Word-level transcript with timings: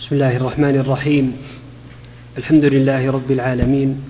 بسم 0.00 0.14
الله 0.14 0.36
الرحمن 0.36 0.80
الرحيم. 0.80 1.36
الحمد 2.38 2.64
لله 2.64 3.10
رب 3.10 3.30
العالمين. 3.30 4.00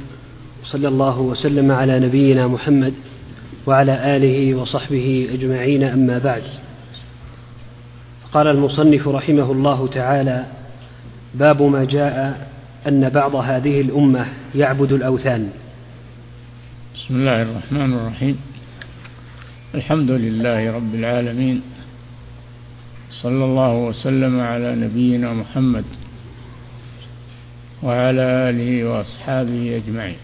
وصلى 0.63 0.89
الله 0.89 1.21
وسلم 1.21 1.73
على 1.73 2.01
نبينا 2.01 2.47
محمد 2.47 2.95
وعلى 3.67 4.17
آله 4.17 4.55
وصحبه 4.55 5.29
أجمعين 5.33 5.83
أما 5.83 6.19
بعد. 6.19 6.43
قال 8.33 8.47
المصنف 8.47 9.09
رحمه 9.09 9.53
الله 9.53 9.87
تعالى 9.87 10.47
باب 11.35 11.63
ما 11.63 11.85
جاء 11.85 12.49
أن 12.89 13.09
بعض 13.09 13.35
هذه 13.35 13.81
الأمة 13.81 14.27
يعبد 14.55 14.93
الأوثان. 14.93 15.49
بسم 16.95 17.15
الله 17.15 17.43
الرحمن 17.43 17.95
الرحيم. 17.95 18.37
الحمد 19.75 20.11
لله 20.11 20.71
رب 20.73 20.95
العالمين. 20.95 21.63
صلى 23.11 23.45
الله 23.45 23.75
وسلم 23.75 24.41
على 24.41 24.75
نبينا 24.75 25.33
محمد 25.33 25.85
وعلى 27.83 28.23
آله 28.23 28.85
وأصحابه 28.85 29.77
أجمعين. 29.77 30.17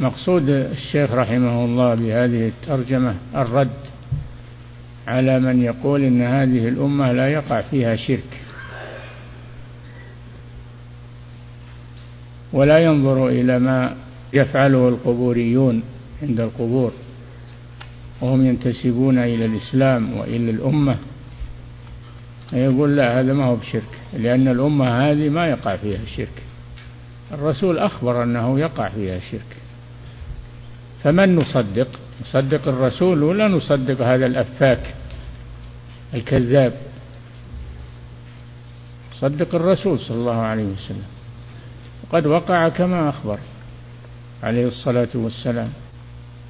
مقصود 0.00 0.48
الشيخ 0.48 1.12
رحمه 1.12 1.64
الله 1.64 1.94
بهذه 1.94 2.48
الترجمة 2.48 3.14
الرد 3.34 3.70
على 5.06 5.40
من 5.40 5.62
يقول 5.62 6.04
إن 6.04 6.22
هذه 6.22 6.68
الأمة 6.68 7.12
لا 7.12 7.28
يقع 7.28 7.60
فيها 7.60 7.96
شرك 7.96 8.40
ولا 12.52 12.78
ينظر 12.78 13.28
إلى 13.28 13.58
ما 13.58 13.96
يفعله 14.32 14.88
القبوريون 14.88 15.82
عند 16.22 16.40
القبور. 16.40 16.92
وهم 18.20 18.46
ينتسبون 18.46 19.18
إلى 19.18 19.44
الإسلام 19.44 20.16
وإلى 20.16 20.50
الأمة. 20.50 20.96
يقول 22.52 22.96
لا 22.96 23.20
هذا 23.20 23.32
ما 23.32 23.44
هو 23.44 23.56
بشرك 23.56 23.98
لأن 24.12 24.48
الأمة 24.48 25.10
هذه 25.10 25.28
ما 25.28 25.46
يقع 25.46 25.76
فيها 25.76 26.02
الشرك 26.02 26.42
الرسول 27.32 27.78
أخبر 27.78 28.22
أنه 28.22 28.60
يقع 28.60 28.88
فيها 28.88 29.16
الشرك 29.16 29.56
فمن 31.02 31.36
نصدق؟ 31.36 31.88
نصدق 32.22 32.68
الرسول 32.68 33.22
ولا 33.22 33.48
نصدق 33.48 34.00
هذا 34.00 34.26
الأفاك 34.26 34.94
الكذاب؟ 36.14 36.72
صدق 39.14 39.54
الرسول 39.54 40.00
صلى 40.00 40.16
الله 40.16 40.36
عليه 40.36 40.64
وسلم. 40.64 41.06
وقد 42.04 42.26
وقع 42.26 42.68
كما 42.68 43.08
أخبر 43.08 43.38
عليه 44.42 44.66
الصلاة 44.66 45.08
والسلام. 45.14 45.70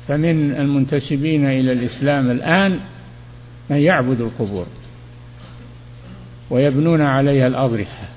فمن 0.09 0.53
المنتسبين 0.53 1.47
إلى 1.47 1.73
الإسلام 1.73 2.31
الآن 2.31 2.81
من 3.70 3.77
يعبد 3.77 4.20
القبور 4.20 4.67
ويبنون 6.51 7.03
عليها 7.03 7.47
الأضرحة 7.47 8.09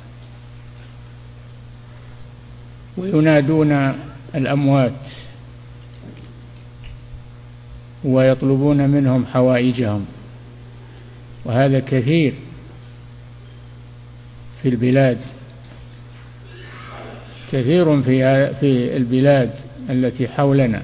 وينادون 2.98 3.96
الأموات 4.36 5.08
ويطلبون 8.04 8.90
منهم 8.90 9.26
حوائجهم 9.26 10.06
وهذا 11.46 11.80
كثير 11.80 12.34
في 14.62 14.70
البلاد 14.70 15.18
كثير 17.52 18.02
في 18.02 18.54
في 18.54 18.98
البلاد 18.98 19.52
التي 19.90 20.28
حولنا 20.28 20.84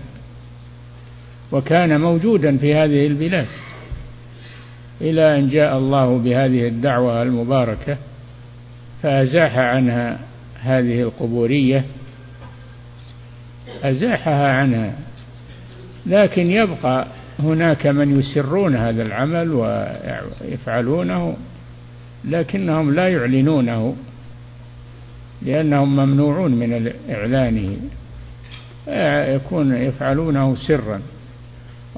وكان 1.51 2.01
موجودا 2.01 2.57
في 2.57 2.75
هذه 2.75 3.07
البلاد 3.07 3.47
إلى 5.01 5.39
أن 5.39 5.49
جاء 5.49 5.77
الله 5.77 6.17
بهذه 6.17 6.67
الدعوة 6.67 7.21
المباركة 7.21 7.97
فأزاح 9.03 9.57
عنها 9.57 10.19
هذه 10.61 11.01
القبورية 11.01 11.85
أزاحها 13.83 14.51
عنها. 14.51 14.93
لكن 16.05 16.51
يبقى 16.51 17.07
هناك 17.39 17.87
من 17.87 18.19
يسرون 18.19 18.75
هذا 18.75 19.03
العمل 19.03 19.51
ويفعلونه 19.51 21.37
لكنهم 22.25 22.93
لا 22.93 23.09
يعلنونه 23.09 23.95
لأنهم 25.41 25.95
ممنوعون 25.95 26.51
من 26.51 26.91
إعلانه. 27.09 27.77
يكون 29.35 29.75
يفعلونه 29.75 30.55
سرا. 30.55 31.01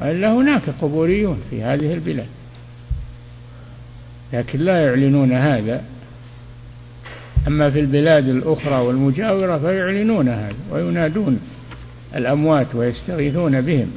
وإلا 0.02 0.34
هناك 0.34 0.70
قبوريون 0.82 1.42
في 1.50 1.64
هذه 1.64 1.94
البلاد. 1.94 2.28
لكن 4.34 4.60
لا 4.60 4.86
يعلنون 4.86 5.32
هذا. 5.32 5.84
أما 7.48 7.70
في 7.70 7.80
البلاد 7.80 8.28
الأخرى 8.28 8.76
والمجاورة 8.76 9.58
فيعلنون 9.58 10.30
هذا 10.30 10.56
وينادون 10.72 11.40
الأموات 12.16 12.76
ويستغيثون 12.76 13.62
بهم. 13.62 13.92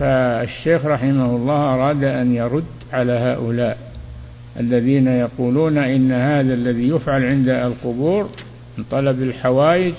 فالشيخ 0.00 0.84
رحمه 0.86 1.36
الله 1.36 1.74
أراد 1.74 2.04
أن 2.04 2.34
يرد 2.34 2.64
على 2.92 3.12
هؤلاء 3.12 3.78
الذين 4.60 5.06
يقولون 5.06 5.78
إن 5.78 6.12
هذا 6.12 6.54
الذي 6.54 6.88
يفعل 6.88 7.24
عند 7.24 7.48
القبور 7.48 8.30
من 8.78 8.84
طلب 8.90 9.22
الحوائج 9.22 9.94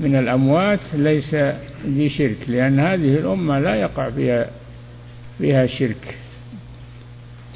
من 0.00 0.16
الأموات 0.16 0.80
ليس 0.94 1.36
بشرك 1.84 2.36
لأن 2.48 2.80
هذه 2.80 3.16
الأمة 3.16 3.58
لا 3.58 3.74
يقع 3.74 4.10
فيها 4.10 4.46
فيها 5.38 5.66
شرك. 5.66 6.16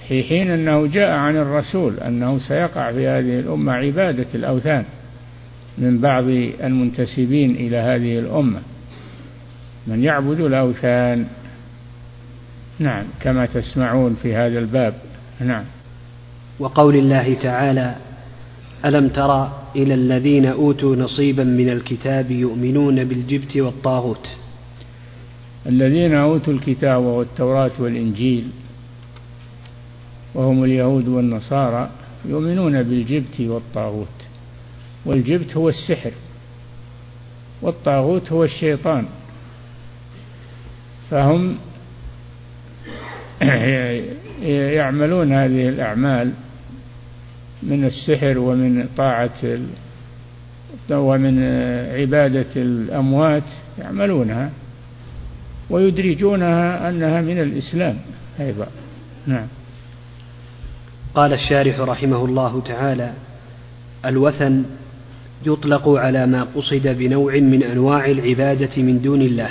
في 0.08 0.22
حين 0.22 0.50
أنه 0.50 0.86
جاء 0.86 1.10
عن 1.10 1.36
الرسول 1.36 2.00
أنه 2.00 2.38
سيقع 2.38 2.92
في 2.92 3.08
هذه 3.08 3.40
الأمة 3.40 3.72
عبادة 3.72 4.26
الأوثان 4.34 4.84
من 5.78 5.98
بعض 6.00 6.24
المنتسبين 6.64 7.50
إلى 7.50 7.76
هذه 7.76 8.18
الأمة. 8.18 8.60
من 9.86 10.04
يعبد 10.04 10.40
الأوثان. 10.40 11.26
نعم 12.78 13.04
كما 13.20 13.46
تسمعون 13.46 14.16
في 14.22 14.34
هذا 14.34 14.58
الباب. 14.58 14.94
نعم. 15.40 15.64
وقول 16.58 16.96
الله 16.96 17.34
تعالى 17.34 17.96
ألم 18.84 19.08
ترى 19.08 19.63
إلى 19.76 19.94
الذين 19.94 20.46
أوتوا 20.46 20.96
نصيبا 20.96 21.44
من 21.44 21.68
الكتاب 21.68 22.30
يؤمنون 22.30 23.04
بالجبت 23.04 23.56
والطاغوت. 23.56 24.28
الذين 25.66 26.14
أوتوا 26.14 26.52
الكتاب 26.52 27.02
والتوراة 27.02 27.70
والإنجيل 27.78 28.48
وهم 30.34 30.64
اليهود 30.64 31.08
والنصارى 31.08 31.90
يؤمنون 32.24 32.82
بالجبت 32.82 33.40
والطاغوت. 33.40 34.08
والجبت 35.06 35.56
هو 35.56 35.68
السحر 35.68 36.12
والطاغوت 37.62 38.32
هو 38.32 38.44
الشيطان. 38.44 39.06
فهم 41.10 41.56
يعملون 44.78 45.32
هذه 45.32 45.68
الأعمال 45.68 46.32
من 47.64 47.84
السحر 47.84 48.38
ومن 48.38 48.88
طاعة 48.96 49.58
ومن 50.90 51.42
عبادة 52.00 52.50
الأموات 52.56 53.42
يعملونها 53.78 54.50
ويدرجونها 55.70 56.88
أنها 56.88 57.20
من 57.20 57.40
الإسلام 57.40 57.96
أيضا. 58.40 58.66
نعم. 59.26 59.46
قال 61.14 61.32
الشارح 61.32 61.80
رحمه 61.80 62.24
الله 62.24 62.62
تعالى 62.66 63.12
الوثن 64.06 64.64
يطلق 65.46 65.88
على 65.88 66.26
ما 66.26 66.46
قصد 66.54 66.88
بنوع 66.88 67.34
من 67.34 67.62
أنواع 67.62 68.06
العبادة 68.06 68.82
من 68.82 69.02
دون 69.02 69.22
الله. 69.22 69.50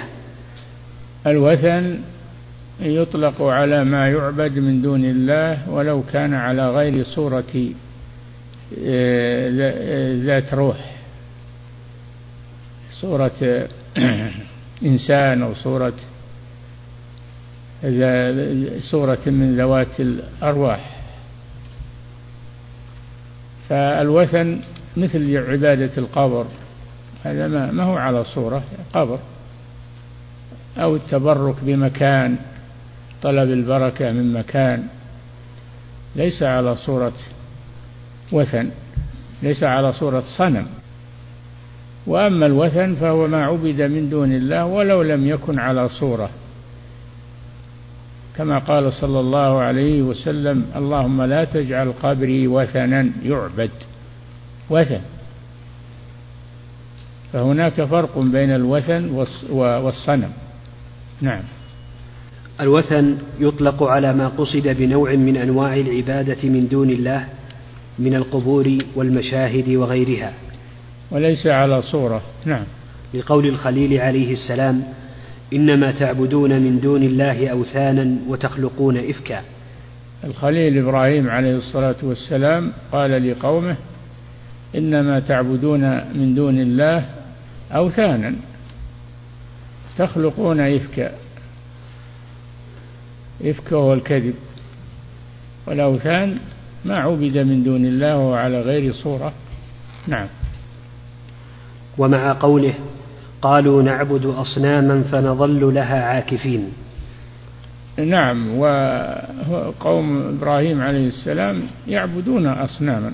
الوثن 1.28 2.00
يطلق 2.80 3.42
على 3.42 3.84
ما 3.84 4.10
يعبد 4.10 4.60
من 4.60 4.82
دون 4.82 5.06
الله 5.06 5.70
ولو 5.70 6.04
كان 6.14 6.34
على 6.34 6.70
غير 6.70 7.04
صورة 7.04 7.54
ذات 10.26 10.54
روح. 10.54 10.96
صورة 12.92 13.68
إنسان 14.86 15.42
أو 15.44 15.54
صورة 15.54 15.94
صورة 18.80 19.20
من 19.26 19.56
ذوات 19.58 20.00
الأرواح. 20.00 21.00
فالوثن 23.70 24.60
مثل 24.98 25.38
عبادة 25.38 25.92
القبر. 25.98 26.46
هذا 27.24 27.48
ما, 27.48 27.72
ما 27.72 27.84
هو 27.84 27.98
على 27.98 28.24
صورة 28.24 28.64
قبر. 28.94 29.20
أو 30.78 30.96
التبرك 30.96 31.56
بمكان 31.62 32.36
طلب 33.22 33.52
البركة 33.52 34.12
من 34.12 34.34
مكان. 34.34 34.88
ليس 36.16 36.44
على 36.44 36.76
صورة 36.76 37.14
وثن 38.34 38.70
ليس 39.44 39.64
على 39.64 39.94
صورة 39.94 40.24
صنم. 40.38 40.66
وأما 42.08 42.46
الوثن 42.46 42.96
فهو 42.96 43.28
ما 43.28 43.46
عبد 43.46 43.82
من 43.82 44.10
دون 44.10 44.32
الله 44.32 44.66
ولو 44.66 45.02
لم 45.02 45.28
يكن 45.28 45.60
على 45.60 45.90
صورة. 45.90 46.30
كما 48.38 48.58
قال 48.60 48.94
صلى 48.94 49.20
الله 49.20 49.62
عليه 49.62 50.02
وسلم 50.02 50.66
اللهم 50.76 51.22
لا 51.22 51.44
تجعل 51.44 51.94
قبري 52.04 52.48
وثنا 52.48 53.10
يعبد. 53.24 53.72
وثن. 54.70 55.02
فهناك 57.34 57.82
فرق 57.84 58.20
بين 58.20 58.56
الوثن 58.56 59.26
والصنم. 59.50 60.32
نعم. 61.22 61.44
الوثن 62.62 63.18
يطلق 63.40 63.84
على 63.84 64.14
ما 64.14 64.28
قصد 64.28 64.68
بنوع 64.68 65.16
من 65.16 65.38
أنواع 65.38 65.76
العبادة 65.76 66.50
من 66.50 66.68
دون 66.68 66.90
الله 66.90 67.28
من 68.00 68.16
القبور 68.16 68.78
والمشاهد 68.96 69.70
وغيرها. 69.70 70.34
وليس 71.12 71.48
على 71.48 71.82
صورة. 71.82 72.22
نعم. 72.46 72.64
لقول 73.14 73.46
الخليل 73.46 74.02
عليه 74.02 74.34
السلام 74.34 74.84
إنما 75.54 75.92
تعبدون 75.92 76.62
من 76.62 76.80
دون 76.80 77.04
الله 77.04 77.48
أوثانا 77.48 78.16
وتخلقون 78.28 78.98
إفكا. 78.98 79.42
الخليل 80.24 80.78
إبراهيم 80.78 81.30
عليه 81.30 81.56
الصلاة 81.58 81.96
والسلام 82.04 82.72
قال 82.92 83.32
لقومه 83.32 83.76
إنما 84.76 85.20
تعبدون 85.20 85.82
من 86.18 86.36
دون 86.36 86.60
الله 86.60 87.06
أوثانا 87.72 88.36
تخلقون 89.98 90.60
إفكا. 90.60 91.12
إفك 93.42 93.74
هو 93.74 93.94
الكذب. 93.94 94.34
والأوثان 95.68 96.38
ما 96.86 96.98
عبد 96.98 97.38
من 97.38 97.64
دون 97.64 97.86
الله 97.86 98.18
وهو 98.18 98.34
على 98.34 98.62
غير 98.62 98.94
صورة. 98.94 99.34
نعم. 100.08 100.28
ومع 101.98 102.34
قوله 102.34 102.74
قالوا 103.42 103.84
نعبد 103.84 104.26
أصناما 104.26 105.04
فنظل 105.12 105.74
لها 105.74 106.04
عاكفين. 106.04 106.70
نعم. 107.98 108.60
وقوم 108.60 110.22
إبراهيم 110.38 110.82
عليه 110.82 111.08
السلام 111.08 111.62
يعبدون 111.88 112.48
أصناما. 112.48 113.12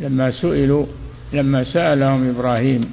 لما 0.00 0.30
سئلوا 0.30 0.86
لما 1.32 1.64
سألهم 1.64 2.28
إبراهيم 2.28 2.90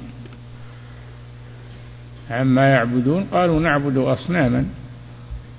عما 2.30 2.68
يعبدون 2.68 3.24
قالوا 3.32 3.60
نعبد 3.60 3.96
أصناما. 3.96 4.64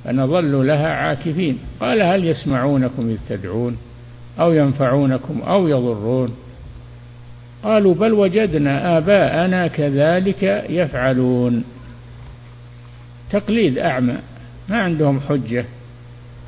فنظل 0.06 0.68
لها 0.68 0.88
عاكفين. 0.88 1.60
قال 1.80 2.02
هل 2.02 2.25
يسمعونكم 2.25 3.10
إذ 3.10 3.18
تدعون؟ 3.30 3.78
أو 4.40 4.54
ينفعونكم 4.54 5.42
أو 5.42 5.68
يضرون؟ 5.68 6.36
قالوا 7.63 7.94
بل 7.94 8.13
وجدنا 8.13 8.98
آباءنا 8.98 9.68
كذلك 9.68 10.44
يفعلون. 10.69 11.63
تقليد 13.31 13.78
أعمى. 13.78 14.16
ما 14.69 14.81
عندهم 14.81 15.19
حجة 15.19 15.66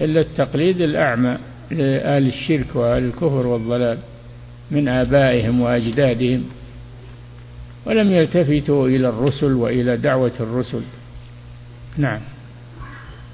إلا 0.01 0.21
التقليد 0.21 0.81
الأعمى 0.81 1.37
لأهل 1.71 2.27
الشرك 2.27 2.75
وأهل 2.75 3.03
الكفر 3.03 3.47
والضلال 3.47 3.97
من 4.71 4.87
آبائهم 4.87 5.61
وأجدادهم. 5.61 6.43
ولم 7.85 8.11
يلتفتوا 8.11 8.87
إلى 8.87 9.09
الرسل 9.09 9.53
وإلى 9.53 9.97
دعوة 9.97 10.31
الرسل. 10.39 10.81
نعم. 11.97 12.19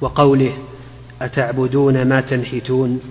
وقوله 0.01 0.53
أتعبدون 1.21 2.07
ما 2.07 2.21
تنحتون؟ 2.21 3.01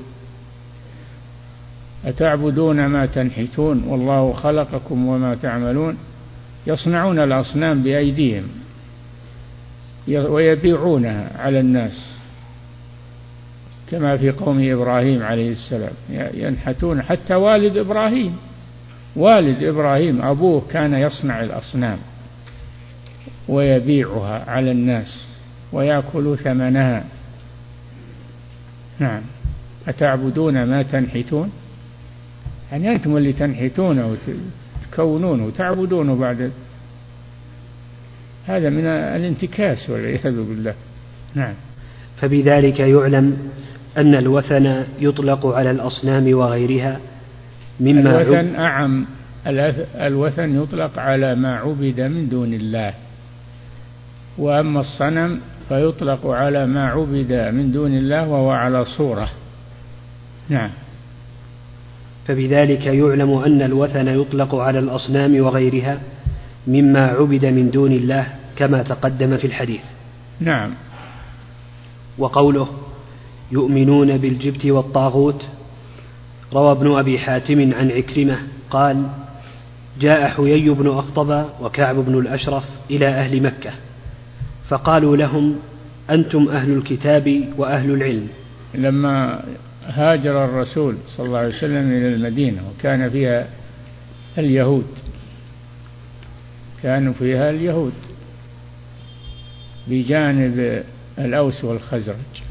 أتعبدون 2.04 2.86
ما 2.86 3.06
تنحتون 3.06 3.84
والله 3.84 4.32
خلقكم 4.32 5.06
وما 5.06 5.34
تعملون 5.34 5.98
يصنعون 6.66 7.18
الأصنام 7.18 7.82
بأيديهم 7.82 8.44
ويبيعونها 10.08 11.30
على 11.38 11.60
الناس 11.60 12.12
كما 13.90 14.16
في 14.16 14.30
قوم 14.30 14.70
إبراهيم 14.72 15.22
عليه 15.22 15.50
السلام 15.50 15.92
ينحتون 16.34 17.02
حتى 17.02 17.34
والد 17.34 17.76
إبراهيم. 17.76 18.36
والد 19.16 19.62
إبراهيم 19.62 20.22
أبوه 20.22 20.62
كان 20.70 20.94
يصنع 20.94 21.42
الأصنام 21.42 21.98
ويبيعها 23.48 24.50
على 24.50 24.70
الناس. 24.70 25.31
ويأكل 25.72 26.36
ثمنها. 26.38 27.04
نعم. 28.98 29.22
أتعبدون 29.88 30.64
ما 30.64 30.82
تنحتون؟ 30.82 31.52
يعني 32.72 32.92
أنتم 32.92 33.16
اللي 33.16 33.32
تنحتونه 33.32 34.16
وتكونونه 34.86 35.46
وتعبدونه 35.46 36.14
بعد. 36.16 36.50
هذا 38.46 38.70
من 38.70 38.86
الانتكاس 38.86 39.90
والعياذ 39.90 40.42
بالله. 40.42 40.74
نعم. 41.34 41.54
فبذلك 42.16 42.80
يعلم 42.80 43.50
أن 43.96 44.14
الوثن 44.14 44.84
يطلق 45.00 45.46
على 45.46 45.70
الأصنام 45.70 46.34
وغيرها 46.34 47.00
مما 47.80 48.22
الوثن 48.22 48.54
أعم. 48.54 49.06
الوثن 49.96 50.62
يطلق 50.62 50.98
على 50.98 51.34
ما 51.34 51.56
عبد 51.56 52.00
من 52.00 52.28
دون 52.28 52.54
الله. 52.54 52.94
وأما 54.38 54.80
الصنم 54.80 55.40
فيطلق 55.72 56.26
على 56.26 56.66
ما 56.66 56.88
عبد 56.88 57.32
من 57.32 57.72
دون 57.72 57.94
الله 57.94 58.28
وهو 58.28 58.50
على 58.50 58.84
صورة. 58.84 59.28
نعم. 60.48 60.70
فبذلك 62.26 62.86
يعلم 62.86 63.34
أن 63.34 63.62
الوثن 63.62 64.08
يطلق 64.08 64.54
على 64.54 64.78
الأصنام 64.78 65.40
وغيرها 65.40 66.00
مما 66.66 67.06
عبد 67.06 67.46
من 67.46 67.70
دون 67.70 67.92
الله 67.92 68.26
كما 68.56 68.82
تقدم 68.82 69.36
في 69.36 69.46
الحديث. 69.46 69.80
نعم. 70.40 70.70
وقوله 72.18 72.68
يؤمنون 73.52 74.18
بالجبت 74.18 74.66
والطاغوت 74.66 75.46
روى 76.52 76.70
ابن 76.70 76.98
أبي 76.98 77.18
حاتم 77.18 77.74
عن 77.74 77.90
عكرمة 77.90 78.38
قال 78.70 79.06
جاء 80.00 80.28
حيي 80.28 80.70
بن 80.70 80.88
أخطب 80.88 81.44
وكعب 81.62 81.96
بن 81.96 82.18
الأشرف 82.18 82.64
إلى 82.90 83.08
أهل 83.08 83.42
مكة. 83.42 83.70
فقالوا 84.72 85.16
لهم 85.16 85.56
أنتم 86.10 86.48
أهل 86.48 86.72
الكتاب 86.72 87.44
وأهل 87.56 87.90
العلم. 87.90 88.28
لما 88.74 89.44
هاجر 89.86 90.44
الرسول 90.44 90.96
صلى 91.06 91.26
الله 91.26 91.38
عليه 91.38 91.56
وسلم 91.56 91.92
إلى 91.92 92.14
المدينة 92.14 92.62
وكان 92.70 93.10
فيها 93.10 93.48
اليهود 94.38 94.86
كانوا 96.82 97.12
فيها 97.12 97.50
اليهود 97.50 97.92
بجانب 99.88 100.82
الأوس 101.18 101.64
والخزرج. 101.64 102.42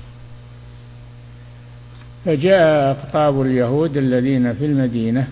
فجاء 2.26 2.92
أقطاب 2.92 3.42
اليهود 3.42 3.98
الذين 3.98 4.54
في 4.54 4.66
المدينة 4.66 5.28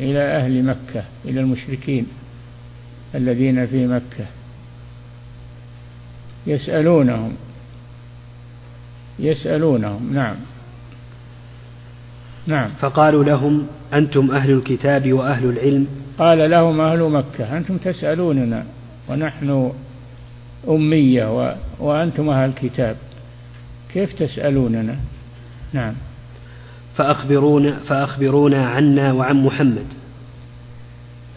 إلى 0.00 0.20
أهل 0.20 0.64
مكة 0.64 1.04
إلى 1.24 1.40
المشركين 1.40 2.06
الذين 3.14 3.66
في 3.66 3.86
مكة. 3.86 4.39
يسألونهم. 6.46 7.32
يسألونهم 9.18 10.14
نعم. 10.14 10.36
نعم. 12.46 12.70
فقالوا 12.80 13.24
لهم 13.24 13.66
أنتم 13.94 14.30
أهل 14.30 14.50
الكتاب 14.50 15.12
وأهل 15.12 15.44
العلم. 15.44 15.86
قال 16.18 16.50
لهم 16.50 16.80
أهل 16.80 17.02
مكة 17.02 17.56
أنتم 17.56 17.76
تسألوننا 17.76 18.64
ونحن 19.08 19.72
أمية 20.68 21.38
و... 21.38 21.54
وأنتم 21.78 22.28
أهل 22.30 22.48
الكتاب. 22.48 22.96
كيف 23.92 24.12
تسألوننا؟ 24.12 24.96
نعم. 25.72 25.94
فأخبرونا 26.96 27.76
فأخبرونا 27.76 28.66
عنا 28.66 29.12
وعن 29.12 29.36
محمد. 29.44 29.86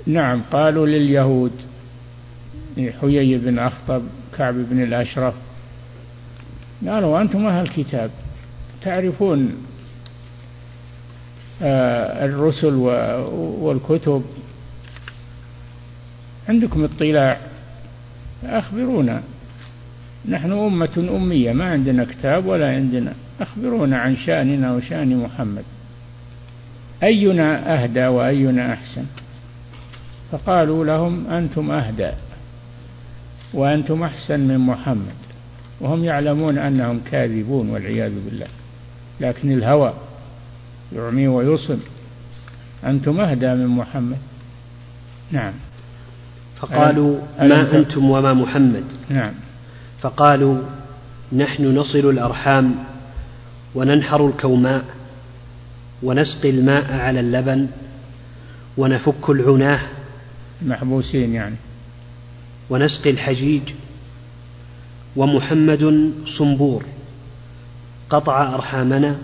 نعم 0.08 0.42
قالوا 0.52 0.88
لليهود 0.88 1.52
حيي 3.02 3.38
بن 3.38 3.60
أخطب 3.60 4.02
كعب 4.38 4.54
بن 4.54 4.84
الأشرف. 4.84 5.34
قالوا 6.88 7.22
أنتم 7.22 7.46
أهل 7.46 7.66
الكتاب 7.66 8.12
تعرفون 8.82 9.56
آه، 11.62 12.26
الرسل 12.26 12.74
والكتب. 13.60 14.24
عندكم 16.50 16.84
اطلاع؟ 16.84 17.38
أخبرونا. 18.44 19.22
نحن 20.30 20.52
أمة 20.52 21.10
أمية 21.16 21.54
ما 21.54 21.72
عندنا 21.72 22.04
كتاب 22.04 22.46
ولا 22.46 22.76
عندنا. 22.76 23.14
أخبرونا 23.42 23.98
عن 23.98 24.16
شأننا 24.16 24.74
وشأن 24.74 25.18
محمد. 25.18 25.64
أينا 27.04 27.74
أهدى 27.84 28.08
وأينا 28.08 28.74
أحسن؟ 28.74 29.06
فقالوا 30.32 30.86
لهم 30.86 31.28
أنتم 31.28 31.72
أهدى. 31.72 32.12
وأنتم 33.54 34.04
أحسن 34.04 34.40
من 34.40 34.58
محمد. 34.58 35.16
وهم 35.82 36.04
يعلمون 36.04 36.58
أنهم 36.58 37.02
كاذبون 37.12 37.70
والعياذ 37.70 38.14
بالله. 38.26 38.48
لكن 39.22 39.52
الهوى 39.52 39.94
يعمي 40.96 41.28
ويصم. 41.28 41.80
أنتم 42.86 43.20
أهدى 43.20 43.54
من 43.54 43.68
محمد. 43.68 44.18
نعم. 45.32 45.54
فقالوا 46.60 47.20
ما 47.40 47.78
أنتم 47.78 48.10
وما 48.10 48.34
محمد؟ 48.34 48.84
نعم. 49.10 49.34
فقالوا 50.02 50.58
نحن 51.34 51.76
نصل 51.76 52.10
الأرحام 52.10 52.76
وننحر 53.76 54.28
الكوماء 54.28 54.86
ونسقي 56.04 56.50
الماء 56.50 56.94
على 56.94 57.20
اللبن 57.20 57.68
ونفك 58.78 59.30
العناه. 59.30 59.82
محبوسين 60.62 61.34
يعني. 61.34 61.56
ونسقي 62.70 63.10
الحجيج 63.10 63.62
ومحمد 65.16 66.12
صنبور. 66.38 66.84
قطع 68.10 68.54
أرحامنا. 68.54 69.16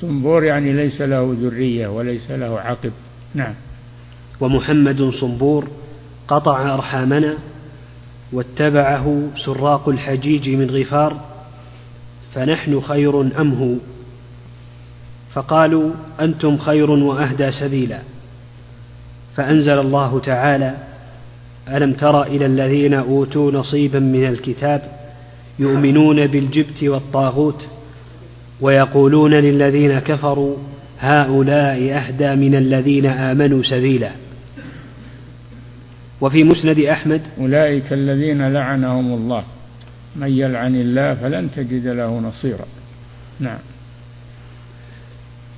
صنبور 0.00 0.44
يعني 0.44 0.72
ليس 0.72 1.00
له 1.00 1.36
ذرية 1.40 1.88
وليس 1.88 2.30
له 2.30 2.60
عقب. 2.60 2.92
نعم. 3.34 3.54
ومحمد 4.40 5.10
صنبور 5.20 5.68
قطع 6.28 6.74
أرحامنا 6.74 7.34
واتبعه 8.32 9.28
سراق 9.44 9.88
الحجيج 9.88 10.48
من 10.48 10.70
غفار 10.70 11.20
فنحن 12.34 12.80
خير 12.80 13.20
أم 13.20 13.54
هو؟ 13.54 13.74
فقالوا 15.34 15.90
أنتم 16.20 16.58
خير 16.58 16.90
وأهدى 16.90 17.50
سبيلا. 17.50 17.98
فأنزل 19.36 19.78
الله 19.78 20.20
تعالى 20.20 20.91
ألم 21.68 21.92
تر 21.92 22.22
إلى 22.22 22.46
الذين 22.46 22.94
أوتوا 22.94 23.52
نصيبا 23.52 23.98
من 23.98 24.26
الكتاب 24.28 24.82
يؤمنون 25.58 26.26
بالجبت 26.26 26.82
والطاغوت 26.82 27.66
ويقولون 28.60 29.34
للذين 29.34 29.98
كفروا 29.98 30.56
هؤلاء 31.00 31.92
أهدى 31.92 32.34
من 32.34 32.54
الذين 32.54 33.06
آمنوا 33.06 33.62
سبيلا. 33.62 34.10
وفي 36.20 36.44
مسند 36.44 36.78
أحمد 36.78 37.20
أولئك 37.40 37.92
الذين 37.92 38.52
لعنهم 38.52 39.14
الله. 39.14 39.44
من 40.16 40.28
يلعن 40.28 40.76
الله 40.76 41.14
فلن 41.14 41.50
تجد 41.50 41.86
له 41.86 42.18
نصيرا. 42.18 42.64
نعم. 43.40 43.58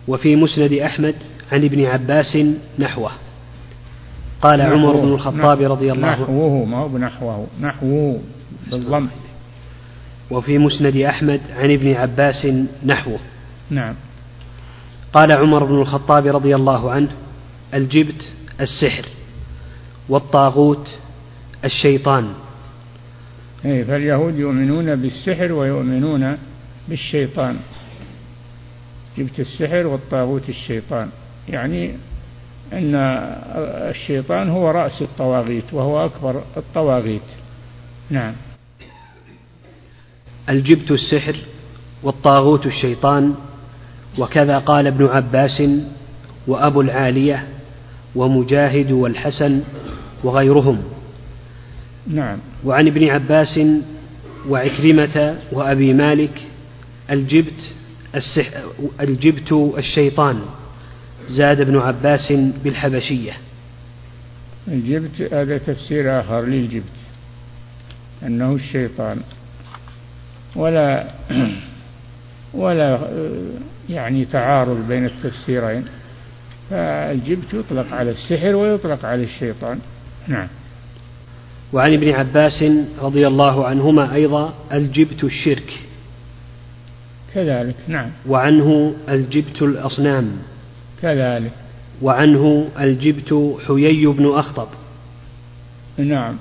وفي 0.08 0.37
مسند 0.37 0.73
أحمد 0.73 1.14
عن 1.52 1.64
ابن 1.64 1.84
عباس 1.84 2.38
نحوه. 2.78 3.11
قال 4.44 4.60
عمر 4.60 4.92
بن 4.96 5.08
الخطاب 5.08 5.60
رضي 5.72 5.92
الله 5.92 6.06
عنه. 6.08 6.22
نحوه 6.22 6.64
ما 6.64 6.78
هو 6.78 6.88
بنحوه 6.88 7.46
نحوه 7.60 8.20
بالضم. 8.70 9.08
وفي 10.30 10.58
مسند 10.58 10.96
أحمد 10.96 11.40
عن 11.56 11.70
ابن 11.70 11.92
عباس 11.92 12.46
نحوه. 12.84 13.18
نعم. 13.70 13.94
قال 15.12 15.28
عمر 15.38 15.64
بن 15.64 15.74
الخطاب 15.74 16.26
رضي 16.26 16.54
الله 16.54 16.90
عنه 16.90 17.08
الجبت 17.74 18.30
السحر 18.60 19.04
والطاغوت 20.08 20.88
الشيطان. 21.64 22.28
إيه 23.64 23.84
فاليهود 23.84 24.38
يؤمنون 24.38 24.96
بالسحر 24.96 25.52
ويؤمنون 25.52 26.36
بالشيطان. 26.88 27.56
جبت 29.18 29.40
السحر 29.40 29.86
والطاغوت 29.86 30.48
الشيطان. 30.48 31.08
يعني 31.48 31.90
أن 32.73 32.94
الشيطان 33.90 34.49
هو 34.49 34.71
رأس 34.71 35.02
الطواغيت 35.02 35.64
وهو 35.73 36.04
أكبر 36.04 36.42
الطواغيت. 36.56 37.23
نعم. 38.11 38.33
الجبت 40.49 40.90
السحر 40.90 41.37
والطاغوت 42.02 42.66
الشيطان 42.66 43.35
وكذا 44.18 44.59
قال 44.59 44.87
ابن 44.87 45.06
عباس 45.06 45.62
وأبو 46.47 46.80
العالية 46.80 47.49
ومجاهد 48.14 48.92
والحسن 48.92 49.62
وغيرهم. 50.25 50.83
نعم. 52.06 52.38
وعن 52.64 52.87
ابن 52.87 53.09
عباس 53.09 53.61
وعكرمة 54.49 55.38
وأبي 55.52 55.92
مالك 55.92 56.42
الجبت 57.11 57.71
السح 58.14 58.47
الجبت 59.00 59.73
الشيطان. 59.78 60.40
زاد 61.28 61.61
ابن 61.61 61.78
عباس 61.78 62.33
بالحبشية. 62.64 63.33
الجبت 64.69 65.33
هذا 65.33 65.59
تفسير 65.59 66.21
آخر 66.21 66.45
للجبت 66.45 66.85
أنه 68.23 68.52
الشيطان 68.52 69.21
ولا 70.57 71.07
ولا 72.54 72.99
يعني 73.88 74.25
تعارض 74.25 74.88
بين 74.88 75.04
التفسيرين 75.04 75.85
فالجبت 76.71 77.54
يطلق 77.54 77.93
على 77.93 78.11
السحر 78.11 78.54
ويطلق 78.54 79.04
على 79.04 79.23
الشيطان. 79.23 79.78
نعم. 80.28 80.49
وعن 81.73 81.93
ابن 81.93 82.11
عباس 82.11 82.64
رضي 82.99 83.26
الله 83.26 83.66
عنهما 83.66 84.14
أيضا 84.14 84.54
الجبت 84.73 85.25
الشرك. 85.25 85.73
كذلك 87.35 87.76
نعم. 87.88 88.11
وعنه 88.26 88.95
الجبت 89.09 89.62
الأصنام. 89.62 90.31
كذلك. 91.02 91.52
وعنه 92.02 92.68
الجبت 92.80 93.58
حيي 93.66 94.06
بن 94.06 94.34
أخطب. 94.34 94.68
نعم. 95.98 96.36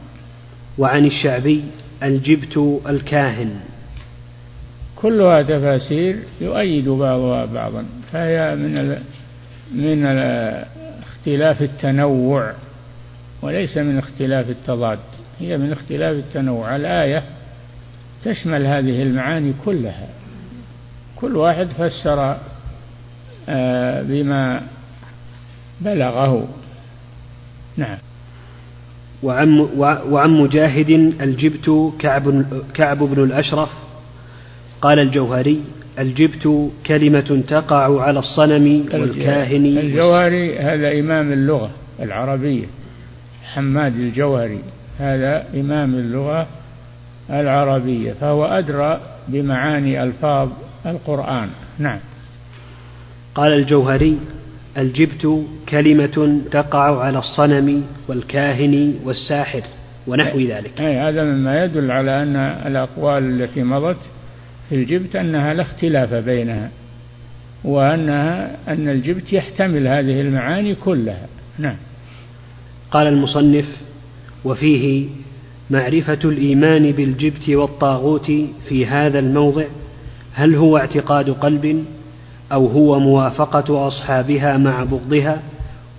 وعن 0.78 1.06
الشعبي 1.06 1.64
الجبت 2.04 2.82
الكاهن. 2.90 3.60
كلها 4.96 5.42
تفاسير 5.42 6.16
يؤيد 6.42 6.90
بعضها 6.90 7.46
بعضا 7.46 7.86
فهي 8.12 8.56
من 8.56 8.78
ال 8.78 9.00
من 9.76 10.06
ال 10.06 10.66
اختلاف 11.02 11.62
التنوع 11.62 12.54
وليس 13.42 13.78
من 13.78 13.98
اختلاف 13.98 14.50
التضاد 14.50 15.00
هي 15.40 15.58
من 15.58 15.72
اختلاف 15.72 16.16
التنوع. 16.18 16.76
الآية 16.76 17.24
تشمل 18.24 18.66
هذه 18.66 19.04
المعاني 19.04 19.54
كلها. 19.66 20.08
كل 21.16 21.36
واحد 21.36 21.68
فسر 21.68 22.38
بما 24.08 24.62
بلغه. 25.82 26.48
نعم. 27.78 27.98
وعن 29.24 29.60
وعن 30.10 30.30
مجاهد 30.30 30.90
الجبت 31.22 31.94
كعب 32.00 32.46
كعب 32.74 32.98
بن 33.04 33.24
الأشرف 33.24 33.70
قال 34.82 35.00
الجوهري 35.00 35.62
الجبت 36.00 36.72
كلمة 36.86 37.44
تقع 37.48 38.02
على 38.02 38.20
الصنم 38.20 38.86
والكاهن 38.94 39.66
الجوهري 39.66 40.60
هذا 40.60 41.00
إمام 41.00 41.34
اللغة 41.34 41.70
العربية 42.00 42.66
حماد 43.54 43.96
الجوهري. 43.96 44.60
هذا 45.00 45.46
إمام 45.60 45.94
اللغة 45.94 46.48
العربية 47.30 48.14
فهو 48.14 48.46
أدرى 48.46 49.00
بمعاني 49.28 50.04
ألفاظ 50.04 50.50
القرآن. 50.86 51.50
نعم. 51.80 52.00
قال 53.36 53.54
الجوهري 53.54 54.18
الجبت 54.78 55.46
كلمة 55.70 56.42
تقع 56.52 57.00
على 57.00 57.20
الصنم 57.20 57.84
والكاهن 58.08 58.94
والساحر 59.04 59.62
ونحو 60.08 60.40
ذلك. 60.40 60.82
أي 60.82 60.98
هذا 60.98 61.24
مما 61.24 61.64
يدل 61.64 61.92
على 61.92 62.24
أن 62.24 62.36
الأقوال 62.36 63.24
التي 63.24 63.64
مضت 63.64 64.10
في 64.70 64.76
الجبت 64.76 65.16
أنها 65.16 65.54
لا 65.54 65.62
اختلاف 65.62 66.14
بينها 66.14 66.72
وأنها 67.64 68.58
أن 68.68 68.90
الجبت 68.90 69.34
يحتمل 69.34 69.88
هذه 69.88 70.22
المعاني 70.22 70.76
كلها. 70.76 71.28
نعم. 71.60 71.76
قال 72.92 73.08
المصنف 73.08 73.66
وفيه 74.46 75.06
معرفة 75.70 76.20
الإيمان 76.26 76.92
بالجبت 76.92 77.50
والطاغوت 77.50 78.32
في 78.70 78.86
هذا 78.86 79.20
الموضع 79.20 79.66
هل 80.34 80.56
هو 80.56 80.78
اعتقاد 80.78 81.30
قلب 81.30 81.86
أو 82.52 82.68
هو 82.68 83.00
موافقة 83.00 83.88
أصحابها 83.88 84.58
مع 84.58 84.84
بغضها 84.84 85.42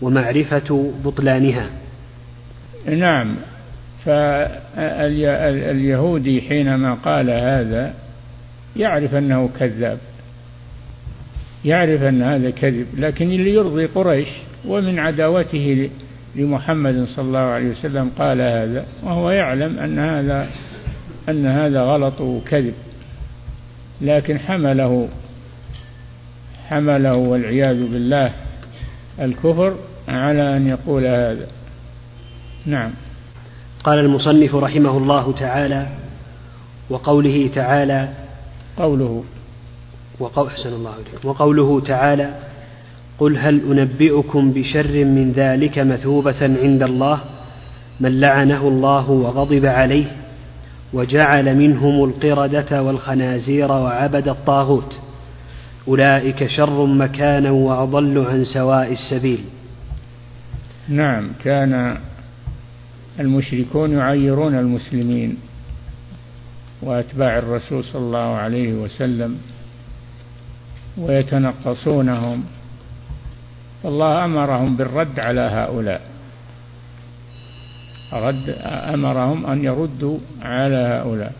ومعرفة 0.02 0.92
بطلانها. 1.04 1.70
نعم. 2.86 3.36
فاليهودي 4.04 5.22
حينما 6.40 6.94
قال 6.94 7.30
هذا 7.30 7.94
يعرف 8.76 9.14
أنه 9.14 9.48
كذاب. 9.58 9.98
يعرف 11.64 12.02
أن 12.02 12.22
هذا 12.22 12.50
كذب 12.50 12.86
لكن 12.98 13.30
اللي 13.30 13.54
يرضي 13.54 13.86
قريش 13.86 14.28
ومن 14.66 14.98
عداوته 14.98 15.90
لمحمد 16.36 17.04
صلى 17.04 17.24
الله 17.24 17.38
عليه 17.38 17.70
وسلم 17.70 18.10
قال 18.18 18.40
هذا 18.40 18.86
وهو 19.02 19.30
يعلم 19.30 19.78
أن 19.78 19.98
هذا 19.98 20.48
أن 21.28 21.46
هذا 21.46 21.82
غلط 21.82 22.20
وكذب. 22.20 22.74
لكن 24.00 24.38
حمله 24.38 25.08
حمله 26.68 27.14
والعياذ 27.14 27.92
بالله 27.92 28.32
الكفر 29.20 29.74
على 30.08 30.56
أن 30.56 30.66
يقول 30.66 31.06
هذا. 31.06 31.46
نعم. 32.66 32.90
قال 33.84 33.98
المصنف 33.98 34.54
رحمه 34.54 34.98
الله 34.98 35.32
تعالى 35.32 35.86
وقوله 36.90 37.50
تعالى 37.54 38.08
قوله. 38.78 39.24
وقول 40.20 40.46
أحسن 40.46 40.72
الله 40.72 40.92
إليك. 40.94 41.24
وقوله 41.24 41.80
تعالى 41.80 42.34
قل 43.18 43.38
هل 43.38 43.60
أنبئكم 43.70 44.52
بشر 44.52 45.04
من 45.04 45.32
ذلك 45.32 45.78
مثوبة 45.78 46.42
عند 46.42 46.82
الله 46.82 47.20
من 48.00 48.20
لعنه 48.20 48.68
الله 48.68 49.10
وغضب 49.10 49.66
عليه 49.66 50.06
وجعل 50.92 51.54
منهم 51.54 52.04
القردة 52.04 52.82
والخنازير 52.82 53.72
وعبد 53.72 54.28
الطاغوت 54.28 54.98
أولئك 55.88 56.46
شر 56.46 56.86
مكانا 56.86 57.50
وأضل 57.50 58.18
عن 58.18 58.44
سواء 58.44 58.92
السبيل. 58.92 59.44
نعم 60.88 61.28
كان 61.44 61.98
المشركون 63.20 63.92
يعيرون 63.92 64.54
المسلمين 64.54 65.36
وأتباع 66.82 67.38
الرسول 67.38 67.84
صلى 67.84 68.02
الله 68.02 68.18
عليه 68.36 68.72
وسلم 68.72 69.38
ويتنقصونهم. 70.98 72.44
فالله 73.82 74.24
أمرهم 74.24 74.76
بالرد 74.76 75.20
على 75.20 75.40
هؤلاء. 75.40 76.00
رد 78.12 78.56
أمرهم 78.94 79.46
أن 79.46 79.64
يردوا 79.64 80.18
على 80.42 80.76
هؤلاء. 80.76 81.32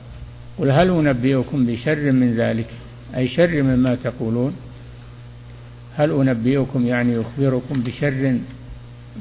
قل 0.58 0.70
هل 0.70 0.90
أنبئكم 0.90 1.66
بشر 1.66 2.12
من 2.12 2.34
ذلك؟ 2.34 2.70
أي 3.16 3.28
شر 3.28 3.62
مما 3.62 3.94
تقولون. 3.94 4.52
هل 5.96 6.10
أنبئكم 6.10 6.86
يعني 6.86 7.20
أخبركم 7.20 7.82
بشر 7.82 8.38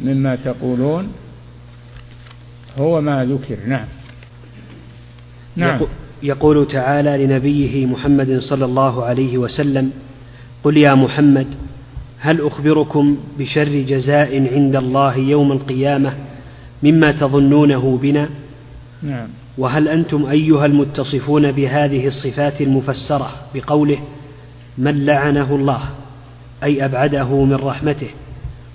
مما 0.03 0.35
تقولون؟ 0.35 1.11
هو 2.79 3.01
ما 3.01 3.25
ذكر. 3.25 3.57
نعم. 3.67 3.85
نعم. 5.55 5.79
يقول 6.23 6.67
تعالى 6.67 7.25
لنبيه 7.25 7.85
محمد 7.85 8.39
صلى 8.39 8.65
الله 8.65 9.03
عليه 9.05 9.37
وسلم 9.37 9.91
قل 10.63 10.77
يا 10.77 10.95
محمد 10.95 11.47
هل 12.19 12.41
أخبركم 12.41 13.17
بشر 13.39 13.81
جزاء 13.81 14.53
عند 14.53 14.75
الله 14.75 15.17
يوم 15.17 15.51
القيامة 15.51 16.13
مما 16.83 17.07
تظنونه 17.19 17.99
بنا؟ 18.01 18.29
نعم. 19.03 19.27
وهل 19.57 19.87
أنتم 19.87 20.25
أيها 20.25 20.65
المتصفون 20.65 21.51
بهذه 21.51 22.07
الصفات 22.07 22.61
المفسرة 22.61 23.31
بقوله 23.55 23.97
من 24.77 25.05
لعنه 25.05 25.55
الله 25.55 25.81
أي 26.63 26.85
أبعده 26.85 27.43
من 27.43 27.55
رحمته 27.55 28.09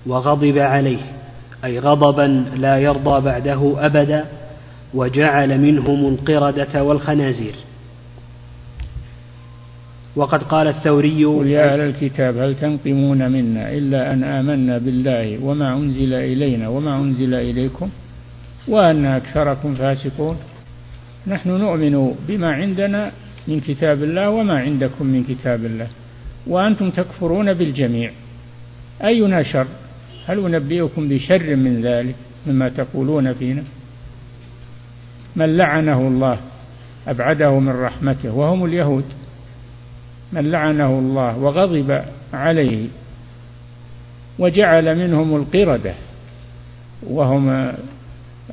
وغضب 0.07 0.59
عليه 0.59 1.01
أي 1.65 1.79
غضبا 1.79 2.45
لا 2.57 2.79
يرضى 2.79 3.21
بعده 3.21 3.75
أبدا 3.87 4.25
وجعل 4.95 5.61
منهم 5.61 6.09
القردة 6.09 6.83
والخنازير؟ 6.85 7.55
وقد 10.17 10.43
قال 10.43 10.69
الثوري 10.69 11.21
يا 11.51 11.73
أهل 11.73 11.81
الكتاب 11.81 12.37
هل 12.37 12.57
تنقمون 12.57 13.33
منا 13.33 13.73
إلا 13.73 14.13
أن 14.13 14.25
آمنا 14.25 14.79
بالله 14.79 15.39
وما 15.45 15.75
أنزل 15.75 16.15
إلينا 16.15 16.69
وما 16.69 16.97
أنزل 16.97 17.35
إليكم 17.35 17.89
وأن 18.69 19.05
أكثركم 19.05 19.75
فاسقون؟ 19.75 20.37
نحن 21.27 21.51
نؤمن 21.51 22.15
بما 22.29 22.53
عندنا 22.53 23.13
من 23.49 23.61
كتاب 23.61 24.03
الله 24.03 24.31
وما 24.31 24.61
عندكم 24.61 25.07
من 25.07 25.25
كتاب 25.25 25.65
الله 25.65 25.87
وأنتم 26.47 26.91
تكفرون 26.91 27.53
بالجميع. 27.53 28.11
أينا 29.05 29.43
شر؟ 29.43 29.67
هل 30.27 30.55
أنبئكم 30.55 31.09
بشر 31.09 31.57
من 31.57 31.83
ذلك 31.83 32.15
مما 32.47 32.69
تقولون 32.69 33.33
فينا؟ 33.33 33.63
من 35.37 35.57
لعنه 35.57 36.01
الله 36.01 36.39
أبعده 37.09 37.59
من 37.59 37.73
رحمته 37.83 38.35
وهم 38.35 38.65
اليهود. 38.65 39.05
من 40.33 40.51
لعنه 40.51 40.99
الله 40.99 41.39
وغضب 41.39 42.03
عليه 42.33 42.87
وجعل 44.39 44.99
منهم 44.99 45.37
القردة 45.37 45.95
وهم 47.03 47.73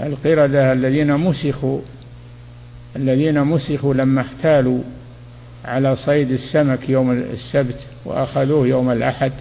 القردة 0.02 0.74
الذين 0.74 1.18
مسخوا 1.18 1.80
الذين 2.96 3.44
مسخوا 3.44 3.94
لما 3.94 4.22
احتالوا 4.22 4.80
على 5.66 5.96
صيد 5.96 6.32
السمك 6.32 6.90
يوم 6.90 7.12
السبت 7.12 7.80
وأخذوه 8.06 8.68
يوم 8.68 8.92
الأحد 8.92 9.32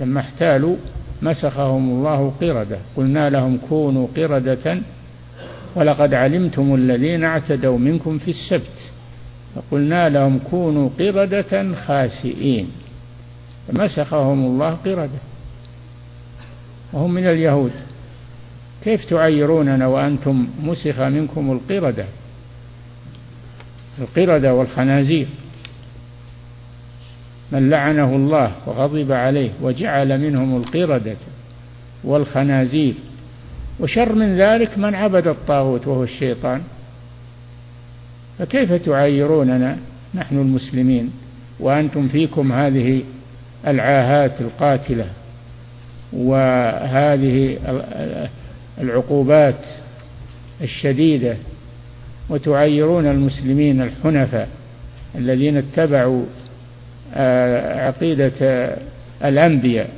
لما 0.00 0.20
احتالوا 0.20 0.76
مسخهم 1.22 1.90
الله 1.90 2.32
قردة 2.40 2.78
قلنا 2.96 3.30
لهم 3.30 3.58
كونوا 3.68 4.08
قردة 4.16 4.78
ولقد 5.76 6.14
علمتم 6.14 6.74
الذين 6.74 7.24
اعتدوا 7.24 7.78
منكم 7.78 8.18
في 8.18 8.30
السبت 8.30 8.90
فقلنا 9.54 10.08
لهم 10.08 10.40
كونوا 10.50 10.88
قردة 10.98 11.74
خاسئين 11.74 12.68
فمسخهم 13.68 14.46
الله 14.46 14.70
قردة. 14.70 15.18
وهم 16.92 17.14
من 17.14 17.26
اليهود. 17.26 17.72
كيف 18.84 19.04
تعيروننا 19.04 19.86
وأنتم 19.86 20.46
مسخ 20.62 21.00
منكم 21.00 21.52
القردة؟ 21.52 22.04
القردة 23.98 24.54
والخنازير. 24.54 25.26
من 27.52 27.70
لعنه 27.70 28.16
الله 28.16 28.52
وغضب 28.66 29.12
عليه 29.12 29.50
وجعل 29.62 30.20
منهم 30.20 30.56
القردة 30.56 31.16
والخنازير. 32.04 32.94
وشر 33.80 34.14
من 34.14 34.36
ذلك 34.36 34.78
من 34.78 34.94
عبد 34.94 35.26
الطاغوت 35.26 35.86
وهو 35.86 36.02
الشيطان. 36.02 36.62
فكيف 38.38 38.72
تعايروننا 38.72 39.78
نحن 40.14 40.38
المسلمين 40.38 41.10
وأنتم 41.60 42.08
فيكم 42.08 42.52
هذه 42.52 43.02
العاهات 43.66 44.40
القاتلة 44.40 45.06
وهذه 46.12 47.58
العقوبات 48.80 49.66
الشديدة 50.62 51.36
وتعيرون 52.30 53.06
المسلمين 53.06 53.82
الحنفاء 53.82 54.48
الذين 55.14 55.56
اتبعوا 55.56 56.24
آه، 57.14 57.86
عقيدة 57.86 58.32
الأنبياء. 59.24 59.90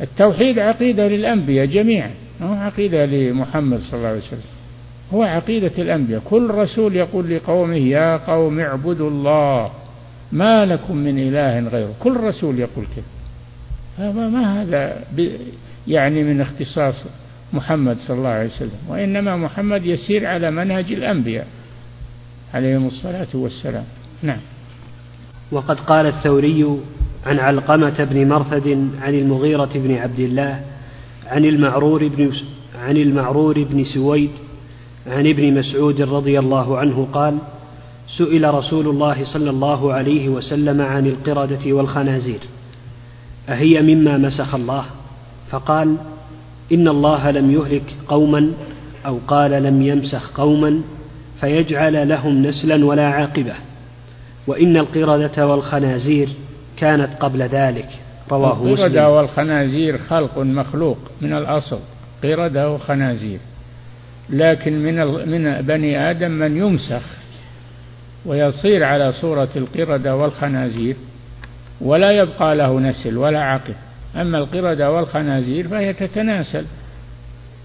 التوحيد 0.00 0.58
عقيدة 0.58 1.08
للأنبياء 1.08 1.66
جميعا 1.66 2.10
هو 2.42 2.52
عقيدة 2.54 3.06
لمحمد 3.06 3.80
صلى 3.80 3.98
الله 3.98 4.08
عليه 4.08 4.18
وسلم 4.18 4.40
هو 5.14 5.22
عقيدة 5.22 5.72
الأنبياء. 5.78 6.22
كل 6.24 6.50
رسول 6.50 6.96
يقول 6.96 7.36
لقومه 7.36 7.76
يا 7.76 8.16
قوم 8.16 8.60
اعبدوا 8.60 9.10
الله 9.10 9.70
ما 10.32 10.66
لكم 10.66 10.96
من 10.96 11.18
إله 11.18 11.68
غيره. 11.68 11.94
كل 12.00 12.16
رسول 12.16 12.58
يقول 12.58 12.84
كذا 12.96 14.12
ما 14.12 14.62
هذا 14.62 15.04
يعني 15.88 16.22
من 16.22 16.40
اختصاص 16.40 17.04
محمد 17.52 17.98
صلى 17.98 18.16
الله 18.16 18.28
عليه 18.28 18.48
وسلم 18.48 18.78
وإنما 18.88 19.36
محمد 19.36 19.86
يسير 19.86 20.26
على 20.26 20.50
منهج 20.50 20.92
الأنبياء 20.92 21.46
عليهم 22.54 22.86
الصلاة 22.86 23.28
والسلام. 23.34 23.84
نعم. 24.22 24.40
وقد 25.52 25.80
قال 25.80 26.06
الثوري 26.06 26.78
عن 27.26 27.38
علقمة 27.38 28.04
بن 28.04 28.28
مرثد 28.28 28.88
عن 29.02 29.14
المغيرة 29.14 29.70
بن 29.74 29.94
عبد 29.94 30.20
الله 30.20 30.60
عن 31.26 31.44
المعرور 31.44 32.08
بن 32.08 32.32
عن 32.78 32.96
المعرور 32.96 33.62
بن 33.62 33.84
سويد 33.84 34.30
عن 35.06 35.26
ابن 35.26 35.58
مسعود 35.58 36.02
رضي 36.02 36.38
الله 36.38 36.78
عنه 36.78 37.08
قال 37.12 37.38
سئل 38.18 38.54
رسول 38.54 38.88
الله 38.88 39.24
صلى 39.24 39.50
الله 39.50 39.92
عليه 39.92 40.28
وسلم 40.28 40.80
عن 40.80 41.06
القردة 41.06 41.72
والخنازير 41.72 42.40
أهي 43.48 43.82
مما 43.82 44.18
مسخ 44.18 44.54
الله؟ 44.54 44.84
فقال 45.50 45.96
إن 46.72 46.88
الله 46.88 47.30
لم 47.30 47.50
يهلك 47.50 47.94
قوما 48.08 48.52
أو 49.06 49.18
قال 49.28 49.50
لم 49.50 49.82
يمسخ 49.82 50.30
قوما 50.40 50.80
فيجعل 51.40 52.08
لهم 52.08 52.42
نسلا 52.46 52.84
ولا 52.84 53.06
عاقبة. 53.08 53.54
وإن 54.46 54.76
القردة 54.76 55.46
والخنازير 55.46 56.28
كانت 56.76 57.10
قبل 57.20 57.42
ذلك. 57.42 57.88
رواه 58.30 58.64
مسلم. 58.64 58.72
القردة 58.72 59.10
والخنازير 59.10 59.98
خلق 59.98 60.38
مخلوق 60.38 60.98
من 61.20 61.32
الأصل. 61.32 61.78
قردة 62.24 62.70
وخنازير. 62.70 63.38
لكن 64.30 64.72
من 64.82 64.94
من 65.28 65.60
بني 65.60 66.10
آدم 66.10 66.30
من 66.30 66.56
يمسخ 66.56 67.02
ويصير 68.26 68.84
على 68.84 69.12
صورة 69.12 69.48
القردة 69.56 70.16
والخنازير 70.16 70.96
ولا 71.80 72.10
يبقى 72.12 72.56
له 72.56 72.80
نسل 72.80 73.16
ولا 73.18 73.42
عقب 73.42 73.74
أما 74.16 74.38
القردة 74.38 74.92
والخنازير 74.92 75.68
فهي 75.68 75.92
تتناسل 75.92 76.64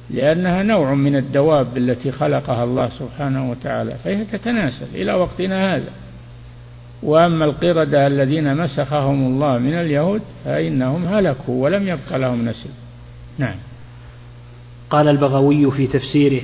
لأنها 0.10 0.64
نوع 0.64 0.94
من 0.94 1.16
الدواب 1.16 1.78
التي 1.78 2.12
خلقها 2.12 2.64
الله 2.64 2.90
سبحانه 2.90 3.52
وتعالى 3.52 3.96
فهي 4.04 4.26
تتناسل 4.26 4.86
إلى 4.94 5.14
وقتنا 5.14 5.76
هذا. 5.76 5.92
وأما 7.04 7.46
القردة 7.46 8.08
الذين 8.08 8.58
مسخهم 8.58 9.28
الله 9.28 9.58
من 9.58 9.74
اليهود 9.74 10.22
فإنهم 10.46 11.06
هلكوا 11.06 11.64
ولم 11.64 11.88
يبق 11.88 12.16
لهم 12.16 12.46
نسل. 12.46 12.70
نعم. 13.38 13.56
قال 14.90 15.08
البغوي 15.08 15.72
في 15.72 15.88
تفسيره 15.88 16.42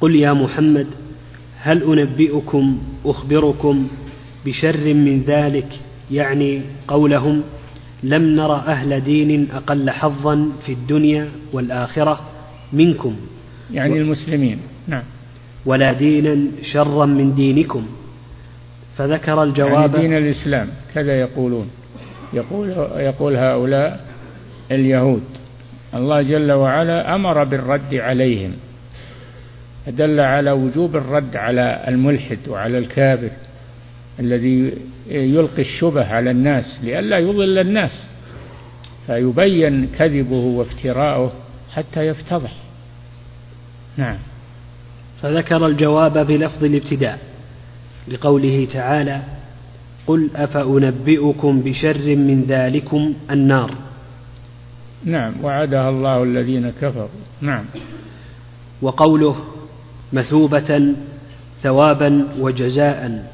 قل 0.00 0.16
يا 0.16 0.32
محمد 0.32 0.86
هل 1.60 1.82
أنبئكم 1.82 2.82
أخبركم 3.04 3.88
بشر 4.46 4.94
من 4.94 5.22
ذلك؟ 5.26 5.68
يعني 6.10 6.62
قولهم 6.88 7.42
لم 8.02 8.22
نر 8.22 8.54
أهل 8.54 9.00
دين 9.00 9.48
أقل 9.52 9.90
حظا 9.90 10.48
في 10.66 10.72
الدنيا 10.72 11.28
والآخرة 11.52 12.20
منكم. 12.72 13.16
يعني 13.72 13.92
و... 13.92 13.96
المسلمين. 13.96 14.58
نعم. 14.88 15.02
ولا 15.66 15.92
دينا 15.92 16.46
شرا 16.72 17.06
من 17.06 17.34
دينكم. 17.34 17.86
فذكر 18.96 19.42
الجواب 19.42 19.94
يعني 19.94 20.08
دين 20.08 20.16
الإسلام 20.16 20.68
كذا 20.94 21.20
يقولون. 21.20 21.70
يقول 22.32 22.68
يقول 22.96 23.36
هؤلاء 23.36 24.00
اليهود 24.70 25.22
الله 25.94 26.22
جل 26.22 26.52
وعلا 26.52 27.14
أمر 27.14 27.44
بالرد 27.44 27.94
عليهم. 27.94 28.52
دل 29.88 30.20
على 30.20 30.50
وجوب 30.50 30.96
الرد 30.96 31.36
على 31.36 31.84
الملحد 31.88 32.38
وعلى 32.48 32.78
الكافر 32.78 33.30
الذي 34.20 34.72
يلقي 35.10 35.62
الشبه 35.62 36.14
على 36.14 36.30
الناس 36.30 36.80
لئلا 36.82 37.18
يضل 37.18 37.58
الناس 37.58 38.06
فيبين 39.06 39.86
كذبه 39.86 40.36
وافتراءه 40.36 41.32
حتى 41.74 42.06
يفتضح. 42.06 42.52
نعم. 43.96 44.18
فذكر 45.22 45.66
الجواب 45.66 46.26
بلفظ 46.26 46.64
الابتداء 46.64 47.18
لقوله 48.08 48.68
تعالى 48.72 49.22
قل 50.06 50.30
أفأنبئكم 50.36 51.60
بشر 51.60 52.16
من 52.16 52.44
ذلكم 52.48 53.14
النار. 53.30 53.70
نعم. 55.04 55.32
وعدها 55.42 55.88
الله 55.90 56.22
الذين 56.22 56.70
كفروا. 56.70 57.08
نعم. 57.40 57.64
وقوله 58.82 59.36
مثوبة 60.12 60.94
ثوابا 61.62 62.28
وجزاء. 62.38 63.30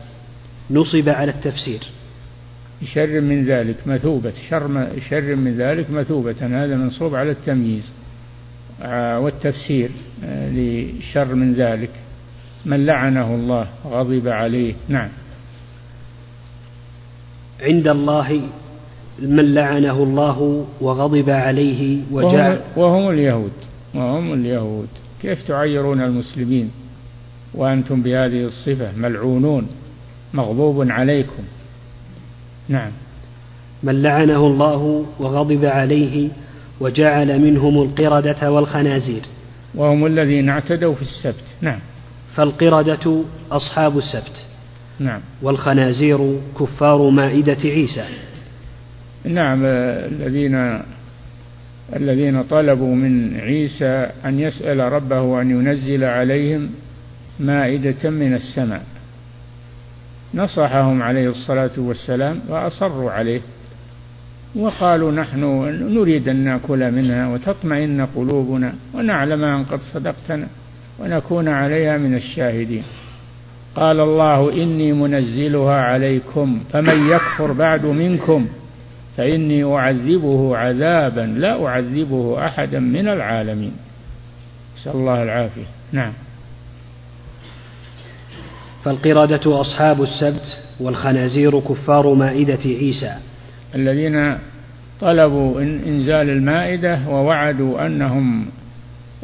نصب 0.72 1.08
على 1.08 1.30
التفسير. 1.30 1.80
شر 2.84 3.20
من 3.20 3.44
ذلك 3.44 3.76
مثوبة 3.86 4.32
شر, 4.50 4.88
شر 5.10 5.34
من 5.34 5.56
ذلك 5.56 5.90
مثوبة 5.90 6.36
هذا 6.40 6.76
منصوب 6.76 7.14
على 7.14 7.30
التمييز 7.30 7.92
آه، 8.82 9.20
والتفسير 9.20 9.90
آه، 10.24 10.50
لشر 10.50 11.34
من 11.34 11.54
ذلك. 11.54 11.90
من 12.66 12.86
لعنه 12.86 13.34
الله 13.34 13.66
غضب 13.84 14.28
عليه. 14.28 14.74
نعم. 14.88 15.08
عند 17.60 17.88
الله 17.88 18.40
من 19.22 19.54
لعنه 19.54 20.02
الله 20.02 20.66
وغضب 20.80 21.30
عليه 21.30 21.98
وجعل 22.10 22.60
وهم 22.76 23.10
اليهود 23.10 23.52
وهم 23.94 24.32
اليهود. 24.32 24.88
كيف 25.22 25.48
تعيرون 25.48 26.02
المسلمين؟ 26.02 26.70
وأنتم 27.54 28.02
بهذه 28.02 28.44
الصفة 28.44 28.92
ملعونون. 28.96 29.66
مغضوب 30.34 30.90
عليكم. 30.90 31.42
نعم. 32.68 32.90
من 33.82 34.02
لعنه 34.02 34.46
الله 34.46 35.06
وغضب 35.18 35.64
عليه 35.64 36.28
وجعل 36.80 37.38
منهم 37.38 37.82
القردة 37.82 38.52
والخنازير. 38.52 39.22
وهم 39.74 40.06
الذين 40.06 40.48
اعتدوا 40.48 40.94
في 40.94 41.02
السبت. 41.02 41.54
نعم. 41.60 41.78
فالقردة 42.34 43.22
أصحاب 43.50 43.98
السبت. 43.98 44.46
نعم. 44.98 45.20
والخنازير 45.42 46.40
كفار 46.60 47.10
مائدة 47.10 47.58
عيسى. 47.64 48.04
نعم 49.24 49.64
الذين 49.64 50.82
الذين 51.96 52.42
طلبوا 52.42 52.94
من 52.94 53.40
عيسى 53.40 54.10
أن 54.24 54.40
يسأل 54.40 54.92
ربه 54.92 55.40
أن 55.40 55.50
ينزل 55.50 56.04
عليهم 56.04 56.70
مائدة 57.40 58.10
من 58.10 58.34
السماء. 58.34 58.82
نصحهم 60.34 61.02
عليه 61.02 61.28
الصلاة 61.28 61.70
والسلام 61.78 62.40
وأصروا 62.48 63.10
عليه 63.10 63.40
وقالوا 64.56 65.12
نحن 65.12 65.40
نريد 65.94 66.28
أن 66.28 66.36
نأكل 66.36 66.90
منها 66.92 67.28
وتطمئن 67.28 68.06
قلوبنا 68.16 68.74
ونعلم 68.94 69.44
أن 69.44 69.64
قد 69.64 69.80
صدقتنا 69.80 70.46
ونكون 70.98 71.48
عليها 71.48 71.98
من 71.98 72.14
الشاهدين. 72.14 72.82
قال 73.76 74.00
الله 74.00 74.52
إني 74.62 74.92
منزلها 74.92 75.74
عليكم 75.74 76.60
فمن 76.72 77.08
يكفر 77.10 77.52
بعد 77.52 77.86
منكم 77.86 78.48
فإني 79.16 79.64
أعذبه 79.64 80.56
عذابا 80.56 81.20
لا 81.20 81.66
أعذبه 81.66 82.46
أحدا 82.46 82.78
من 82.78 83.08
العالمين. 83.08 83.72
نسأل 84.76 84.92
الله 84.92 85.22
العافية. 85.22 85.66
نعم. 85.92 86.12
فالقردة 88.84 89.60
أصحاب 89.60 90.02
السبت 90.02 90.56
والخنازير 90.80 91.60
كفار 91.60 92.14
مائدة 92.14 92.58
عيسى. 92.64 93.16
الذين 93.74 94.38
طلبوا 95.00 95.60
إنزال 95.60 96.30
المائدة 96.30 97.00
ووعدوا 97.08 97.86
أنهم 97.86 98.46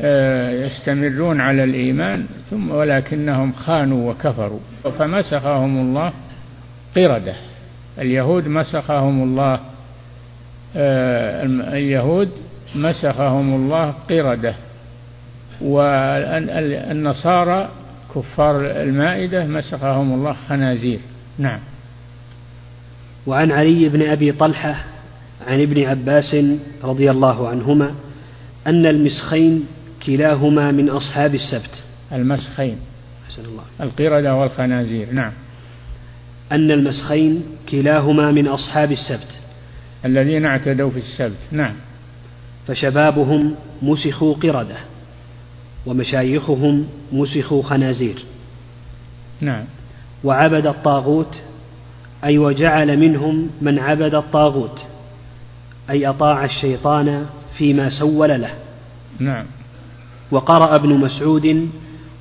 آه، 0.00 0.50
يستمرون 0.50 1.40
على 1.40 1.64
الإيمان 1.64 2.26
ثم 2.50 2.70
ولكنهم 2.70 3.52
خانوا 3.52 4.10
وكفروا. 4.10 4.60
فمسخهم 4.98 5.78
الله 5.80 6.12
قردة. 6.96 7.34
اليهود 7.98 8.48
مسخهم 8.48 9.22
الله 9.22 9.60
آه، 10.76 11.44
اليهود 11.44 12.30
مسخهم 12.74 13.54
الله 13.54 13.94
قردة. 14.10 14.54
والنصارى 16.40 17.68
كفار 18.14 18.66
المائدة 18.66 19.46
مسخهم 19.46 20.14
الله 20.14 20.36
خنازير. 20.48 21.00
نعم. 21.38 21.60
وعن 23.26 23.52
علي 23.52 23.88
بن 23.88 24.02
أبي 24.02 24.32
طلحة 24.32 24.84
عن 25.46 25.62
ابن 25.62 25.84
عباس 25.84 26.36
رضي 26.84 27.10
الله 27.10 27.48
عنهما 27.48 27.94
أن 28.66 28.86
المسخين 28.86 29.66
كلاهما 30.06 30.70
من 30.70 30.88
أصحاب 30.88 31.34
السبت. 31.34 31.82
المسخين. 32.12 32.76
حسن 33.28 33.44
الله. 33.44 33.62
القردة 33.80 34.34
والخنازير. 34.34 35.12
نعم. 35.12 35.32
أن 36.52 36.70
المسخين 36.70 37.42
كلاهما 37.68 38.32
من 38.32 38.48
أصحاب 38.48 38.92
السبت. 38.92 39.38
الذين 40.04 40.46
اعتدوا 40.46 40.90
في 40.90 40.98
السبت. 40.98 41.38
نعم. 41.52 41.74
فشبابهم 42.66 43.54
مسخوا 43.82 44.34
قردة. 44.34 44.76
ومشايخهم 45.88 46.86
مسخوا 47.12 47.62
خنازير. 47.62 48.24
نعم. 49.40 49.64
وعبد 50.24 50.66
الطاغوت 50.66 51.36
أي 52.24 52.38
وجعل 52.38 52.96
منهم 52.96 53.50
من 53.60 53.78
عبد 53.78 54.14
الطاغوت 54.14 54.82
أي 55.90 56.06
أطاع 56.06 56.44
الشيطان 56.44 57.26
فيما 57.58 57.88
سول 57.88 58.40
له. 58.40 58.54
نعم. 59.18 59.44
وقرأ 60.30 60.76
ابن 60.76 60.88
مسعود 60.88 61.68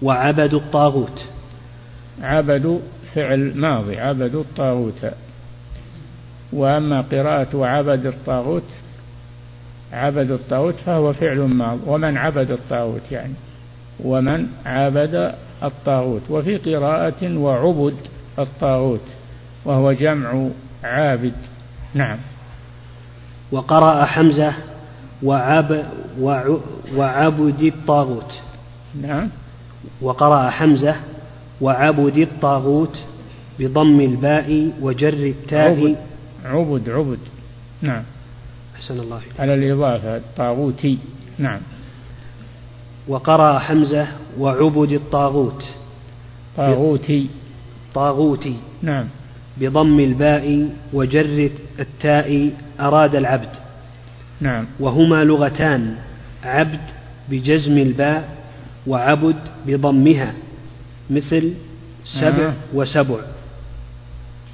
وعبدوا 0.02 0.60
الطاغوت. 0.60 1.26
عبدوا 2.22 2.80
فعل 3.16 3.54
ماضي 3.56 4.00
عبدوا 4.00 4.42
الطاغوت. 4.42 5.06
وأما 6.54 7.02
قراءة 7.02 7.56
وعبد 7.56 8.06
الطاغوت 8.06 8.72
عبد 9.94 10.32
الطاغوت 10.32 10.76
فهو 10.76 11.14
فعل 11.14 11.38
ماض 11.38 11.80
ومن 11.86 12.18
عبد 12.18 12.52
الطاغوت 12.52 13.12
يعني. 13.12 13.34
ومن 14.04 14.48
عبد 14.66 15.34
الطاغوت 15.64 16.22
وفي 16.30 16.58
قراءة 16.58 17.38
وعبد 17.38 17.96
الطاغوت 18.40 19.02
وهو 19.66 19.92
جمع 19.92 20.50
عابد. 20.84 21.34
نعم. 21.94 22.18
وقرأ 23.52 24.06
حمزة 24.06 24.54
وعب 25.24 25.84
وعبد 26.96 27.62
الطاغوت. 27.62 28.34
نعم. 29.02 29.30
وقرأ 30.02 30.50
حمزة 30.50 30.96
وعبد 31.62 32.18
الطاغوت 32.18 32.98
بضم 33.60 34.02
الباء 34.02 34.72
وجر 34.82 35.14
التاء. 35.14 35.70
عبد 35.70 35.98
عبد, 36.46 36.90
عبد. 36.90 37.20
نعم. 37.82 38.04
أحسن 38.76 39.00
الله 39.00 39.22
على 39.40 39.54
الإضافة 39.54 40.18
الطاغوتي 40.18 40.98
نعم. 41.38 41.60
وقرأ 43.08 43.60
حمزة 43.60 44.08
وعبد 44.40 44.92
الطاغوت. 44.92 45.64
طاغوتي. 46.58 47.30
طاغوتي. 47.96 48.56
نعم. 48.82 49.06
بضم 49.58 50.00
الباء 50.00 50.70
وجر 50.94 51.50
التاء 51.80 52.50
أراد 52.80 53.16
العبد. 53.16 53.50
نعم. 54.42 54.66
وهما 54.80 55.24
لغتان 55.24 55.96
عبد 56.44 56.80
بجزم 57.30 57.78
الباء 57.78 58.30
وعبد 58.88 59.36
بضمها 59.66 60.34
مثل 61.10 61.54
سبع 62.22 62.46
آه. 62.48 62.54
وسبع. 62.74 63.20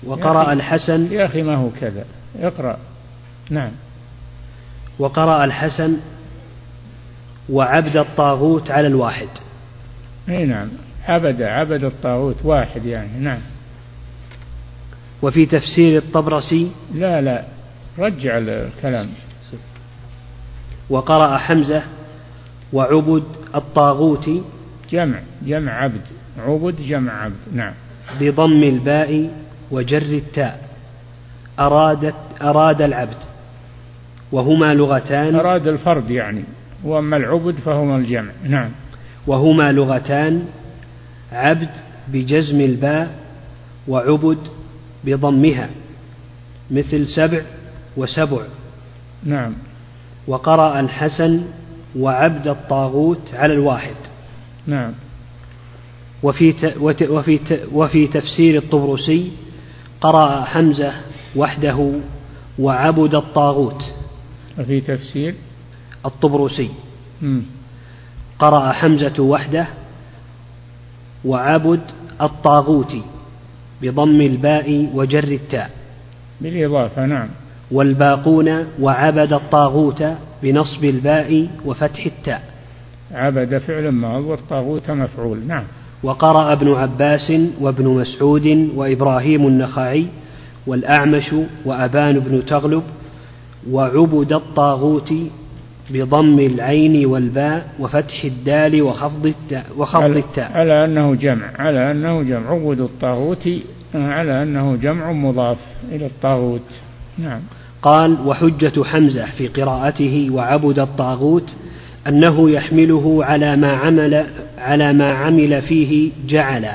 وقرأ 0.04 0.54
الحسن. 0.54 1.12
يا 1.12 1.26
أخي 1.26 1.44
ما 1.44 1.56
هو 1.56 1.70
كذا. 1.70 2.06
اقرأ. 2.40 2.78
نعم. 3.50 3.72
وقرأ 5.00 5.44
الحسن 5.46 5.98
وعبد 7.50 7.98
الطاغوت 7.98 8.72
على 8.72 8.88
الواحد. 8.88 9.28
إي 10.30 10.46
نعم. 10.46 10.68
عبد 11.08 11.42
عبد 11.42 11.84
الطاغوت 11.84 12.36
واحد 12.44 12.86
يعني 12.86 13.20
نعم. 13.20 13.40
وفي 15.22 15.46
تفسير 15.46 15.98
الطبرسي 15.98 16.72
لا 16.94 17.22
لا. 17.22 17.44
رجع 18.00 18.38
الكلام. 18.38 19.10
وقرأ 20.90 21.38
حمزة 21.38 21.84
وعبد 22.74 23.24
الطاغوت 23.56 24.30
جمع 24.90 25.20
جمع 25.42 25.72
عبد. 25.72 26.02
عبد 26.40 26.82
جمع 26.82 27.24
عبد. 27.24 27.36
نعم. 27.54 27.74
بضم 28.20 28.64
الباء 28.64 29.30
وجر 29.72 30.02
التاء. 30.02 30.70
أرادت 31.60 32.16
أراد 32.42 32.82
العبد. 32.82 33.24
وهما 34.32 34.74
لغتان. 34.74 35.36
أراد 35.36 35.68
الفرد 35.68 36.10
يعني. 36.10 36.44
وأما 36.84 37.18
العبد 37.18 37.56
فهما 37.56 37.96
الجمع. 37.96 38.32
نعم. 38.44 38.70
وهما 39.28 39.72
لغتان 39.72 40.46
عبد 41.32 41.70
بجزم 42.08 42.62
الباء 42.62 43.16
وعبد 43.88 44.38
بضمها 45.04 45.70
مثل 46.72 47.08
سبع 47.08 47.42
وسبع. 47.98 48.42
نعم. 49.24 49.54
وقرأ 50.28 50.80
الحسن 50.80 51.44
وعبد 51.96 52.48
الطاغوت 52.48 53.34
على 53.34 53.54
الواحد. 53.54 53.96
نعم. 54.68 54.92
وفي 56.24 56.74
وفي 56.80 57.40
وفي 57.72 58.08
تفسير 58.08 58.58
الطبرسي 58.58 59.32
قرأ 60.02 60.44
حمزة 60.44 60.94
وحده 61.36 61.92
وعبد 62.60 63.16
الطاغوت. 63.16 63.84
وفي 64.60 64.82
تفسير 64.82 65.36
الطبرسي. 66.06 66.70
قرأ 68.40 68.72
حمزة 68.72 69.24
وحده 69.24 69.68
وعبد 71.26 71.80
الطاغوت 72.22 72.96
بضم 73.82 74.22
الباء 74.22 74.90
وجر 74.94 75.24
التاء. 75.24 75.70
بالإضافة 76.42 77.06
نعم. 77.06 77.28
والباقون 77.72 78.66
وعبد 78.80 79.34
الطاغوت 79.34 80.04
بنصب 80.44 80.84
الباء 80.84 81.48
وفتح 81.66 82.06
التاء. 82.06 82.44
عبد 83.12 83.58
فعل 83.58 83.90
ماض 83.90 84.24
والطاغوت 84.24 84.92
مفعول 84.92 85.40
نعم. 85.48 85.64
وقرأ 86.04 86.54
ابن 86.54 86.74
عباس 86.74 87.32
وابن 87.62 87.88
مسعود 87.88 88.70
وإبراهيم 88.76 89.48
النخعي 89.48 90.08
والأعمش 90.68 91.36
وأبان 91.66 92.20
بن 92.20 92.46
تغلب 92.46 92.84
وعبد 93.72 94.34
الطاغوت 94.34 95.14
بضم 95.94 96.40
العين 96.40 97.06
والباء 97.06 97.70
وفتح 97.80 98.24
الدال 98.24 98.82
وخفض 98.82 99.26
التاء 99.26 99.66
وخفض 99.78 100.18
التاء. 100.18 100.52
على 100.54 100.86
أنه 100.86 101.16
جمع 101.16 101.52
على 101.56 101.92
أنه 101.92 102.24
جمع. 102.24 102.50
عبد 102.50 102.80
الطاغوت 102.80 103.50
على 103.96 104.44
أنه 104.44 104.76
جمع 104.76 105.12
مضاف 105.12 105.58
إلى 105.92 106.06
الطاغوت. 106.06 106.82
نعم. 107.18 107.40
قال 107.82 108.18
وحجة 108.26 108.84
حمزة 108.84 109.26
في 109.26 109.48
قراءته 109.48 110.28
وعبد 110.32 110.80
الطاغوت 110.80 111.54
أنه 112.08 112.52
يحمله 112.52 113.26
على 113.26 113.56
ما 113.56 113.72
عمل 113.72 114.26
على 114.58 114.94
ما 114.94 115.12
عمل 115.12 115.62
فيه 115.62 116.12
جعل 116.28 116.70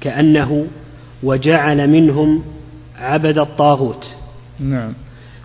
كأنه 0.00 0.66
وجعل 1.22 1.90
منهم 1.90 2.42
عبد 3.00 3.38
الطاغوت. 3.38 4.06
نعم. 4.60 4.92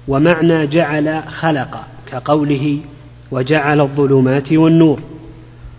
ومعنى 0.08 0.68
جعل 0.68 1.24
خلق 1.24 1.84
كقوله 2.12 2.80
وجعل 3.36 3.82
الظلمات 3.82 4.54
والنور. 4.54 5.00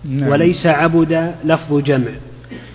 نعم. 0.05 0.29
وليس 0.29 0.67
عبد 0.67 1.33
لفظ 1.45 1.83
جمع 1.83 2.11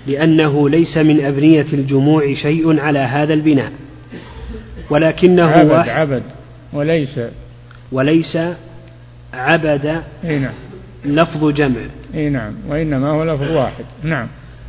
لأنه 0.07 0.69
ليس 0.69 0.97
من 0.97 1.25
أبنية 1.25 1.73
الجموع 1.73 2.33
شيء 2.33 2.79
على 2.79 2.99
هذا 2.99 3.33
البناء. 3.33 3.71
ولكنه 4.89 5.47
عبد 5.47 5.75
واحد. 5.75 5.89
عبد. 5.89 6.23
وليس. 6.73 7.19
وليس 7.91 8.37
عبد 9.33 9.85
إي 10.25 10.39
نعم. 10.39 10.53
لفظ 11.05 11.49
جمع. 11.49 11.81
إي 12.13 12.29
نعم. 12.29 12.53
وإنما 12.69 13.09
هو 13.09 13.23
لفظ 13.23 13.51
واحد. 13.51 13.85
نعم. 14.03 14.27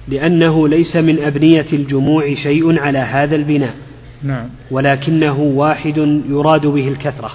لأنه 0.09 0.69
ليس 0.69 0.97
من 0.97 1.19
أبنية 1.19 1.67
الجموع 1.73 2.35
شيء 2.35 2.79
على 2.79 2.99
هذا 2.99 3.37
البناء. 3.37 3.75
نعم. 4.23 4.49
ولكنه 4.71 5.41
واحد 5.41 6.23
يراد 6.29 6.67
به 6.67 6.89
الكثرة. 6.89 7.31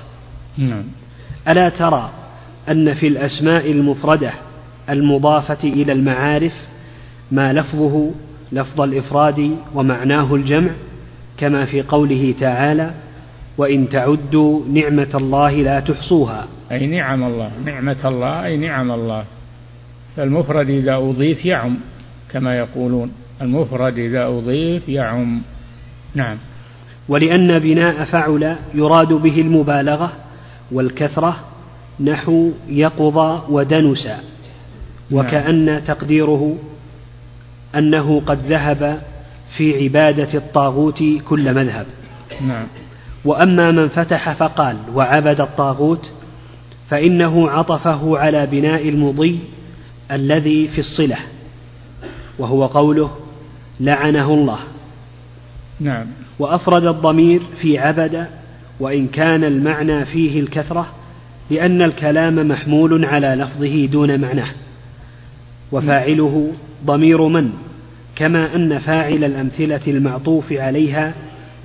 نعم. 0.57 0.83
ألا 1.51 1.69
ترى 1.69 2.09
أن 2.69 2.93
في 2.93 3.07
الأسماء 3.07 3.71
المفردة 3.71 4.31
المضافة 4.89 5.63
إلى 5.63 5.91
المعارف 5.91 6.53
ما 7.31 7.53
لفظه 7.53 8.11
لفظ 8.51 8.81
الإفراد 8.81 9.57
ومعناه 9.75 10.35
الجمع 10.35 10.71
كما 11.37 11.65
في 11.65 11.81
قوله 11.81 12.33
تعالى 12.39 12.91
وإن 13.57 13.89
تعدوا 13.89 14.61
نعمة 14.73 15.09
الله 15.15 15.51
لا 15.51 15.79
تحصوها 15.79 16.47
أي 16.71 16.87
نعم 16.87 17.23
الله 17.23 17.51
نعمة 17.65 17.97
الله 18.05 18.45
أي 18.45 18.57
نعم 18.57 18.91
الله. 18.91 19.23
فالمفرد 20.15 20.69
إذا 20.69 20.95
أضيف 20.95 21.45
يعم 21.45 21.77
كما 22.31 22.57
يقولون. 22.57 23.11
المفرد 23.41 23.97
إذا 23.97 24.27
أضيف 24.27 24.89
يعم. 24.89 25.41
نعم. 26.15 26.37
ولأن 27.09 27.59
بناء 27.59 28.03
فعل 28.03 28.55
يراد 28.73 29.13
به 29.13 29.41
المبالغة 29.41 30.11
والكثرة 30.71 31.39
نحو 31.99 32.51
يقضى 32.69 33.41
ودنس 33.49 34.07
وكأن 35.11 35.81
تقديره 35.87 36.57
أنه 37.75 38.21
قد 38.25 38.39
ذهب 38.45 39.01
في 39.57 39.83
عبادة 39.83 40.37
الطاغوت 40.37 41.03
كل 41.29 41.53
مذهب. 41.53 41.85
نعم. 42.41 42.67
وأما 43.25 43.71
من 43.71 43.87
فتح 43.87 44.33
فقال 44.33 44.77
وعبد 44.95 45.41
الطاغوت 45.41 46.11
فإنه 46.89 47.49
عطفه 47.49 48.17
على 48.17 48.45
بناء 48.45 48.89
المضي 48.89 49.39
الذي 50.11 50.67
في 50.67 50.79
الصلة 50.79 51.17
وهو 52.39 52.65
قوله 52.65 53.11
لعنه 53.79 54.33
الله. 54.33 54.59
نعم. 55.79 56.05
وأفرد 56.39 56.85
الضمير 56.85 57.41
في 57.61 57.77
عبد 57.77 58.27
وإن 58.79 59.07
كان 59.07 59.43
المعنى 59.43 60.05
فيه 60.05 60.39
الكثرة 60.39 60.87
لأن 61.49 61.81
الكلام 61.81 62.47
محمول 62.47 63.05
على 63.05 63.27
لفظه 63.27 63.85
دون 63.85 64.19
معناه. 64.21 64.49
وفاعله 65.71 66.51
ضمير 66.85 67.27
من 67.27 67.49
كما 68.15 68.55
أن 68.55 68.79
فاعل 68.79 69.23
الأمثلة 69.23 69.81
المعطوف 69.87 70.53
عليها 70.53 71.13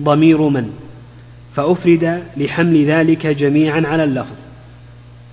ضمير 0.02 0.48
من. 0.48 0.70
فأفرد 1.54 2.22
لحمل 2.36 2.84
ذلك 2.84 3.26
جميعا 3.26 3.82
على 3.86 4.04
اللفظ. 4.04 4.36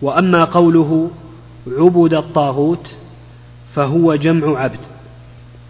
وأما 0.02 0.40
قوله 0.40 1.12
عبد 1.68 2.14
الطاغوت 2.14 2.96
فهو 3.76 4.16
جمع 4.16 4.60
عبد. 4.60 4.80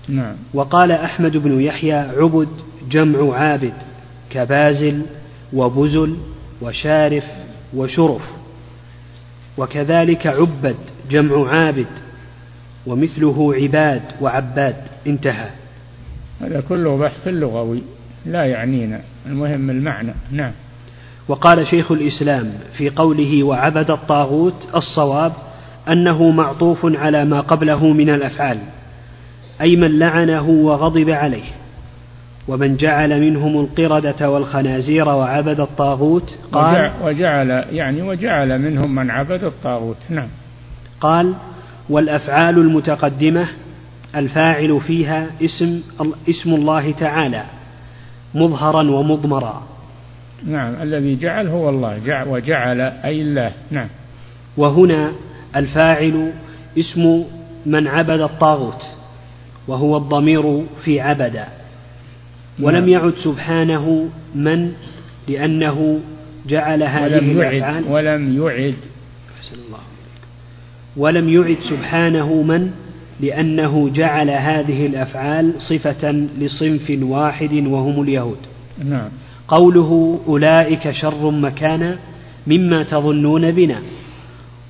نعم. 0.09 0.35
وقال 0.53 0.91
أحمد 0.91 1.37
بن 1.37 1.61
يحيى 1.61 1.93
عبد 1.93 2.47
جمع 2.89 3.35
عابد 3.35 3.73
كبازل 4.29 5.01
وبزل 5.53 6.15
وشارف 6.61 7.25
وشرف. 7.75 8.38
وكذلك 9.59 10.27
عبد 10.27 10.75
جمع 11.11 11.51
عابد 11.55 11.87
ومثله 12.87 13.53
عباد 13.53 14.01
وعباد 14.21 14.75
انتهى. 15.07 15.49
هذا 16.41 16.61
كله 16.69 16.97
بحث 16.97 17.27
لغوي 17.27 17.83
لا 18.25 18.45
يعنينا 18.45 19.01
المهم 19.25 19.69
المعنى 19.69 20.13
نعم. 20.31 20.51
وقال 21.27 21.67
شيخ 21.67 21.91
الإسلام 21.91 22.53
في 22.77 22.89
قوله 22.89 23.43
وعبد 23.43 23.91
الطاغوت 23.91 24.67
الصواب 24.75 25.33
أنه 25.93 26.29
معطوف 26.29 26.79
على 26.83 27.25
ما 27.25 27.41
قبله 27.41 27.87
من 27.87 28.09
الأفعال 28.09 28.59
أي 29.61 29.75
من 29.75 29.99
لعنه 29.99 30.49
وغضب 30.49 31.09
عليه. 31.09 31.58
ومن 32.49 32.77
جعل 32.77 33.21
منهم 33.21 33.59
القردة 33.59 34.29
والخنازير 34.29 35.09
وعبد 35.09 35.59
الطاغوت 35.59 36.35
قال 36.51 36.91
وجعل 37.03 37.49
يعني 37.49 38.01
وجعل 38.01 38.59
منهم 38.59 38.95
من 38.95 39.11
عبد 39.11 39.43
الطاغوت. 39.43 39.97
نعم. 40.09 40.27
قال 41.01 41.33
والأفعال 41.89 42.57
المتقدمة 42.57 43.47
الفاعل 44.15 44.81
فيها 44.87 45.27
اسم 45.41 45.81
اسم 46.29 46.53
الله 46.53 46.91
تعالى 46.91 47.43
مظهرا 48.35 48.91
ومضمرا. 48.91 49.63
نعم. 50.45 50.73
الذي 50.81 51.15
جعل 51.15 51.47
هو 51.47 51.69
الله. 51.69 51.97
جعل 52.05 52.27
وجعل 52.27 52.81
أي 52.81 53.21
الله. 53.21 53.51
نعم. 53.71 53.87
وهنا 54.57 55.11
الفاعل 55.55 56.31
اسم 56.79 57.23
من 57.65 57.87
عبد 57.87 58.21
الطاغوت 58.21 58.83
وهو 59.67 59.97
الضمير 59.97 60.63
في 60.83 61.01
عبد. 61.01 61.58
ولم 62.61 62.79
نعم. 62.79 62.89
يعد 62.89 63.13
سبحانه 63.23 64.09
من؟ 64.35 64.71
لأنه 65.27 65.99
جعل 66.47 66.83
هذه 66.83 67.15
ولم 67.15 67.31
الأفعال 67.31 67.83
ولم 67.89 68.37
يعد. 68.37 68.75
الله 69.53 69.79
ولم 70.97 71.29
يعد 71.29 71.57
سبحانه 71.69 72.41
من؟ 72.41 72.71
لأنه 73.19 73.89
جعل 73.89 74.29
هذه 74.29 74.85
الأفعال 74.85 75.53
صفة 75.69 76.11
لصنف 76.39 76.97
واحد 77.01 77.53
وهم 77.53 78.03
اليهود. 78.03 78.37
نعم. 78.85 79.09
قوله 79.47 80.19
أولئك 80.27 80.91
شر 80.91 81.31
مكانا 81.31 81.97
مما 82.47 82.83
تظنون 82.83 83.51
بنا 83.51 83.79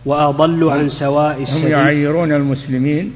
وأضل 0.06 0.70
عن 0.70 0.90
سواء 0.90 1.42
السبيل. 1.42 1.66
هم 1.66 1.72
يعيرون 1.72 2.32
المسلمين 2.34 3.12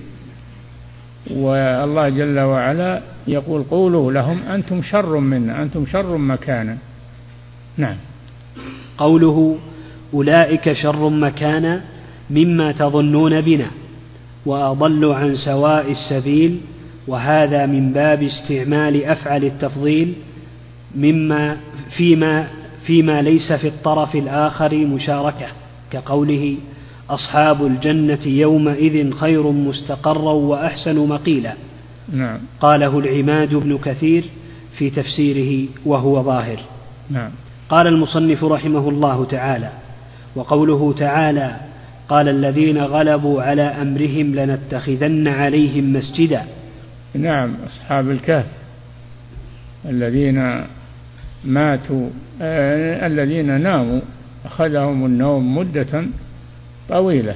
والله 1.31 2.09
جل 2.09 2.39
وعلا 2.39 3.01
يقول 3.27 3.63
قولوا 3.63 4.11
لهم 4.11 4.39
أنتم 4.41 4.81
شر 4.81 5.19
منا 5.19 5.61
أنتم 5.61 5.85
شر 5.85 6.17
مكانا. 6.17 6.77
نعم. 7.77 7.95
قوله 8.97 9.57
أولئك 10.13 10.73
شر 10.73 11.09
مكانا 11.09 11.81
مما 12.29 12.71
تظنون 12.71 13.41
بنا 13.41 13.67
وأضل 14.45 15.11
عن 15.11 15.35
سواء 15.35 15.91
السبيل 15.91 16.57
وهذا 17.07 17.65
من 17.65 17.93
باب 17.93 18.23
استعمال 18.23 19.03
أفعل 19.03 19.43
التفضيل 19.43 20.13
مما 20.95 21.57
فيما 21.97 22.47
فيما 22.85 23.21
ليس 23.21 23.51
في 23.53 23.67
الطرف 23.67 24.15
الآخر 24.15 24.75
مشاركة 24.75 25.47
كقوله 25.91 26.55
أصحاب 27.09 27.65
الجنة 27.65 28.27
يومئذ 28.27 29.11
خير 29.11 29.51
مستقرا 29.51 30.33
وأحسن 30.33 31.07
مقيلا. 31.07 31.53
نعم. 32.11 32.39
قاله 32.59 32.99
العماد 32.99 33.55
بن 33.55 33.77
كثير 33.77 34.23
في 34.77 34.89
تفسيره 34.89 35.67
وهو 35.85 36.23
ظاهر. 36.23 36.59
نعم. 37.09 37.31
قال 37.69 37.87
المصنف 37.87 38.43
رحمه 38.43 38.89
الله 38.89 39.25
تعالى 39.25 39.69
وقوله 40.35 40.93
تعالى 40.93 41.55
قال 42.09 42.29
الذين 42.29 42.77
غلبوا 42.77 43.41
على 43.41 43.61
أمرهم 43.61 44.35
لنتخذن 44.35 45.27
عليهم 45.27 45.93
مسجدا. 45.93 46.45
نعم 47.13 47.55
أصحاب 47.65 48.09
الكهف. 48.09 48.45
الذين 49.85 50.63
ماتوا 51.45 52.09
آه 52.41 53.07
الذين 53.07 53.61
ناموا 53.61 54.01
أخذهم 54.45 55.05
النوم 55.05 55.57
مدة 55.57 56.05
طويلة. 56.89 57.35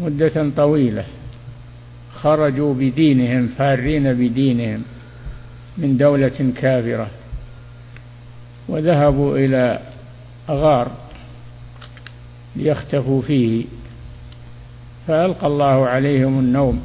مدة 0.00 0.50
طويلة. 0.56 1.04
خرجوا 2.22 2.74
بدينهم 2.74 3.48
فارين 3.58 4.14
بدينهم 4.14 4.82
من 5.78 5.96
دولة 5.96 6.52
كافرة 6.56 7.10
وذهبوا 8.68 9.36
إلى 9.36 9.80
غار 10.50 10.90
ليختفوا 12.56 13.22
فيه. 13.22 13.64
فألقى 15.06 15.46
الله 15.46 15.86
عليهم 15.88 16.38
النوم 16.38 16.80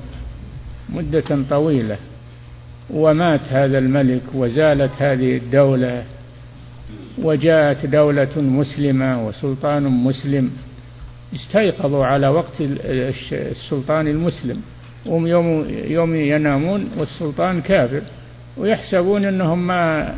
مدة 0.89 1.43
طويلة 1.49 1.97
ومات 2.89 3.41
هذا 3.49 3.77
الملك 3.77 4.21
وزالت 4.33 4.91
هذه 4.97 5.37
الدولة 5.37 6.03
وجاءت 7.17 7.85
دولة 7.85 8.41
مسلمة 8.41 9.27
وسلطان 9.27 9.83
مسلم 9.83 10.51
استيقظوا 11.35 12.05
على 12.05 12.27
وقت 12.27 12.53
السلطان 13.31 14.07
المسلم. 14.07 14.61
هم 15.07 15.27
يوم 15.27 15.65
يوم 15.69 16.15
ينامون 16.15 16.89
والسلطان 16.97 17.61
كافر 17.61 18.01
ويحسبون 18.57 19.25
إنهم 19.25 19.67
ما 19.67 20.13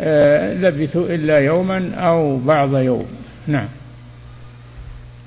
آه، 0.00 0.54
لبثوا 0.54 1.06
إلا 1.06 1.38
يوما 1.38 1.94
أو 1.94 2.38
بعض 2.38 2.76
يوم. 2.76 3.06
نعم. 3.46 3.68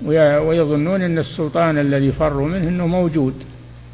ويظنون 0.05 1.01
إن 1.01 1.17
السلطان 1.17 1.77
الذي 1.77 2.11
فروا 2.11 2.47
منه 2.47 2.67
إنه 2.67 2.87
موجود 2.87 3.33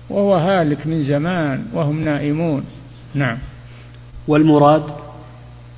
وهو 0.10 0.36
هالك 0.36 0.88
من 0.88 1.04
زمان 1.04 1.66
وهم 1.74 2.04
نائمون. 2.04 2.64
نعم. 3.16 3.38
والمراد 4.28 4.84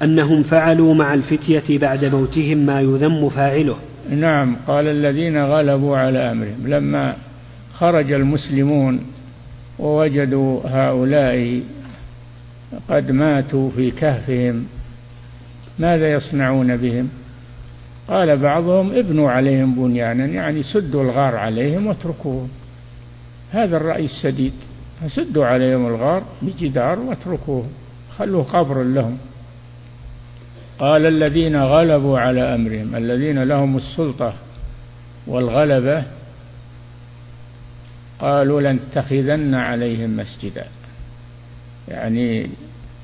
أنهم 0.04 0.44
فعلوا 0.44 0.94
مع 0.94 1.14
الفتية 1.14 1.78
بعد 1.78 2.06
موتهم 2.06 2.58
ما 2.58 2.82
يذم 2.82 3.30
فاعله. 3.30 3.76
نعم. 4.10 4.56
قال 4.68 4.88
الذين 4.88 5.44
غلبوا 5.44 5.98
على 5.98 6.20
أمرهم 6.20 6.68
لما 6.68 7.16
خرج 7.74 8.12
المسلمون 8.12 9.15
ووجدوا 9.80 10.62
هؤلاء 10.66 11.64
قد 12.90 13.12
ماتوا 13.12 13.70
في 13.70 13.92
كهفهم. 13.92 14.66
ماذا 15.80 16.12
يصنعون 16.12 16.78
بهم؟ 16.78 17.10
قال 18.08 18.38
بعضهم 18.38 18.96
ابنوا 18.96 19.32
عليهم 19.32 19.76
بنيانا 19.76 20.26
يعني 20.26 20.64
سدوا 20.64 21.04
الغار 21.04 21.36
عليهم 21.36 21.88
واتركوهم. 21.88 22.50
هذا 23.52 23.78
الرأي 23.78 24.06
السديد 24.06 24.54
سدوا 25.08 25.46
عليهم 25.46 25.88
الغار 25.88 26.24
بجدار 26.42 27.00
واتركوهم 27.00 27.68
خلوه 28.18 28.44
قبر 28.44 28.84
لهم. 28.84 29.18
قال 30.80 31.06
الذين 31.06 31.56
غلبوا 31.56 32.20
على 32.20 32.56
أمرهم 32.56 32.96
الذين 32.96 33.44
لهم 33.44 33.78
السلطة 33.78 34.34
والغلبة 35.28 36.04
قالوا 38.20 38.62
لنتخذن 38.62 39.56
عليهم 39.56 40.18
مسجدا. 40.18 40.66
يعني 41.88 42.50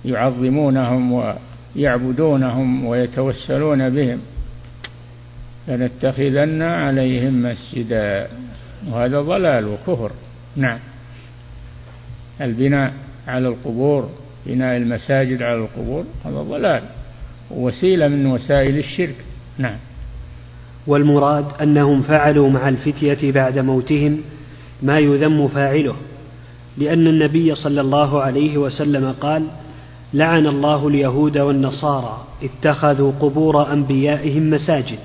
يعظمونهم 0.06 1.36
ويعبدونهم 1.76 2.86
ويتوسلون 2.86 3.90
بهم. 3.90 4.20
لنتخذن 5.68 6.62
عليهم 6.62 7.44
مسجدا. 7.44 8.28
وهذا 8.90 9.22
ضلال 9.22 9.68
وكفر. 9.68 10.12
نعم. 10.56 10.80
البناء 12.42 12.94
على 13.28 13.48
القبور 13.48 14.10
بناء 14.46 14.78
المساجد 14.78 15.42
على 15.42 15.56
القبور 15.56 16.06
هذا 16.26 16.42
ضلال. 16.42 16.84
وسيلة 17.52 18.08
من 18.08 18.26
وسائل 18.26 18.78
الشرك. 18.78 19.16
نعم. 19.58 19.78
والمراد 20.88 21.46
أنهم 21.62 22.02
فعلوا 22.02 22.50
مع 22.50 22.70
الفتية 22.70 23.32
بعد 23.32 23.60
موتهم 23.60 24.22
ما 24.82 25.00
يذم 25.00 25.48
فاعله 25.48 25.96
لأن 26.78 27.08
النبي 27.08 27.56
صلى 27.56 27.82
الله 27.82 28.22
عليه 28.22 28.58
وسلم 28.58 29.16
قال 29.22 29.48
لعن 30.14 30.48
الله 30.48 30.88
اليهود 30.88 31.38
والنصارى 31.38 32.24
اتخذوا 32.44 33.12
قبور 33.20 33.74
أنبيائهم 33.74 34.50
مساجد 34.50 35.00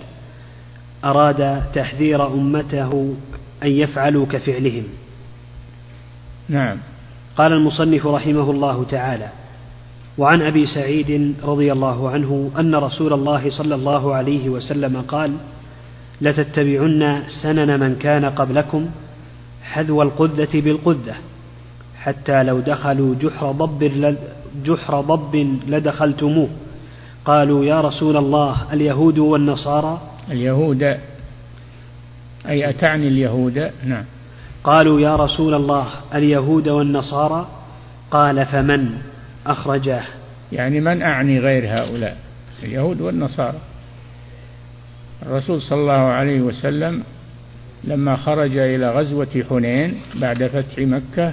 أراد 1.05 1.63
تحذير 1.75 2.27
أمته 2.27 3.15
أن 3.63 3.71
يفعلوا 3.71 4.27
كفعلهم. 4.27 4.85
نعم. 6.49 6.77
قال 7.37 7.53
المصنف 7.53 8.07
رحمه 8.07 8.51
الله 8.51 8.85
تعالى 8.91 9.29
وعن 10.19 10.43
أبي 10.43 10.67
سعيد 10.67 11.35
رضي 11.45 11.73
الله 11.73 12.11
عنه 12.11 12.51
أن 12.59 12.75
رسول 12.75 13.13
الله 13.13 13.51
صلى 13.51 13.75
الله 13.75 14.15
عليه 14.15 14.49
وسلم 14.49 15.03
قال 15.09 15.33
لتتبعن 16.21 17.23
سنن 17.43 17.81
من 17.81 17.97
كان 17.97 18.25
قبلكم 18.25 18.87
حذو 19.73 20.03
القذة 20.03 20.61
بالقذة 20.61 21.15
حتى 21.99 22.43
لو 22.43 22.61
دخلوا 22.61 23.15
جحر 23.21 23.53
ضب 23.53 24.17
جحر 24.65 25.01
ضب 25.01 25.59
لدخلتموه. 25.69 26.49
قالوا 27.25 27.65
يا 27.65 27.81
رسول 27.81 28.17
الله 28.17 28.73
اليهود 28.73 29.19
والنصارى؟ 29.19 30.01
اليهود 30.31 30.83
أي 32.49 32.71
أتعني 32.71 33.09
اليهود؟ 33.09 33.71
نعم. 33.85 34.05
قالوا 34.65 35.01
يا 35.01 35.17
رسول 35.17 35.55
الله 35.55 35.87
اليهود 36.15 36.69
والنصارى؟ 36.69 37.47
قال 38.11 38.47
فمن؟ 38.47 38.99
أخرجاه. 39.47 40.05
يعني 40.53 40.81
من 40.81 41.03
أعني 41.03 41.39
غير 41.39 41.69
هؤلاء؟ 41.69 42.17
اليهود 42.63 43.01
والنصارى. 43.01 43.59
الرسول 45.23 45.61
صلى 45.61 45.81
الله 45.81 45.93
عليه 45.93 46.41
وسلم 46.41 47.03
لما 47.85 48.17
خرج 48.17 48.57
إلى 48.57 48.91
غزوة 48.91 49.45
حنين 49.51 50.01
بعد 50.15 50.47
فتح 50.47 50.79
مكة 50.79 51.33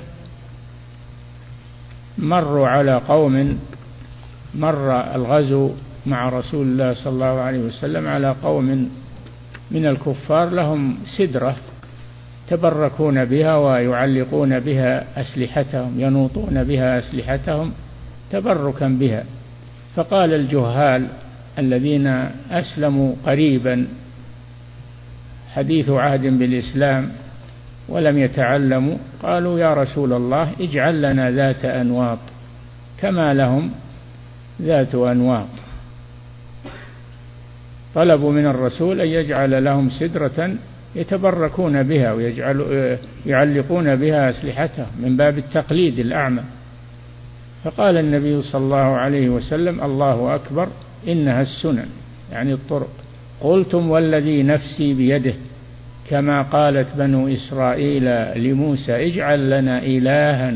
مروا 2.18 2.68
على 2.68 2.96
قوم 2.96 3.60
مر 4.56 5.16
الغزو 5.16 5.72
مع 6.06 6.30
رسول 6.30 6.68
الله 6.68 6.94
صلى 6.94 7.14
الله 7.14 7.26
عليه 7.26 7.60
وسلم 7.60 8.08
على 8.08 8.36
قوم 8.44 8.90
من 9.72 9.86
الكفار 9.86 10.50
لهم 10.50 10.98
سدرة 11.18 11.56
يتبركون 12.48 13.26
بها 13.26 13.56
ويعلقون 13.58 14.60
بها 14.60 15.22
أسلحتهم 15.22 16.00
ينوطون 16.00 16.64
بها 16.64 17.00
أسلحتهم 17.00 17.72
تبركا 18.32 18.88
بها. 18.88 19.24
فقال 19.96 20.34
الجهال 20.34 21.08
الذين 21.60 22.08
أسلموا 22.52 23.16
قريبا 23.26 23.88
حديث 25.56 25.90
عهد 25.90 26.22
بالإسلام 26.22 27.12
ولم 27.90 28.18
يتعلموا 28.18 28.98
قالوا 29.24 29.60
يا 29.60 29.74
رسول 29.74 30.14
الله 30.14 30.52
اجعل 30.62 31.02
لنا 31.02 31.32
ذات 31.32 31.66
أنواط 31.66 32.20
كما 33.02 33.34
لهم 33.34 33.72
ذات 34.62 34.96
أنواط. 34.96 35.48
طلبوا 37.96 38.32
من 38.32 38.46
الرسول 38.46 39.02
أن 39.02 39.08
يجعل 39.08 39.64
لهم 39.64 39.90
سدرة 39.90 40.56
يتبركون 40.96 41.84
بها 41.84 42.14
ويجعل 42.14 42.98
يعلقون 43.26 43.96
بها 43.96 44.30
أسلحتهم 44.30 44.88
من 45.00 45.18
باب 45.18 45.38
التقليد 45.38 46.00
الأعمى. 46.00 46.42
فقال 47.64 47.98
النبي 47.98 48.42
صلى 48.42 48.62
الله 48.62 48.78
عليه 48.78 49.30
وسلم 49.30 49.84
الله 49.84 50.36
أكبر 50.36 50.68
إنها 51.08 51.42
السنن 51.42 51.90
يعني 52.32 52.54
الطرق. 52.54 53.03
قلتم 53.44 53.90
والذي 53.90 54.44
نفسي 54.44 54.94
بيده 54.94 55.34
كما 56.10 56.42
قالت 56.42 56.88
بنو 56.98 57.28
إسرائيل 57.28 58.04
لموسى 58.44 59.08
اجعل 59.08 59.50
لنا 59.50 59.84
إلها 59.84 60.54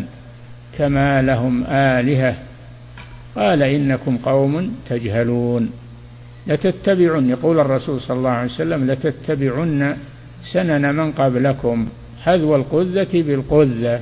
كما 0.78 1.22
لهم 1.22 1.64
آلهة. 1.64 2.36
قال 3.36 3.64
إنكم 3.64 4.18
قوم 4.18 4.76
تجهلون. 4.90 5.70
لتتبعن 6.48 7.30
يقول 7.30 7.60
الرسول 7.60 8.02
صلى 8.02 8.18
الله 8.18 8.30
عليه 8.30 8.52
وسلم 8.52 8.92
لتتبعن 8.92 9.98
سنن 10.54 10.96
من 10.96 11.12
قبلكم 11.12 11.88
حذو 12.24 12.56
القذة 12.56 13.08
بالقذة. 13.14 14.02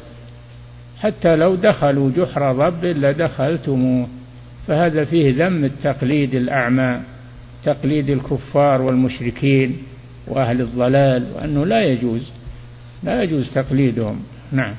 حتى 1.00 1.36
لو 1.36 1.56
دخلوا 1.56 2.12
جحر 2.18 2.54
ضب 2.54 2.86
لدخلتموه 2.86 4.08
فهذا 4.68 5.06
فيه 5.06 5.46
ذم 5.46 5.66
التقليد 5.66 6.36
الأعمى. 6.36 7.00
تقليد 7.66 8.10
الكفار 8.10 8.82
والمشركين 8.82 9.78
وأهل 10.28 10.62
الضلال 10.62 11.28
وأنه 11.36 11.66
لا 11.66 11.84
يجوز 11.84 12.32
لا 13.04 13.24
يجوز 13.24 13.50
تقليدهم. 13.50 14.20
نعم. 14.52 14.74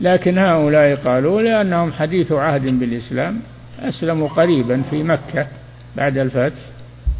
لكن 0.00 0.38
هؤلاء 0.38 0.94
قالوا 0.94 1.42
لأنهم 1.42 1.92
حديث 1.92 2.32
عهد 2.32 2.80
بالإسلام 2.80 3.40
أسلموا 3.80 4.28
قريبا 4.28 4.82
في 4.90 5.02
مكة 5.02 5.46
بعد 5.96 6.18
الفتح 6.18 6.60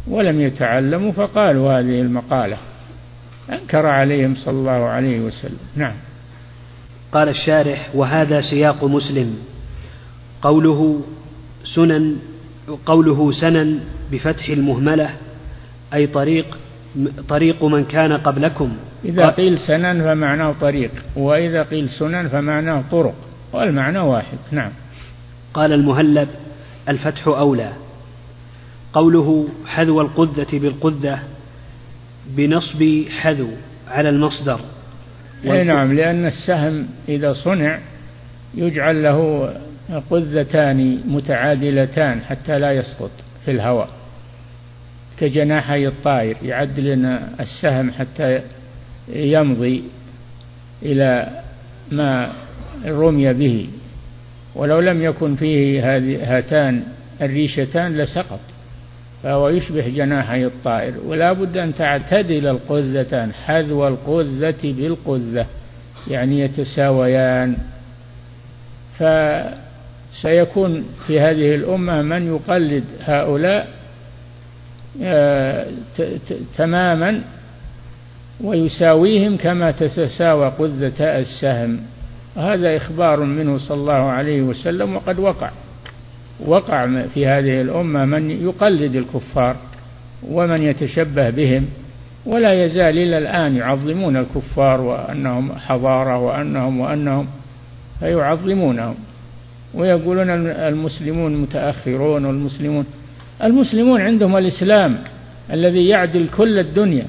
ولم 0.07 0.41
يتعلموا 0.41 1.11
فقالوا 1.11 1.79
هذه 1.79 2.01
المقالة. 2.01 2.57
أنكر 3.51 3.85
عليهم 3.85 4.35
صلى 4.35 4.53
الله 4.53 4.85
عليه 4.85 5.19
وسلم. 5.19 5.59
نعم. 5.75 5.95
قال 7.11 7.29
الشارح 7.29 7.89
وهذا 7.93 8.41
سياق 8.41 8.83
مسلم. 8.83 9.37
قوله 10.41 11.01
سنن 11.75 12.15
قوله 12.85 13.31
سنن 13.31 13.79
بفتح 14.11 14.49
المهملة 14.49 15.09
أي 15.93 16.07
طريق 16.07 16.57
طريق 17.27 17.63
من 17.63 17.85
كان 17.85 18.13
قبلكم. 18.13 18.77
إذا 19.05 19.25
قيل 19.25 19.59
سنن 19.59 20.03
فمعناه 20.03 20.55
طريق 20.61 20.91
وإذا 21.15 21.63
قيل 21.63 21.89
سنن 21.89 22.27
فمعناه 22.27 22.83
طرق 22.91 23.15
والمعنى 23.53 23.99
واحد 23.99 24.37
نعم. 24.51 24.71
قال 25.53 25.73
المهلب 25.73 26.27
الفتح 26.89 27.27
أولى. 27.27 27.71
قوله 28.93 29.47
حذو 29.65 30.01
القذة 30.01 30.59
بالقذة 30.59 31.19
بنصب 32.27 33.03
حذو 33.19 33.49
على 33.87 34.09
المصدر. 34.09 34.59
أي 35.45 35.63
نعم 35.63 35.93
لأن 35.93 36.25
السهم 36.25 36.87
إذا 37.09 37.33
صنع 37.33 37.79
يجعل 38.55 39.03
له 39.03 39.49
قذتان 40.09 41.01
متعادلتان 41.05 42.21
حتى 42.21 42.59
لا 42.59 42.71
يسقط 42.71 43.11
في 43.45 43.51
الهواء 43.51 43.89
كجناحي 45.19 45.87
الطائر 45.87 46.37
يعد 46.43 46.79
لنا 46.79 47.29
السهم 47.39 47.91
حتى 47.91 48.41
يمضي 49.09 49.83
إلى 50.83 51.29
ما 51.91 52.33
رمي 52.85 53.33
به. 53.33 53.69
ولو 54.55 54.79
لم 54.79 55.03
يكن 55.03 55.35
فيه 55.35 55.97
هاتان 56.37 56.83
الريشتان 57.21 57.97
لسقط 57.97 58.39
فهو 59.23 59.49
يشبه 59.49 59.87
جناحي 59.87 60.45
الطائر. 60.45 60.93
ولا 61.05 61.33
بد 61.33 61.57
أن 61.57 61.75
تعتدل 61.75 62.47
القذتان 62.47 63.33
حذو 63.33 63.87
القذة 63.87 64.61
بالقذة 64.63 65.45
يعني 66.07 66.39
يتساويان. 66.39 67.57
فسيكون 70.11 70.85
في 71.07 71.19
هذه 71.19 71.55
الأمة 71.55 72.01
من 72.01 72.27
يقلد 72.27 72.83
هؤلاء 73.01 73.67
آه، 75.03 75.67
تماما 76.57 77.21
ويساويهم 78.41 79.37
كما 79.37 79.71
تتساوى 79.71 80.47
قذة 80.59 81.19
السهم. 81.19 81.79
هذا 82.37 82.77
إخبار 82.77 83.19
منه 83.19 83.57
صلى 83.57 83.77
الله 83.77 83.93
عليه 83.93 84.41
وسلم 84.41 84.95
وقد 84.95 85.19
وقع 85.19 85.51
وقع 86.45 87.03
في 87.13 87.27
هذه 87.27 87.61
الأمة 87.61 88.05
من 88.05 88.31
يقلد 88.31 88.95
الكفار 88.95 89.55
ومن 90.27 90.63
يتشبه 90.63 91.29
بهم 91.29 91.65
ولا 92.25 92.65
يزال 92.65 92.97
إلى 92.97 93.17
الآن 93.17 93.55
يعظمون 93.55 94.17
الكفار 94.17 94.81
وأنهم 94.81 95.51
حضارة 95.51 96.17
وأنهم 96.17 96.79
وأنهم 96.79 97.27
فيعظمونهم. 97.99 98.95
ويقولون 99.73 100.29
المسلمون 100.49 101.37
متأخرون 101.37 102.25
والمسلمون. 102.25 102.85
المسلمون 103.43 104.01
عندهم 104.01 104.37
الإسلام 104.37 104.97
الذي 105.51 105.87
يعدل 105.87 106.27
كل 106.37 106.59
الدنيا. 106.59 107.05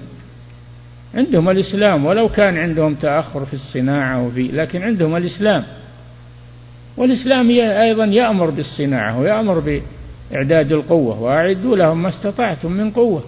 عندهم 1.14 1.50
الإسلام 1.50 2.06
ولو 2.06 2.28
كان 2.28 2.58
عندهم 2.58 2.94
تأخر 2.94 3.44
في 3.44 3.54
الصناعة 3.54 4.26
وفي 4.26 4.42
لكن 4.42 4.82
عندهم 4.82 5.16
الإسلام. 5.16 5.64
والإسلام 6.96 7.50
أيضا 7.50 8.04
يأمر 8.04 8.50
بالصناعة 8.50 9.20
ويأمر 9.20 9.80
بإعداد 10.30 10.72
القوة 10.72 11.22
وأعدوا 11.22 11.76
لهم 11.76 12.02
ما 12.02 12.08
استطعتم 12.08 12.72
من 12.72 12.90
قوة. 12.90 13.24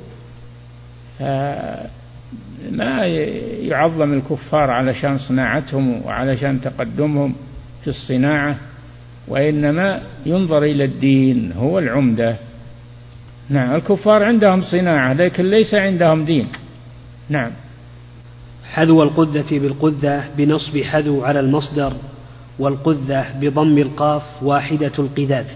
ما 2.71 3.05
يعظم 3.61 4.13
الكفار 4.13 4.71
علشان 4.71 5.19
صناعتهم 5.19 6.03
وعلشان 6.07 6.61
تقدمهم 6.61 7.35
في 7.83 7.89
الصناعة. 7.89 8.57
وإنما 9.29 10.01
ينظر 10.27 10.63
إلى 10.63 10.85
الدين 10.85 11.53
هو 11.53 11.79
العمدة. 11.79 12.37
نعم 13.49 13.75
الكفار 13.75 14.23
عندهم 14.23 14.63
صناعة 14.63 15.13
لكن 15.13 15.51
ليس 15.51 15.75
عندهم 15.75 16.25
دين. 16.25 16.49
نعم. 17.29 17.51
حذو 18.73 19.03
القذة 19.03 19.59
بالقذة 19.59 20.25
بنصب 20.37 20.79
حذو 20.79 21.25
على 21.25 21.41
المصدر 21.41 21.93
والقذة 22.59 23.27
بضم 23.41 23.79
القاف 23.79 24.23
واحدة 24.43 24.93
القذاذ 24.99 25.47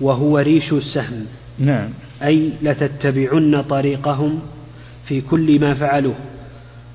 وهو 0.00 0.38
ريش 0.38 0.72
السهم. 0.72 1.26
نعم. 1.58 1.88
أي 2.22 2.50
لتتبعن 2.62 3.62
طريقهم 3.62 4.40
في 5.06 5.20
كل 5.20 5.60
ما 5.60 5.74
فعلوه 5.74 6.14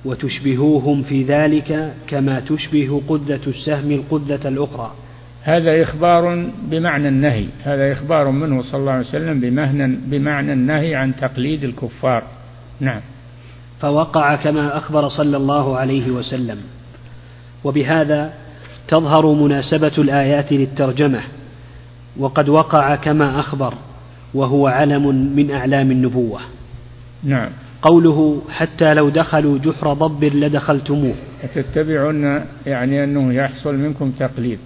وتشبهوهم 0.06 1.04
في 1.04 1.24
ذلك 1.24 1.94
كما 2.08 2.40
تشبه 2.40 3.02
قذة 3.08 3.42
السهم 3.48 3.92
القذة 3.92 4.48
الأخرى. 4.48 4.94
هذا 5.50 5.84
إخبار 5.84 6.50
بمعنى 6.62 7.08
النهي 7.08 7.46
هذا 7.64 7.94
إخبار 7.94 8.32
منه 8.32 8.62
صلى 8.62 8.80
الله 8.82 8.92
عليه 8.92 9.08
وسلم 9.08 9.40
بمعنى, 9.40 9.96
بمعنى 10.06 10.54
النهي 10.54 10.96
عن 10.96 11.16
تقليد 11.16 11.64
الكفار. 11.64 12.24
نعم. 12.80 13.02
فوقع 13.82 14.36
كما 14.36 14.78
أخبر 14.78 15.10
صلى 15.10 15.38
الله 15.38 15.78
عليه 15.78 16.12
وسلم. 16.12 16.58
وبهذا 17.64 18.34
تظهر 18.88 19.34
مناسبة 19.34 19.92
الآيات 19.98 20.52
للترجمة 20.52 21.22
وقد 22.18 22.50
وقع 22.50 22.96
كما 22.96 23.40
أخبر 23.40 23.74
وهو 24.34 24.68
علم 24.68 25.36
من 25.36 25.52
أعلام 25.52 25.92
النبوة. 25.92 26.40
نعم. 27.24 27.50
قوله 27.82 28.42
حتى 28.50 28.94
لو 28.94 29.10
دخلوا 29.10 29.58
جحر 29.58 29.94
ضب 29.94 30.24
لدخلتموه. 30.24 31.16
تتبعون 31.54 32.46
يعني 32.66 33.04
أنه 33.04 33.34
يحصل 33.34 33.76
منكم 33.76 34.12
تقليد. 34.12 34.60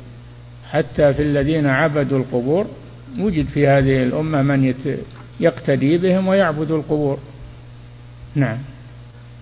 حتى 0.74 1.14
في 1.14 1.22
الذين 1.22 1.66
عبدوا 1.66 2.18
القبور 2.18 2.66
وجد 3.20 3.46
في 3.46 3.68
هذه 3.68 4.04
الأمة 4.04 4.42
من 4.42 4.74
يقتدي 5.40 5.98
بهم 5.98 6.28
ويعبد 6.28 6.72
القبور. 6.72 7.20
نعم. 8.36 8.58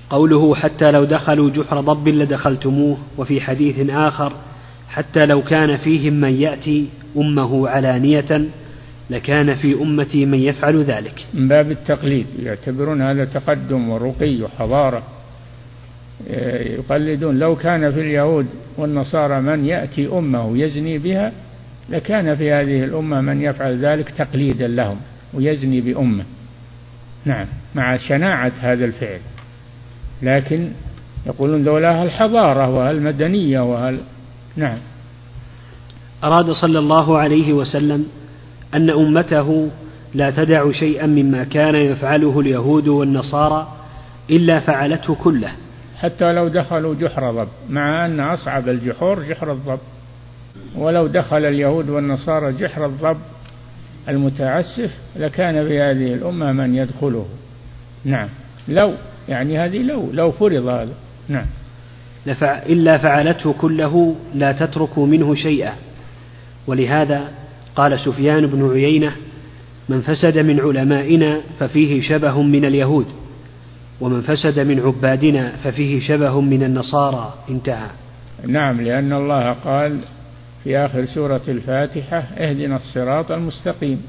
قوله 0.09 0.55
حتى 0.55 0.91
لو 0.91 1.03
دخلوا 1.03 1.49
جحر 1.49 1.81
ضب 1.81 2.07
لدخلتموه 2.07 2.97
وفي 3.17 3.41
حديث 3.41 3.89
آخر 3.89 4.33
حتى 4.89 5.25
لو 5.25 5.41
كان 5.41 5.77
فيهم 5.77 6.13
من 6.13 6.33
يأتي 6.33 6.85
أمه 7.17 7.69
علانية 7.69 8.45
لكان 9.09 9.55
في 9.55 9.73
أمتي 9.81 10.25
من 10.25 10.39
يفعل 10.39 10.83
ذلك 10.83 11.25
من 11.33 11.47
باب 11.47 11.71
التقليد 11.71 12.25
يعتبرون 12.43 13.01
هذا 13.01 13.25
تقدم 13.25 13.89
ورقي 13.89 14.41
وحضارة. 14.41 15.03
يقلدون 16.29 17.39
لو 17.39 17.55
كان 17.55 17.91
في 17.91 18.01
اليهود 18.01 18.45
والنصارى 18.77 19.41
من 19.41 19.65
يأتي 19.65 20.07
أمه 20.07 20.57
يزني 20.57 20.97
بها 20.97 21.31
لكان 21.89 22.35
في 22.35 22.51
هذه 22.51 22.83
الأمة 22.83 23.21
من 23.21 23.41
يفعل 23.41 23.85
ذلك 23.85 24.09
تقليدا 24.09 24.67
لهم 24.67 24.97
ويزني 25.33 25.81
بأمه. 25.81 26.23
نعم 27.25 27.45
مع 27.75 27.97
شناعة 27.97 28.51
هذا 28.59 28.85
الفعل. 28.85 29.19
لكن 30.21 30.71
يقولون 31.25 31.63
لولاها 31.63 32.03
الحضارة 32.03 32.69
والمدنية 32.69 33.59
وهل 33.59 33.97
نعم. 34.55 34.77
أراد 36.23 36.51
صلى 36.51 36.79
الله 36.79 37.17
عليه 37.17 37.53
وسلم 37.53 38.05
أن 38.73 38.89
أمته 38.89 39.69
لا 40.13 40.31
تدع 40.31 40.71
شيئا 40.71 41.07
مما 41.07 41.43
كان 41.43 41.75
يفعله 41.75 42.39
اليهود 42.39 42.87
والنصارى 42.87 43.67
إلا 44.29 44.59
فعلته 44.59 45.15
كله. 45.15 45.51
حتى 46.01 46.33
لو 46.33 46.47
دخلوا 46.47 46.95
جحر 46.95 47.31
ضب 47.31 47.47
مع 47.69 48.05
أن 48.05 48.19
أصعب 48.19 48.69
الجحور 48.69 49.23
جحر 49.23 49.51
الضب. 49.51 49.79
ولو 50.75 51.07
دخل 51.07 51.45
اليهود 51.45 51.89
والنصارى 51.89 52.53
جحر 52.53 52.85
الضب 52.85 53.17
المتعسف 54.09 54.91
لكان 55.15 55.67
في 55.67 55.81
هذه 55.81 56.13
الأمة 56.13 56.51
من 56.51 56.75
يدخله. 56.75 57.25
نعم. 58.05 58.27
لو 58.67 58.93
يعني 59.29 59.59
هذه 59.59 59.77
لو 59.77 60.09
لو 60.11 60.31
فرض 60.31 60.67
هذا. 60.67 60.93
نعم. 61.29 61.45
لفع 62.25 62.63
إلا 62.63 62.97
فعلته 62.97 63.53
كله 63.53 64.15
لا 64.35 64.51
تتركوا 64.51 65.07
منه 65.07 65.35
شيئا. 65.35 65.73
ولهذا 66.67 67.31
قال 67.75 67.99
سفيان 67.99 68.47
بن 68.47 68.71
عيينة 68.71 69.11
من 69.89 70.01
فسد 70.01 70.37
من 70.37 70.59
علمائنا 70.59 71.41
ففيه 71.59 72.01
شبه 72.01 72.41
من 72.41 72.65
اليهود. 72.65 73.20
ومن 74.01 74.21
فسد 74.21 74.59
من 74.59 74.79
عبادنا 74.79 75.51
ففيه 75.63 75.99
شبه 75.99 76.41
من 76.41 76.63
النصارى. 76.63 77.33
انتهى. 77.49 77.89
نعم 78.47 78.81
لأن 78.81 79.13
الله 79.13 79.51
قال 79.51 79.99
في 80.63 80.77
آخر 80.77 81.05
سورة 81.05 81.41
الفاتحة 81.47 82.17
اهدنا 82.17 82.75
الصراط 82.75 83.31
المستقيم 83.31 84.01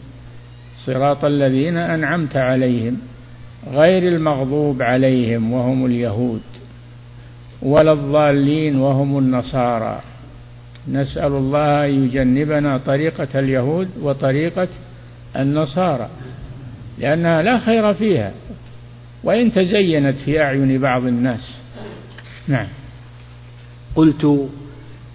صراط 0.87 1.25
الذين 1.25 1.77
أنعمت 1.77 2.37
عليهم 2.37 2.99
غير 3.71 4.03
المغضوب 4.03 4.83
عليهم 4.83 5.53
وهم 5.53 5.87
اليهود 5.87 6.41
ولا 7.63 7.93
الضالين 7.93 8.77
وهم 8.77 9.19
النصارى. 9.19 10.01
نسأل 10.89 11.33
الله 11.33 11.87
أن 11.87 12.05
يجنبنا 12.05 12.79
طريقة 12.79 13.39
اليهود 13.39 13.89
وطريقة 14.03 14.69
النصارى 15.37 16.09
لأنها 16.99 17.43
لا 17.43 17.59
خير 17.59 17.95
فيها. 17.95 18.33
وإن 19.25 19.53
تزينت 19.53 20.19
في 20.19 20.41
أعين 20.41 20.81
بعض 20.81 21.07
الناس. 21.07 21.61
نعم. 22.49 22.67
قلت 23.95 24.49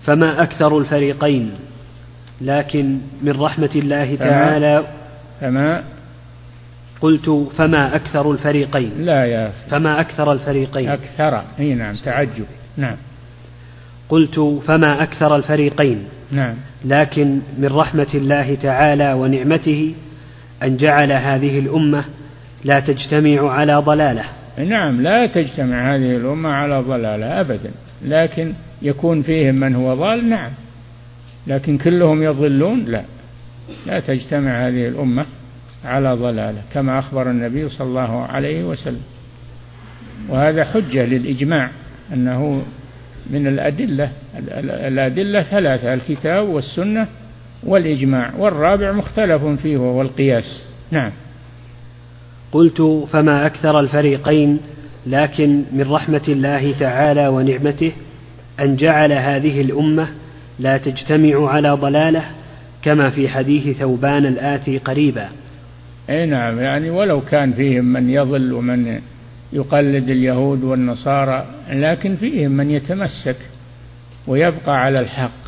فما 0.06 0.42
أكثر 0.42 0.78
الفريقين 0.78 1.52
لكن 2.42 2.98
من 3.22 3.42
رحمة 3.42 3.72
الله 3.76 4.16
تعالى 4.16 4.84
فما 5.42 5.84
قلت 7.02 7.30
فما 7.30 7.96
أكثر 7.96 8.32
الفريقين. 8.32 8.92
لا 8.98 9.26
يا 9.26 9.50
أخي. 9.50 9.70
فما 9.70 10.00
أكثر 10.00 10.32
الفريقين. 10.32 10.90
أكثر. 10.90 11.44
أي 11.60 11.74
نعم 11.74 11.96
تعجب. 11.96 12.46
نعم. 12.78 12.96
قلت 14.10 14.40
فما 14.40 15.04
أكثر 15.04 15.36
الفريقين. 15.36 16.04
نعم. 16.32 16.56
لكن 16.86 17.40
من 17.58 17.68
رحمة 17.68 18.08
الله 18.14 18.56
تعالى 18.56 19.14
ونعمته 19.14 19.94
أن 20.64 20.78
جعل 20.78 21.12
هذه 21.12 21.60
الأمة 21.60 22.04
لا 22.68 22.80
تجتمع 22.80 23.52
على 23.52 23.76
ضلالة. 23.76 24.24
نعم 24.58 25.02
لا 25.02 25.26
تجتمع 25.26 25.96
هذه 25.96 26.16
الأمة 26.16 26.50
على 26.50 26.80
ضلالة 26.80 27.42
أبدا 27.42 27.72
لكن 28.06 28.54
يكون 28.82 29.22
فيهم 29.22 29.56
من 29.56 29.76
هو 29.76 29.96
ضال 29.96 30.30
نعم. 30.30 30.52
لكن 31.48 31.78
كلهم 31.78 32.24
يضلون 32.24 32.86
لا. 32.86 33.04
لا 33.86 34.00
تجتمع 34.00 34.68
هذه 34.68 34.88
الأمة 34.88 35.26
على 35.86 36.14
ضلالة 36.14 36.62
كما 36.74 37.00
أخبر 37.00 37.30
النبي 37.30 37.70
صلى 37.70 37.88
الله 37.88 38.26
عليه 38.26 38.64
وسلم. 38.64 39.04
وهذا 40.30 40.64
حجة 40.64 41.06
للإجماع 41.06 41.70
أنه 42.14 42.64
من 43.30 43.48
الأدلة 43.48 44.12
الأدلة 44.88 45.44
ثلاثة 45.44 45.94
الكتاب 45.94 46.50
والسنة 46.50 47.08
والإجماع 47.64 48.32
والرابع 48.38 48.92
مختلف 48.92 49.46
فيه 49.46 49.78
وهو 49.78 50.02
القياس. 50.02 50.64
نعم. 50.92 51.12
قلت 52.52 53.08
فما 53.12 53.46
أكثر 53.46 53.80
الفريقين 53.80 54.60
لكن 55.08 55.64
من 55.72 55.92
رحمة 55.92 56.22
الله 56.28 56.72
تعالى 56.80 57.28
ونعمته 57.28 57.92
أن 58.60 58.76
جعل 58.76 59.12
هذه 59.14 59.62
الأمة 59.62 60.08
لا 60.60 60.78
تجتمع 60.78 61.50
على 61.50 61.72
ضلالة 61.72 62.26
كما 62.82 63.10
في 63.10 63.30
حديث 63.30 63.78
ثوبان 63.78 64.26
الآتي 64.26 64.78
قريبا. 64.78 65.30
أي 66.10 66.26
نعم 66.26 66.60
يعني 66.60 66.90
ولو 66.90 67.22
كان 67.22 67.54
فيهم 67.54 67.86
من 67.86 68.10
يضل 68.10 68.54
ومن 68.54 69.00
يقلد 69.54 70.10
اليهود 70.10 70.64
والنصارى 70.64 71.46
لكن 71.70 72.16
فيهم 72.16 72.52
من 72.52 72.72
يتمسك 72.72 73.38
ويبقى 74.28 74.82
على 74.82 75.00
الحق. 75.00 75.48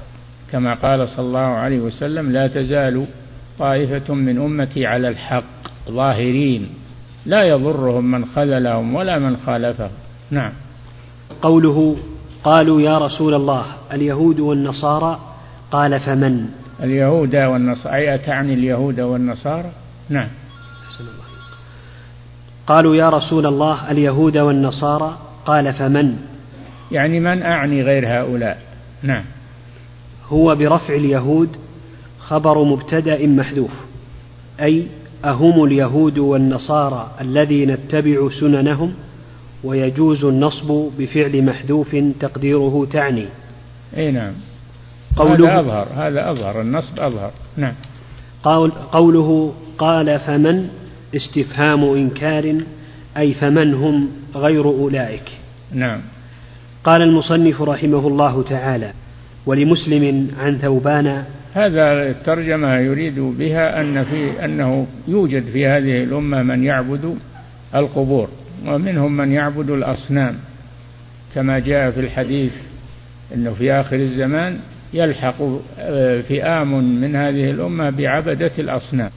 كما 0.51 0.73
قال 0.73 1.09
صلى 1.09 1.25
الله 1.25 1.39
عليه 1.39 1.79
وسلم 1.79 2.31
لا 2.31 2.47
تزال 2.47 3.05
طائفة 3.59 4.13
من 4.13 4.37
أمتي 4.37 4.85
على 4.85 5.07
الحق 5.07 5.89
ظاهرين. 5.89 6.69
لا 7.29 7.43
يضرهم 7.43 8.11
من 8.11 8.25
خذلهم 8.25 8.95
ولا 8.95 9.19
من 9.19 9.37
خالفهم. 9.37 9.89
نعم. 10.31 10.51
قوله 11.41 11.95
قالوا 12.43 12.81
يا 12.81 12.97
رسول 12.97 13.33
الله 13.33 13.65
اليهود 13.93 14.39
والنصارى؟ 14.39 15.19
قال 15.71 15.99
فمن؟ 15.99 16.45
اليهود 16.83 17.35
والنصارى. 17.35 17.95
أي 17.95 18.17
تعني 18.17 18.53
اليهود 18.53 18.99
والنصارى؟ 18.99 19.71
نعم. 20.09 20.27
قالوا 22.67 22.95
يا 22.95 23.09
رسول 23.09 23.45
الله 23.45 23.91
اليهود 23.91 24.37
والنصارى؟ 24.37 25.17
قال 25.45 25.73
فمن؟ 25.73 26.17
يعني 26.91 27.19
من 27.19 27.41
أعني 27.41 27.83
غير 27.83 28.07
هؤلاء؟ 28.07 28.61
نعم. 29.03 29.23
هو 30.29 30.55
برفع 30.55 30.93
اليهود 30.95 31.57
خبر 32.19 32.63
مبتدأ 32.63 33.27
محذوف 33.27 33.71
أي 34.61 34.87
أهم 35.25 35.63
اليهود 35.63 36.17
والنصارى 36.17 37.11
الذين 37.21 37.69
اتبعوا 37.69 38.29
سننهم 38.29 38.93
ويجوز 39.63 40.25
النصب 40.25 40.89
بفعل 40.99 41.45
محذوف 41.45 41.95
تقديره 42.19 42.87
تعني. 42.91 43.25
أي 43.97 44.11
نعم. 44.11 44.33
قوله 45.15 45.59
هذا 45.59 45.59
أظهر 45.59 45.87
هذا 45.95 46.31
أظهر 46.31 46.61
النصب 46.61 46.99
أظهر. 46.99 47.31
نعم. 47.57 47.73
قول 48.43 48.71
قوله 48.71 49.53
قال 49.77 50.19
فمن؟ 50.19 50.69
استفهام 51.15 51.83
إنكار 51.83 52.55
أي 53.17 53.33
فمن 53.33 53.73
هم 53.73 54.07
غير 54.35 54.65
أولئك. 54.65 55.31
نعم. 55.73 56.01
قال 56.83 57.01
المصنف 57.01 57.61
رحمه 57.61 58.07
الله 58.07 58.43
تعالى 58.43 58.93
ولمسلم 59.45 60.27
عن 60.39 60.57
ثوبان. 60.57 61.23
هذا 61.53 62.09
الترجمة 62.09 62.75
يريد 62.75 63.19
بها 63.19 63.81
أن 63.81 64.03
في 64.03 64.45
أنه 64.45 64.87
يوجد 65.07 65.45
في 65.45 65.67
هذه 65.67 66.03
الأمة 66.03 66.43
من 66.43 66.63
يعبد 66.63 67.17
القبور 67.75 68.29
ومنهم 68.65 69.17
من 69.17 69.31
يعبد 69.31 69.69
الأصنام. 69.69 70.35
كما 71.35 71.59
جاء 71.59 71.91
في 71.91 71.99
الحديث 71.99 72.53
أنه 73.35 73.53
في 73.53 73.71
آخر 73.71 73.95
الزمان 73.95 74.59
يلحق 74.93 75.41
آه، 75.79 76.21
فئام 76.21 77.01
من 77.01 77.15
هذه 77.15 77.51
الأمة 77.51 77.89
بعبدة 77.89 78.51
الأصنام. 78.59 79.11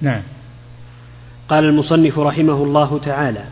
نعم. 0.00 0.22
قال 1.48 1.64
المصنف 1.64 2.18
رحمه 2.18 2.62
الله 2.62 2.98
تعالى 2.98 3.44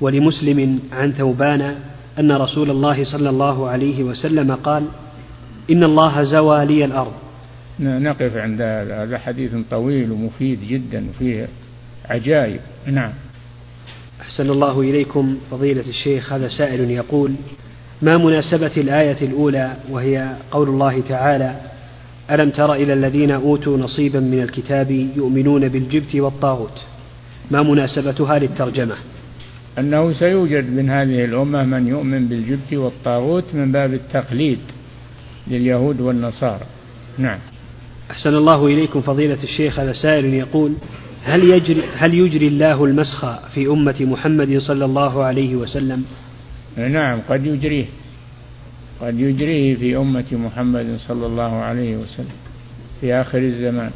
ولمسلم 0.00 0.80
عن 0.92 1.12
ثوبان. 1.12 1.74
أن 2.18 2.32
رسول 2.32 2.70
الله 2.70 3.04
صلى 3.04 3.30
الله 3.30 3.68
عليه 3.68 4.02
وسلم 4.02 4.54
قال 4.54 4.84
إن 5.70 5.84
الله 5.84 6.22
زوى 6.22 6.64
لي 6.64 6.84
الأرض. 6.84 7.12
نقف 7.80 8.36
عند 8.36 8.60
هذا. 8.60 9.02
هذا 9.02 9.18
حديث 9.18 9.50
طويل 9.70 10.12
ومفيد 10.12 10.58
جدا 10.68 11.06
وفيه 11.10 11.48
عجائب. 12.08 12.60
نعم. 12.86 13.12
أحسن 14.20 14.50
الله 14.50 14.80
إليكم. 14.80 15.36
فضيلة 15.50 15.84
الشيخ 15.88 16.32
هذا 16.32 16.48
سائل 16.48 16.90
يقول 16.90 17.34
ما 18.02 18.12
مناسبة 18.18 18.72
الآية 18.76 19.26
الأولى 19.26 19.76
وهي 19.90 20.36
قول 20.50 20.68
الله 20.68 21.00
تعالى 21.00 21.60
ألم 22.30 22.50
تر 22.50 22.74
إلى 22.74 22.92
الذين 22.92 23.30
أوتوا 23.30 23.78
نصيبا 23.78 24.20
من 24.20 24.42
الكتاب 24.42 24.90
يؤمنون 24.90 25.68
بالجبت 25.68 26.14
والطاغوت؟ 26.16 26.82
ما 27.50 27.62
مناسبتها 27.62 28.38
للترجمة؟ 28.38 28.94
أنه 29.78 30.12
سيوجد 30.12 30.70
من 30.70 30.90
هذه 30.90 31.24
الأمة 31.24 31.64
من 31.64 31.86
يؤمن 31.86 32.28
بالجبت 32.28 32.74
والطاغوت 32.74 33.54
من 33.54 33.72
باب 33.72 33.94
التقليد 33.94 34.58
لليهود 35.46 36.00
والنصارى. 36.00 36.66
نعم. 37.18 37.38
أحسن 38.10 38.34
الله 38.34 38.66
إليكم 38.66 39.00
فضيلة 39.00 39.42
الشيخ 39.42 39.80
هذا 39.80 39.92
سائل 39.92 40.24
يقول 40.24 40.72
هل 41.24 41.52
يجري, 41.52 41.82
هل 41.96 42.14
يجري 42.14 42.48
الله 42.48 42.84
المسخ 42.84 43.48
في 43.54 43.66
أمة 43.66 43.96
محمد 44.00 44.58
صلى 44.58 44.84
الله 44.84 45.24
عليه 45.24 45.56
وسلم؟ 45.56 46.04
نعم 46.76 47.20
قد 47.28 47.46
يجريه. 47.46 47.86
قد 49.00 49.20
يجريه 49.20 49.74
في 49.74 49.96
أمة 49.96 50.24
محمد 50.32 50.96
صلى 50.96 51.26
الله 51.26 51.54
عليه 51.54 51.96
وسلم 51.96 52.36
في 53.00 53.14
آخر 53.14 53.38
الزمان. 53.38 53.90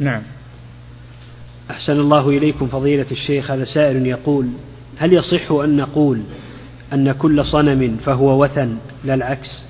نعم. 0.00 0.22
أحسن 1.70 1.92
الله 1.92 2.28
إليكم 2.28 2.66
فضيلة 2.66 3.06
الشيخ 3.10 3.50
هذا 3.50 3.64
سائل 3.64 4.06
يقول 4.06 4.46
هل 4.98 5.12
يصح 5.12 5.50
أن 5.50 5.76
نقول 5.76 6.22
أن 6.92 7.12
كل 7.12 7.44
صنم 7.44 7.96
فهو 7.96 8.44
وثن؟ 8.44 8.76
لا 9.04 9.14
العكس. 9.14 9.64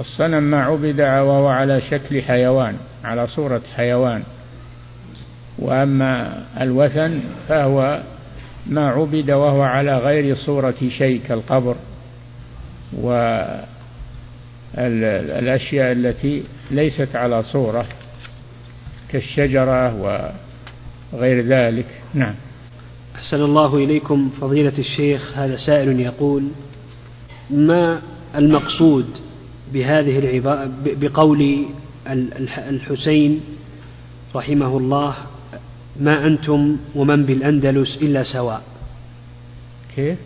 الصنم 0.00 0.42
ما 0.42 0.62
عبد 0.62 1.00
وهو 1.00 1.48
على 1.48 1.80
شكل 1.80 2.22
حيوان 2.22 2.76
على 3.04 3.26
صورة 3.26 3.62
حيوان. 3.76 4.22
وأما 5.58 6.42
الوثن 6.60 7.20
فهو 7.48 8.02
ما 8.66 8.88
عبد 8.88 9.30
وهو 9.30 9.62
على 9.62 9.98
غير 9.98 10.34
صورة 10.36 10.74
شيء 10.98 11.20
كالقبر. 11.28 11.76
والأشياء 14.76 15.92
التي 15.92 16.42
ليست 16.70 17.16
على 17.16 17.42
صورة 17.42 17.86
كالشجرة 19.08 19.94
وغير 21.12 21.46
ذلك. 21.46 21.86
نعم. 22.14 22.34
أحسن 23.16 23.42
الله 23.42 23.76
إليكم 23.76 24.30
فضيلة 24.40 24.78
الشيخ 24.78 25.38
هذا 25.38 25.56
سائل 25.56 26.00
يقول 26.00 26.48
ما 27.50 28.00
المقصود 28.34 29.06
بهذه 29.72 30.18
العبارة 30.18 30.70
بقول 30.84 31.66
الحسين 32.70 33.40
رحمه 34.34 34.76
الله 34.76 35.14
ما 36.00 36.26
أنتم 36.26 36.76
ومن 36.94 37.26
بالأندلس 37.26 37.96
إلا 38.02 38.22
سواء؟ 38.22 38.62
كيف؟ 39.96 40.18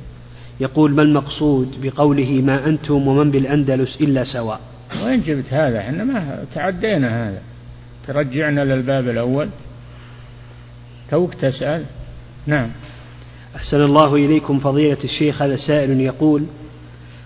يقول 0.60 0.90
ما 0.90 1.02
المقصود 1.02 1.68
بقوله 1.82 2.30
ما 2.30 2.66
أنتم 2.66 3.08
ومن 3.08 3.30
بالأندلس 3.30 4.00
إلا 4.00 4.24
سواء؟ 4.24 4.60
وين 5.04 5.22
جبت 5.22 5.52
هذا 5.52 5.78
إحنا 5.78 6.04
ما 6.04 6.44
تعدينا 6.54 7.28
هذا. 7.28 7.42
ترجعنا 8.06 8.64
للباب 8.64 9.08
الأول. 9.08 9.48
توك 11.10 11.34
تسأل. 11.34 11.84
نعم. 12.50 12.70
أحسن 13.56 13.82
الله 13.82 14.14
إليكم 14.14 14.58
فضيلة 14.58 14.98
الشيخ 15.04 15.42
هذا 15.42 15.56
سائل 15.56 16.00
يقول 16.00 16.46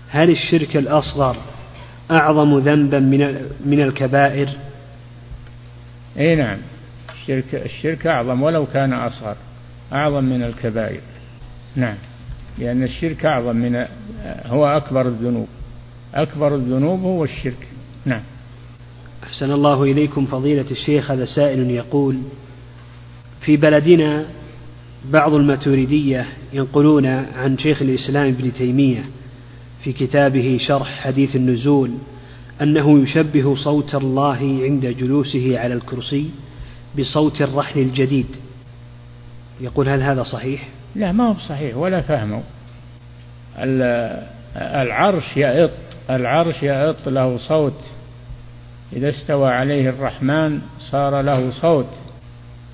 هل 0.09 0.29
الشرك 0.29 0.77
الأصغر 0.77 1.37
أعظم 2.19 2.57
ذنبا 2.57 2.99
من 2.99 3.49
من 3.65 3.81
الكبائر؟ 3.81 4.49
أي 6.17 6.35
نعم. 6.35 6.57
الشرك 7.13 7.55
الشرك 7.55 8.07
أعظم 8.07 8.41
ولو 8.41 8.65
كان 8.65 8.93
أصغر 8.93 9.35
أعظم 9.93 10.23
من 10.23 10.43
الكبائر. 10.43 11.01
نعم. 11.75 11.97
لأن 12.57 12.83
الشرك 12.83 13.25
أعظم 13.25 13.55
من 13.55 13.85
هو 14.45 14.65
أكبر 14.65 15.07
الذنوب. 15.07 15.47
أكبر 16.15 16.55
الذنوب 16.55 17.01
هو 17.01 17.23
الشرك. 17.23 17.67
نعم. 18.05 18.21
أحسن 19.23 19.51
الله 19.51 19.83
إليكم 19.83 20.25
فضيلة 20.25 20.71
الشيخ 20.71 21.11
هذا 21.11 21.25
سائل 21.25 21.71
يقول 21.71 22.17
في 23.41 23.57
بلدنا 23.57 24.25
بعض 25.11 25.33
الماتريدية 25.33 26.25
ينقلون 26.53 27.05
عن 27.05 27.57
شيخ 27.57 27.81
الإسلام 27.81 28.27
ابن 28.27 28.53
تيمية 28.53 29.05
في 29.83 29.93
كتابه 29.93 30.57
شرح 30.67 31.01
حديث 31.01 31.35
النزول 31.35 31.91
أنه 32.61 32.99
يشبه 32.99 33.55
صوت 33.55 33.95
الله 33.95 34.61
عند 34.63 34.85
جلوسه 34.85 35.59
على 35.59 35.73
الكرسي 35.73 36.29
بصوت 36.99 37.41
الرحل 37.41 37.79
الجديد. 37.79 38.25
يقول 39.61 39.89
هل 39.89 40.01
هذا 40.01 40.23
صحيح؟ 40.23 40.67
لا 40.95 41.11
ما 41.11 41.27
هو 41.27 41.35
صحيح 41.49 41.77
ولا 41.77 42.01
فهمه. 42.01 42.43
العرش 44.55 45.37
يئط 45.37 45.71
العرش 46.09 46.63
يئط 46.63 47.09
له 47.09 47.37
صوت. 47.37 47.81
إذا 48.93 49.09
استوى 49.09 49.49
عليه 49.49 49.89
الرحمن 49.89 50.59
صار 50.91 51.21
له 51.21 51.51
صوت. 51.51 51.89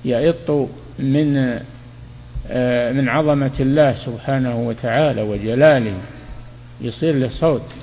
يئط 0.04 0.68
من 0.98 1.60
من 2.92 3.08
عظمة 3.08 3.60
الله 3.60 3.94
سبحانه 3.94 4.68
وتعالى 4.68 5.22
وجلاله 5.22 5.94
يصير 6.80 7.14
له 7.14 7.28
صوت. 7.28 7.74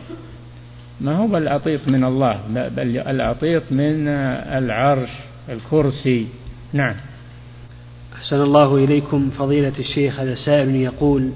ما 1.01 1.15
هو 1.15 1.28
بالأطيط 1.28 1.88
من 1.88 2.03
الله 2.03 2.39
بل 2.76 2.97
الأطيط 2.97 3.63
من 3.72 4.07
العرش 4.07 5.09
الكرسي. 5.49 6.28
نعم. 6.74 6.95
أحسن 8.15 8.41
الله 8.41 8.76
إليكم 8.76 9.30
فضيلة 9.30 9.74
الشيخ 9.80 10.20
هذا 10.20 10.36
سائل 10.36 10.76
يقول 10.76 11.30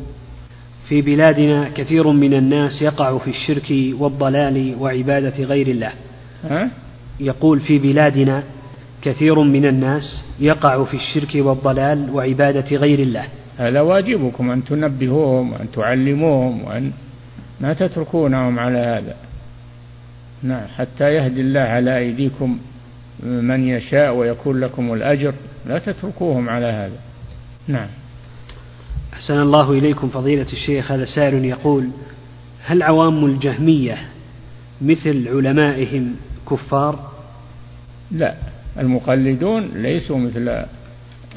في 0.89 1.01
بلادنا 1.01 1.69
كثير 1.69 2.07
من 2.07 2.34
الناس 2.34 2.81
يقع 2.81 3.17
في 3.17 3.29
الشرك 3.29 3.99
والضلال 3.99 4.75
وعبادة 4.79 5.43
غير 5.43 5.67
الله. 5.67 5.91
ها؟ 6.43 6.69
يقول 7.19 7.59
في 7.59 7.79
بلادنا 7.79 8.43
كثير 9.03 9.39
من 9.39 9.65
الناس 9.65 10.25
يقع 10.39 10.83
في 10.83 10.97
الشرك 10.97 11.35
والضلال 11.35 12.09
وعبادة 12.09 12.77
غير 12.77 12.99
الله. 12.99 13.25
هذا 13.57 13.81
واجبكم 13.81 14.51
أن 14.51 14.63
تنبهوهم 14.63 15.53
وأن 15.53 15.71
تعلموهم 15.71 16.63
وأن 16.63 16.91
ما 17.61 17.73
تتركونهم 17.73 18.59
على 18.59 18.77
هذا. 18.77 19.15
نعم 20.43 20.67
حتى 20.77 21.03
يهدي 21.03 21.41
الله 21.41 21.59
على 21.59 21.97
أيديكم 21.97 22.59
من 23.23 23.67
يشاء 23.67 24.15
ويكون 24.15 24.59
لكم 24.59 24.93
الأجر 24.93 25.33
لا 25.65 25.79
تتركوهم 25.79 26.49
على 26.49 26.65
هذا. 26.65 26.97
نعم. 27.67 27.87
أحسن 29.13 29.41
الله 29.41 29.71
إليكم 29.71 30.09
فضيلة 30.09 30.47
الشيخ. 30.53 30.91
هذا 30.91 31.05
سائل 31.05 31.45
يقول 31.45 31.89
هل 32.65 32.83
عوام 32.83 33.25
الجهمية 33.25 33.97
مثل 34.81 35.27
علمائهم 35.27 36.15
كفار؟ 36.49 37.11
لا. 38.11 38.35
المقلدون 38.80 39.69
ليسوا 39.76 40.17
مثل 40.17 40.47
آه، 40.49 40.67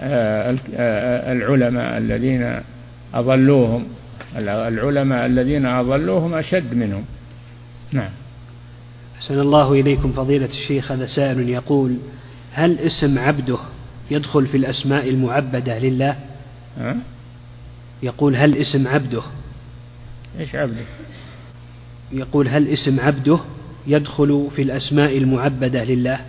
آه، 0.01 1.33
العلماء 1.33 1.99
الذين 1.99 2.61
أضلوهم. 3.15 3.87
العلماء 4.37 5.27
الذين 5.27 5.67
أضلوهم 5.67 6.35
أشد 6.35 6.75
منهم. 6.75 7.05
نعم. 7.93 8.11
أحسن 9.17 9.41
الله 9.41 9.73
إليكم 9.73 10.13
فضيلة 10.13 10.47
الشيخ. 10.47 10.93
هذا 10.93 11.07
سائل 11.07 11.49
يقول 11.49 11.97
هل 12.53 12.79
اسم 12.79 13.19
عبده 13.19 13.59
يدخل 14.11 14.47
في 14.47 14.57
الأسماء 14.57 15.09
المعبدة 15.09 15.79
لله؟ 15.79 16.17
أه؟ 16.79 16.97
يقول 18.03 18.37
هل 18.37 18.57
اسم 18.57 18.89
عبده؟ 18.89 19.23
إيش 20.41 20.55
عبده؟ 20.55 20.83
يقول 22.13 22.49
هل 22.49 22.69
اسم 22.69 23.01
عبده 23.01 23.39
يدخل 23.87 24.49
في 24.57 24.63
الأسماء 24.63 25.19
المعبدة 25.19 25.85
لله؟ 25.85 26.21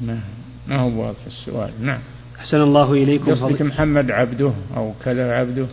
ما 0.00 0.20
ما 0.66 0.80
هو 0.80 1.02
واضح 1.02 1.26
السؤال. 1.26 1.70
نعم. 1.80 1.98
أحسن 2.38 2.56
الله 2.56 2.92
إليكم 2.92 3.30
قصدك 3.30 3.62
محمد 3.62 4.10
عبده 4.10 4.52
أو 4.76 4.92
كذا 5.04 5.32
عبده. 5.32 5.66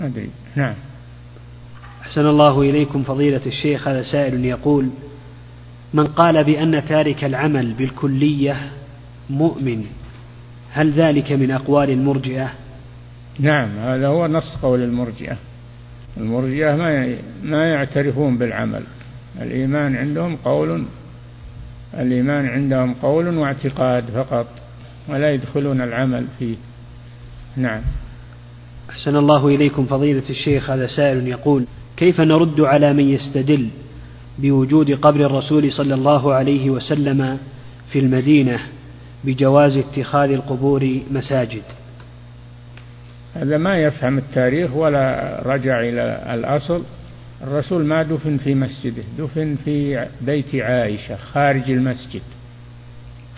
ما 0.00 0.06
أدري. 0.06 0.30
نعم. 0.56 0.74
أحسن 2.02 2.26
الله 2.26 2.60
إليكم 2.60 3.02
فضيلة 3.02 3.40
الشيخ 3.46 3.88
هذا 3.88 4.02
سائل 4.02 4.44
يقول 4.44 4.88
من 5.94 6.06
قال 6.06 6.44
بأن 6.44 6.84
تارك 6.84 7.24
العمل 7.24 7.72
بالكلية 7.72 8.70
مؤمن 9.30 9.84
هل 10.70 10.92
ذلك 10.92 11.32
من 11.32 11.50
أقوال 11.50 11.90
المرجئة؟ 11.90 12.52
نعم 13.38 13.68
هذا 13.78 14.06
هو 14.06 14.26
نص 14.26 14.56
قول 14.62 14.82
المرجئة. 14.82 15.36
المرجئة 16.16 16.76
ما 16.76 17.16
ما 17.42 17.66
يعترفون 17.70 18.38
بالعمل. 18.38 18.82
الإيمان 19.40 19.96
عندهم 19.96 20.36
قول 20.36 20.84
الإيمان 21.98 22.46
عندهم 22.46 22.94
قول 22.94 23.28
واعتقاد 23.38 24.04
فقط 24.14 24.46
ولا 25.08 25.32
يدخلون 25.32 25.80
العمل 25.80 26.26
فيه. 26.38 26.56
نعم. 27.56 27.82
أحسن 28.90 29.16
الله 29.16 29.48
إليكم 29.48 29.86
فضيلة 29.86 30.30
الشيخ 30.30 30.70
هذا 30.70 30.86
سائل 30.86 31.28
يقول 31.28 31.64
كيف 31.96 32.20
نرد 32.20 32.60
على 32.60 32.92
من 32.92 33.08
يستدل 33.10 33.68
بوجود 34.38 34.90
قبر 34.90 35.26
الرسول 35.26 35.72
صلى 35.72 35.94
الله 35.94 36.34
عليه 36.34 36.70
وسلم 36.70 37.38
في 37.88 37.98
المدينة 37.98 38.60
بجواز 39.24 39.76
اتخاذ 39.76 40.30
القبور 40.30 41.00
مساجد؟ 41.10 41.62
هذا 43.34 43.58
ما 43.58 43.76
يفهم 43.76 44.18
التاريخ 44.18 44.76
ولا 44.76 45.38
رجع 45.46 45.80
إلى 45.80 46.34
الأصل. 46.34 46.82
الرسول 47.42 47.84
ما 47.84 48.02
دفن 48.02 48.36
في 48.36 48.54
مسجده 48.54 49.02
دفن 49.18 49.56
في 49.64 50.06
بيت 50.20 50.54
عائشة 50.54 51.16
خارج 51.16 51.70
المسجد. 51.70 52.22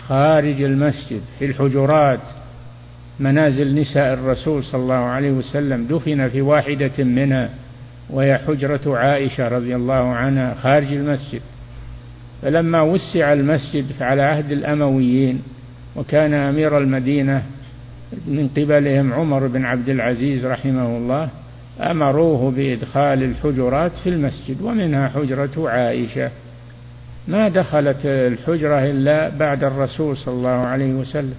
خارج 0.07 0.61
المسجد 0.61 1.21
في 1.39 1.45
الحجرات. 1.45 2.19
منازل 3.19 3.75
نساء 3.75 4.13
الرسول 4.13 4.63
صلى 4.63 4.81
الله 4.81 4.95
عليه 4.95 5.31
وسلم. 5.31 5.87
دفن 5.87 6.29
في 6.29 6.41
واحدة 6.41 7.03
منها 7.03 7.49
وهي 8.09 8.37
حجرة 8.37 8.97
عائشة 8.97 9.47
رضي 9.47 9.75
الله 9.75 10.13
عنها 10.13 10.53
خارج 10.53 10.93
المسجد. 10.93 11.41
فلما 12.41 12.81
وسع 12.81 13.33
المسجد 13.33 13.85
على 14.01 14.21
عهد 14.21 14.51
الأمويين 14.51 15.41
وكان 15.95 16.33
أمير 16.33 16.77
المدينة 16.77 17.43
من 18.27 18.49
قبلهم 18.57 19.13
عمر 19.13 19.47
بن 19.47 19.65
عبد 19.65 19.89
العزيز 19.89 20.45
رحمه 20.45 20.97
الله 20.97 21.29
أمروه 21.81 22.51
بإدخال 22.51 23.23
الحجرات 23.23 23.97
في 23.97 24.09
المسجد 24.09 24.61
ومنها 24.61 25.07
حجرة 25.07 25.69
عائشة. 25.69 26.31
ما 27.27 27.47
دخلت 27.47 28.05
الحجرة 28.05 28.85
إلا 28.85 29.29
بعد 29.29 29.63
الرسول 29.63 30.17
صلى 30.17 30.33
الله 30.33 30.49
عليه 30.49 30.93
وسلم 30.93 31.35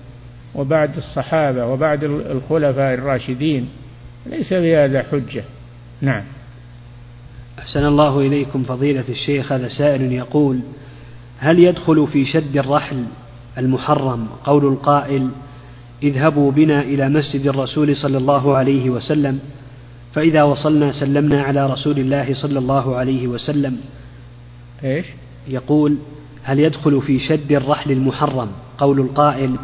وبعد 0.54 0.96
الصحابة 0.96 1.66
وبعد 1.66 2.04
الخلفاء 2.04 2.94
الراشدين. 2.94 3.68
ليس 4.26 4.52
بهذا 4.52 5.02
حجة. 5.02 5.44
نعم. 6.00 6.22
أحسن 7.58 7.86
الله 7.86 8.20
إليكم 8.20 8.62
فضيلة 8.62 9.04
الشيخ 9.08 9.52
هذا 9.52 9.68
سائل 9.68 10.12
يقول 10.12 10.60
هل 11.38 11.64
يدخل 11.64 12.06
في 12.12 12.24
شد 12.24 12.56
الرحل 12.56 13.04
المحرم 13.58 14.28
قول 14.44 14.66
القائل 14.66 15.28
اذهبوا 16.02 16.52
بنا 16.52 16.80
إلى 16.80 17.08
مسجد 17.08 17.46
الرسول 17.46 17.96
صلى 17.96 18.18
الله 18.18 18.56
عليه 18.56 18.90
وسلم؟ 18.90 19.40
فإذا 20.16 20.42
وصلنا 20.42 20.92
سلمنا 20.92 21.42
على 21.42 21.66
رسول 21.66 21.98
الله 21.98 22.34
صلى 22.34 22.58
الله 22.58 22.96
عليه 22.96 23.28
وسلم. 23.28 23.76
إيش؟ 24.84 25.06
يقول 25.48 25.96
هل 26.42 26.60
يدخل 26.60 27.02
في 27.02 27.18
شد 27.18 27.52
الرحل 27.52 27.92
المحرم؟ 27.92 28.48
قول 28.78 29.00
القائل 29.00 29.56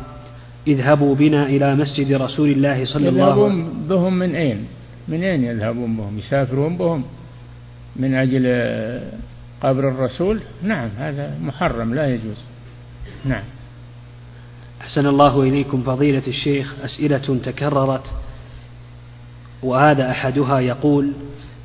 اذهبوا 0.66 1.14
بنا 1.14 1.46
إلى 1.46 1.74
مسجد 1.74 2.12
رسول 2.12 2.48
الله 2.48 2.84
صلى 2.84 3.08
الله 3.08 3.22
عليه 3.22 3.32
وسلم 3.32 3.48
يذهبون 3.48 3.88
بهم 3.88 4.18
من 4.18 4.34
أين؟ 4.34 4.64
من 5.08 5.22
أين 5.22 5.44
يذهبون 5.44 5.96
بهم؟ 5.96 6.18
يسافرون 6.18 6.76
بهم 6.76 7.04
من 7.96 8.14
أجل 8.14 8.46
قبر 9.60 9.88
الرسول؟ 9.88 10.40
نعم 10.62 10.88
هذا 10.98 11.38
محرم 11.42 11.94
لا 11.94 12.06
يجوز. 12.14 12.36
نعم. 13.24 13.44
أحسن 14.80 15.06
الله 15.06 15.42
إليكم 15.42 15.82
فضيلة 15.82 16.26
الشيخ 16.26 16.74
أسئلة 16.84 17.38
تكررت. 17.44 18.04
وهذا 19.62 20.10
أحدها 20.10 20.60
يقول 20.60 21.12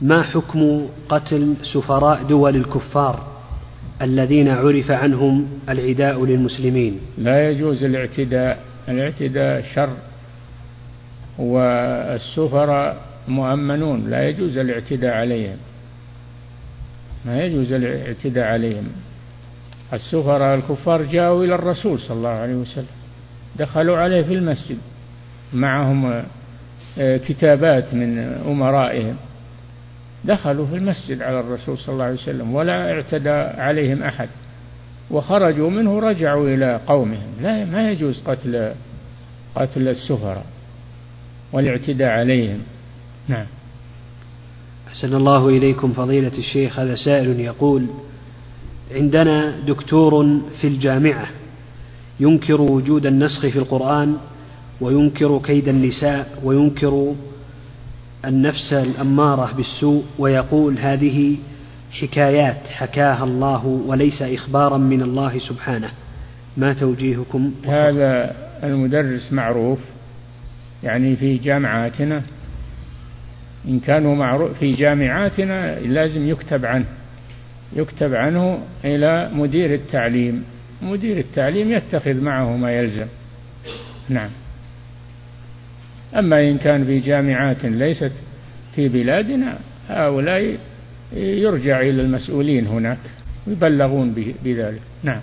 ما 0.02 0.24
حكم 0.24 0.88
قتل 1.10 1.54
سفراء 1.74 2.24
دول 2.24 2.56
الكفار 2.56 3.28
الذين 4.02 4.48
عرف 4.48 4.92
عنهم 4.92 5.48
العداء 5.70 6.26
للمسلمين؟ 6.26 7.00
لا 7.18 7.50
يجوز 7.50 7.84
الاعتداء. 7.84 8.60
الاعتداء 8.90 9.62
شر 9.76 9.90
والسفراء 11.38 12.98
مؤمنون. 13.28 14.10
لا 14.10 14.30
يجوز 14.30 14.58
الاعتداء 14.58 15.14
عليهم. 15.14 15.58
ما 17.26 17.44
يجوز 17.44 17.72
الاعتداء 17.72 18.46
عليهم. 18.46 18.88
السفراء 19.94 20.56
الكفار 20.56 21.04
جاءوا 21.04 21.46
إلى 21.46 21.56
الرسول 21.56 22.00
صلى 22.00 22.18
الله 22.18 22.30
عليه 22.30 22.56
وسلم 22.56 22.86
دخلوا 23.60 23.98
عليه 23.98 24.22
في 24.22 24.34
المسجد 24.34 24.78
معهم 25.54 26.24
كتابات 27.00 27.94
من 27.94 28.20
أمرائهم. 28.48 29.16
دخلوا 30.26 30.66
في 30.66 30.76
المسجد 30.76 31.22
على 31.22 31.40
الرسول 31.40 31.78
صلى 31.78 31.94
الله 31.94 32.06
عليه 32.06 32.16
وسلم 32.16 32.56
ولا 32.56 32.92
اعتدى 32.92 33.30
عليهم 33.30 34.04
أحد. 34.04 34.30
وخرجوا 35.12 35.70
منه 35.70 36.00
رجعوا 36.00 36.48
إلى 36.48 36.80
قومهم. 36.88 37.30
لا 37.42 37.66
ما 37.66 37.92
يجوز 37.92 38.22
قتل 38.26 38.72
قتل 39.56 39.88
السفراء 39.88 40.46
والاعتداء 41.54 42.10
عليهم. 42.10 42.60
نعم. 43.28 43.46
أحسن 44.88 45.16
الله 45.16 45.50
إليكم 45.50 45.94
فضيلة 45.94 46.38
الشيخ. 46.38 46.80
هذا 46.80 46.96
سائل 46.96 47.40
يقول 47.40 47.86
عندنا 48.96 49.60
دكتور 49.68 50.40
في 50.62 50.68
الجامعة 50.68 51.28
ينكر 52.20 52.62
وجود 52.62 53.06
النسخ 53.06 53.42
في 53.42 53.60
القرآن 53.60 54.18
وينكر 54.82 55.42
كيد 55.44 55.68
النساء 55.68 56.40
وينكر 56.44 57.16
النفس 58.26 58.74
الأمارة 58.74 59.54
بالسوء 59.58 60.04
ويقول 60.20 60.78
هذه 60.78 61.36
حكايات 61.92 62.68
حكاها 62.68 63.24
الله 63.24 63.66
وليس 63.66 64.22
إخبارا 64.22 64.78
من 64.78 65.02
الله 65.02 65.40
سبحانه. 65.40 65.90
ما 66.58 66.74
توجيهكم؟ 66.74 67.52
هذا 67.66 68.36
المدرس 68.64 69.34
معروف 69.34 69.80
يعني 70.84 71.16
في 71.16 71.38
جامعاتنا 71.38 72.22
إن 73.68 73.80
كانوا 73.80 74.16
معروف 74.16 74.58
في 74.60 74.74
جامعاتنا 74.74 75.80
لازم 75.80 76.30
يكتب 76.30 76.66
عنه 76.66 76.86
يكتب 77.76 78.16
عنه 78.16 78.60
إلى 78.86 79.30
مدير 79.34 79.74
التعليم 79.74 80.44
مدير 80.82 81.18
التعليم 81.18 81.72
يتخذ 81.72 82.22
معه 82.22 82.58
ما 82.58 82.72
يلزم. 82.72 83.08
نعم. 84.10 84.30
أما 86.16 86.50
إن 86.50 86.58
كان 86.58 86.86
في 86.86 87.00
جامعات 87.00 87.66
ليست 87.66 88.12
في 88.76 88.88
بلادنا 88.90 89.60
هؤلاء 89.90 90.58
يرجع 91.16 91.82
إلى 91.82 92.02
المسؤولين 92.02 92.68
هناك 92.68 92.98
ويبلغون 93.48 94.16
بذلك. 94.44 94.82
نعم. 95.04 95.20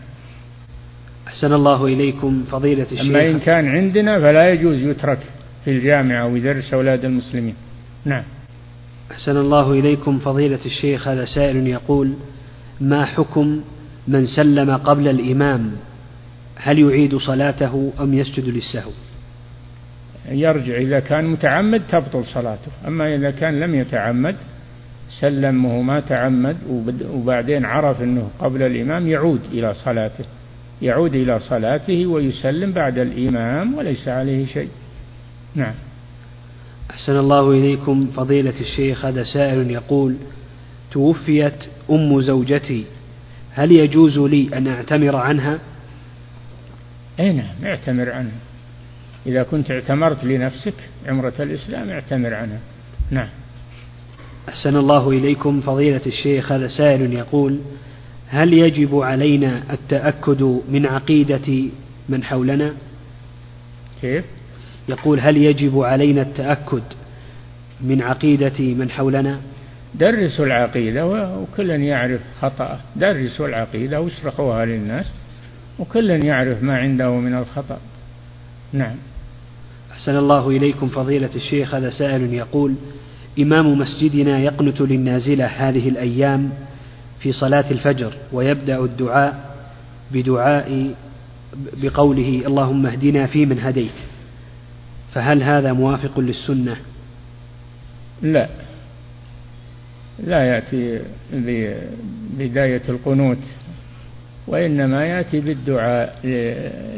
أحسن 1.27 1.53
الله 1.53 1.85
إليكم 1.87 2.45
فضيلة 2.51 2.87
الشيخ. 2.93 3.01
أما 3.01 3.31
إن 3.31 3.39
كان 3.39 3.69
عندنا 3.69 4.21
فلا 4.21 4.53
يجوز 4.53 4.79
يترك 4.79 5.19
في 5.65 5.71
الجامعة 5.71 6.27
ويدرس 6.27 6.75
أولاد 6.75 7.05
المسلمين. 7.05 7.55
نعم. 8.05 8.23
أحسن 9.11 9.37
الله 9.37 9.73
إليكم 9.73 10.19
فضيلة 10.19 10.61
الشيخ. 10.67 11.09
هذا 11.09 11.25
سائل 11.25 11.67
يقول 11.67 12.13
ما 12.81 13.05
حكم 13.05 13.61
من 14.09 14.27
سلم 14.27 14.71
قبل 14.71 15.09
الإمام؟ 15.09 15.73
هل 16.57 16.79
يعيد 16.79 17.17
صلاته 17.17 17.93
أم 18.01 18.15
يسجد 18.15 18.45
للسهو؟ 18.45 18.91
يرجع 20.29 20.77
إذا 20.77 21.01
كان 21.01 21.25
متعمد 21.25 21.83
تبطل 21.91 22.27
صلاته. 22.27 22.71
أما 22.87 23.15
إذا 23.15 23.31
كان 23.31 23.61
لم 23.61 23.75
يتعمد 23.75 24.37
سلم 25.21 25.65
وهو 25.65 25.83
ما 25.83 26.01
تعمد 26.01 26.57
وبعدين 27.13 27.65
عرف 27.65 28.03
أنه 28.03 28.31
قبل 28.39 28.63
الإمام 28.63 29.09
يعود 29.09 29.41
إلى 29.53 29.75
صلاته. 29.75 30.25
يعود 30.83 31.15
إلى 31.15 31.41
صلاته 31.41 32.07
ويسلم 32.07 32.73
بعد 32.73 32.99
الإمام 32.99 33.75
وليس 33.75 34.09
عليه 34.09 34.47
شيء. 34.47 34.69
نعم. 35.55 35.75
أحسن 36.91 37.17
الله 37.17 37.51
إليكم. 37.51 38.07
فضيلة 38.17 38.61
الشيخ 38.61 39.05
هذا 39.05 39.25
سائل 39.25 39.71
يقول 39.71 40.15
توفيت 40.93 41.65
أم 41.91 42.21
زوجتي 42.21 42.85
هل 43.55 43.79
يجوز 43.79 44.19
لي 44.19 44.49
أن 44.59 44.67
أعتمر 44.67 45.17
عنها؟ 45.17 45.59
أي 47.21 47.33
نعم 47.33 47.65
اعتمر 47.65 48.11
عنها. 48.11 48.39
إذا 49.27 49.43
كنت 49.43 49.71
اعتمرت 49.71 50.25
لنفسك 50.25 50.75
عمرة 51.07 51.35
الإسلام 51.41 51.91
اعتمر 51.91 52.35
عنها. 52.35 52.59
نعم. 53.11 53.29
أحسن 54.49 54.77
الله 54.77 55.11
إليكم 55.11 55.61
فضيلة 55.61 56.01
الشيخ 56.07 56.53
هذا 56.53 56.69
سائل 56.69 57.13
يقول 57.13 57.59
هل 58.29 58.53
يجب 58.53 59.01
علينا 59.01 59.63
التأكد 59.73 60.43
من 60.69 60.87
عقيدة 60.87 61.71
من 62.09 62.25
حولنا؟ 62.25 62.73
كيف؟ 64.01 64.25
يقول 64.89 65.21
هل 65.21 65.37
يجب 65.37 65.81
علينا 65.81 66.23
التأكد 66.23 66.83
من 67.81 68.03
عقيدة 68.03 68.61
من 68.61 68.91
حولنا؟ 68.91 69.41
درسوا 69.95 70.47
العقيدة 70.47 71.07
وكل 71.39 71.71
يعرف 71.71 72.21
خطأه 72.41 72.81
درسوا 72.97 73.49
العقيدة 73.49 74.01
واشرحوها 74.01 74.65
للناس 74.65 75.07
وكل 75.79 76.11
يعرف 76.11 76.63
ما 76.63 76.79
عنده 76.79 77.11
من 77.11 77.35
الخطأ. 77.35 77.79
نعم. 78.73 78.97
أحسن 79.95 80.17
الله 80.17 80.51
إليكم 80.51 80.89
فضيلة 80.89 81.31
الشيخ 81.35 81.75
هذا 81.75 81.91
سائل 81.91 82.35
يقول 82.35 82.75
إمام 83.39 83.79
مسجدنا 83.79 84.39
يقنت 84.39 84.81
للنازلة 84.81 85.47
هذه 85.47 85.89
الأيام 85.89 86.51
في 87.21 87.33
صلاة 87.33 87.71
الفجر 87.71 88.13
ويبدأ 88.33 88.85
الدعاء 88.85 89.55
بدعاء 90.13 90.95
بقوله 91.83 92.43
اللهم 92.47 92.87
اهدنا 92.87 93.27
فيمن 93.27 93.59
هديت. 93.61 93.95
فهل 95.15 95.43
هذا 95.43 95.73
موافق 95.73 96.21
للسنة؟ 96.21 96.77
لا. 98.23 98.49
لا 100.25 100.45
يأتي 100.45 101.01
ببداية 101.33 102.83
القنوت 102.89 103.39
وإنما 104.47 105.05
يأتي 105.05 105.41
بالدعاء 105.41 106.19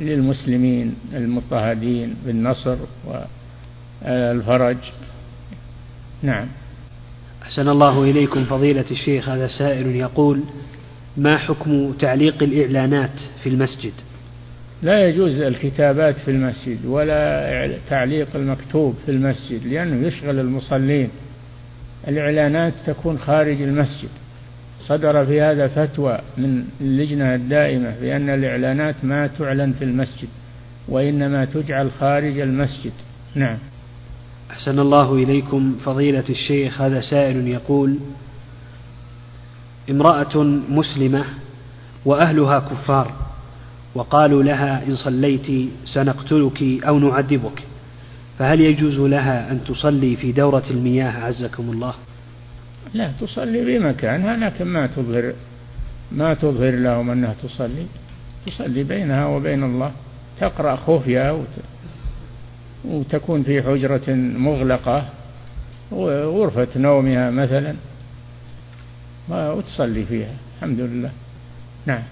للمسلمين 0.00 0.94
المضطهدين 1.14 2.14
بالنصر 2.26 2.76
والفرج. 4.04 4.76
نعم. 6.22 6.46
أحسن 7.42 7.68
الله 7.68 8.02
إليكم 8.02 8.44
فضيلة 8.44 8.84
الشيخ 8.90 9.28
هذا 9.28 9.48
سائل 9.58 9.96
يقول 9.96 10.40
ما 11.16 11.38
حكم 11.38 11.92
تعليق 11.92 12.42
الإعلانات 12.42 13.20
في 13.42 13.48
المسجد؟ 13.48 13.92
لا 14.82 15.08
يجوز 15.08 15.40
الكتابات 15.40 16.18
في 16.18 16.30
المسجد 16.30 16.84
ولا 16.86 17.78
تعليق 17.88 18.28
المكتوب 18.34 18.94
في 19.06 19.12
المسجد 19.12 19.66
لأنه 19.66 20.06
يشغل 20.06 20.40
المصلين. 20.40 21.08
الإعلانات 22.08 22.72
تكون 22.86 23.18
خارج 23.18 23.62
المسجد. 23.62 24.08
صدر 24.80 25.26
في 25.26 25.40
هذا 25.40 25.68
فتوى 25.68 26.18
من 26.38 26.64
اللجنة 26.80 27.34
الدائمة 27.34 27.94
بأن 28.00 28.28
الإعلانات 28.28 29.04
ما 29.04 29.26
تعلن 29.26 29.72
في 29.72 29.84
المسجد 29.84 30.28
وإنما 30.88 31.44
تجعل 31.44 31.90
خارج 31.90 32.38
المسجد. 32.38 32.92
نعم. 33.34 33.58
أحسن 34.50 34.78
الله 34.78 35.14
إليكم 35.14 35.76
فضيلة 35.84 36.24
الشيخ 36.30 36.80
هذا 36.80 37.00
سائل 37.00 37.48
يقول 37.48 37.98
امرأة 39.90 40.36
مسلمة 40.68 41.24
وأهلها 42.04 42.58
كفار 42.58 43.12
وقالوا 43.94 44.42
لها 44.42 44.82
إن 44.86 44.96
صليت 44.96 45.70
سنقتلك 45.84 46.62
أو 46.62 46.98
نعذبك 46.98 47.62
فهل 48.38 48.60
يجوز 48.60 48.98
لها 48.98 49.52
أن 49.52 49.60
تصلي 49.64 50.16
في 50.16 50.32
دورة 50.32 50.64
المياه؟ 50.70 51.10
عزكم 51.10 51.70
الله. 51.70 51.94
لا 52.94 53.12
تصلي 53.20 53.78
بمكانها 53.78 54.36
لكن 54.36 54.64
ما 54.64 54.86
تظهر 54.86 55.32
ما 56.12 56.34
تظهر 56.34 56.70
لهم 56.70 57.10
أنها 57.10 57.34
تصلي. 57.42 57.86
تصلي 58.46 58.82
بينها 58.82 59.26
وبين 59.26 59.64
الله 59.64 59.92
تقرأ 60.40 60.76
خفية 60.76 61.44
وتكون 62.84 63.42
في 63.42 63.62
حجرة 63.62 64.14
مغلقة 64.14 65.08
غرفة 65.92 66.68
نومها 66.76 67.30
مثلا 67.30 67.74
وتصلي 69.28 70.04
فيها 70.04 70.34
الحمد 70.56 70.80
لله. 70.80 71.10
نعم. 71.86 72.02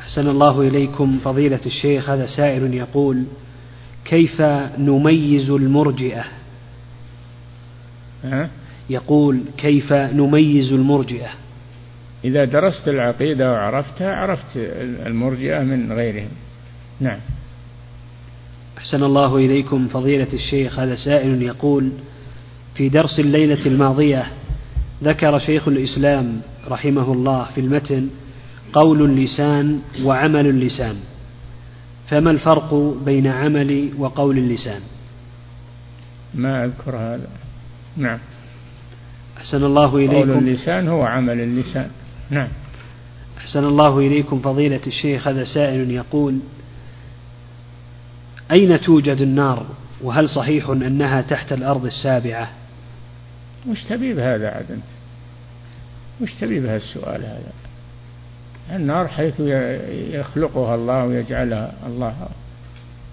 أحسن 0.00 0.28
الله 0.28 0.60
إليكم 0.60 1.18
فضيلة 1.24 1.60
الشيخ 1.66 2.10
هذا 2.10 2.26
سائل 2.26 2.74
يقول 2.74 3.24
كيف 4.04 4.40
نميز 4.78 5.50
المرجئة؟ 5.50 6.24
ها؟ 8.24 8.50
يقول 8.90 9.40
كيف 9.58 9.92
نميز 9.92 10.72
المرجئة؟ 10.72 11.30
إذا 12.24 12.44
درست 12.44 12.88
العقيدة 12.88 13.52
وعرفتها 13.52 14.16
عرفت 14.16 14.56
المرجئة 15.06 15.62
من 15.62 15.92
غيرهم. 15.92 16.28
نعم. 17.00 17.18
أحسن 18.78 19.02
الله 19.02 19.36
إليكم 19.36 19.88
فضيلة 19.88 20.28
الشيخ. 20.32 20.78
هذا 20.78 20.94
سائل 20.94 21.42
يقول 21.42 21.90
في 22.74 22.88
درس 22.88 23.20
الليلة 23.20 23.66
الماضية 23.66 24.26
ذكر 25.02 25.38
شيخ 25.38 25.68
الإسلام 25.68 26.40
رحمه 26.68 27.12
الله 27.12 27.46
في 27.54 27.60
المتن 27.60 28.08
قول 28.72 29.02
اللسان 29.02 29.80
وعمل 30.02 30.46
اللسان. 30.46 30.96
فما 32.08 32.30
الفرق 32.30 32.74
بين 33.04 33.26
عمل 33.26 33.90
وقول 33.98 34.38
اللسان؟ 34.38 34.80
ما 36.34 36.64
أذكر 36.64 36.96
هذا. 36.96 37.28
نعم. 37.96 38.18
أحسن 39.38 39.64
الله 39.64 39.96
إليكم. 39.96 40.14
قول 40.14 40.30
اللسان 40.30 40.88
هو 40.88 41.02
عمل 41.02 41.40
اللسان. 41.40 41.90
نعم. 42.30 42.48
أحسن 43.38 43.64
الله 43.64 43.98
إليكم 43.98 44.40
فضيلة 44.40 44.80
الشيخ 44.86 45.28
هذا 45.28 45.44
سائل 45.44 45.90
يقول 45.90 46.38
أين 48.52 48.80
توجد 48.80 49.20
النار؟ 49.20 49.66
وهل 50.02 50.28
صحيح 50.28 50.68
أنها 50.68 51.20
تحت 51.20 51.52
الأرض 51.52 51.86
السابعة؟ 51.86 52.50
وش 53.68 53.84
تبي 53.84 54.14
بهذا 54.14 54.50
عاد 54.50 54.70
أنت؟ 54.70 54.82
وش 56.20 56.34
تبي 56.34 56.60
بهالسؤال 56.60 57.24
هذا؟ 57.24 57.52
النار 58.76 59.08
حيث 59.08 59.40
يخلقها 60.10 60.74
الله 60.74 61.04
ويجعلها 61.04 61.72
الله. 61.86 62.14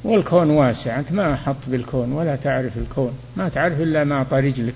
والكون 0.03 0.49
واسع 0.49 0.99
أنت 0.99 1.11
ما 1.11 1.33
أحط 1.33 1.55
بالكون 1.67 2.11
ولا 2.11 2.35
تعرف 2.35 2.77
الكون. 2.77 3.13
ما 3.37 3.49
تعرف 3.49 3.81
إلا 3.81 4.03
ما 4.03 4.15
أعطى 4.15 4.39
رجلك 4.39 4.75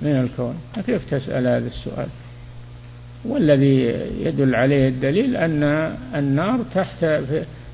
من 0.00 0.10
الكون. 0.10 0.54
كيف 0.86 1.04
تسأل 1.04 1.46
هذا 1.46 1.66
السؤال؟ 1.66 2.08
والذي 3.24 3.76
يدل 4.20 4.54
عليه 4.54 4.88
الدليل 4.88 5.36
أن 5.36 5.62
النار 6.14 6.60
تحت 6.74 7.06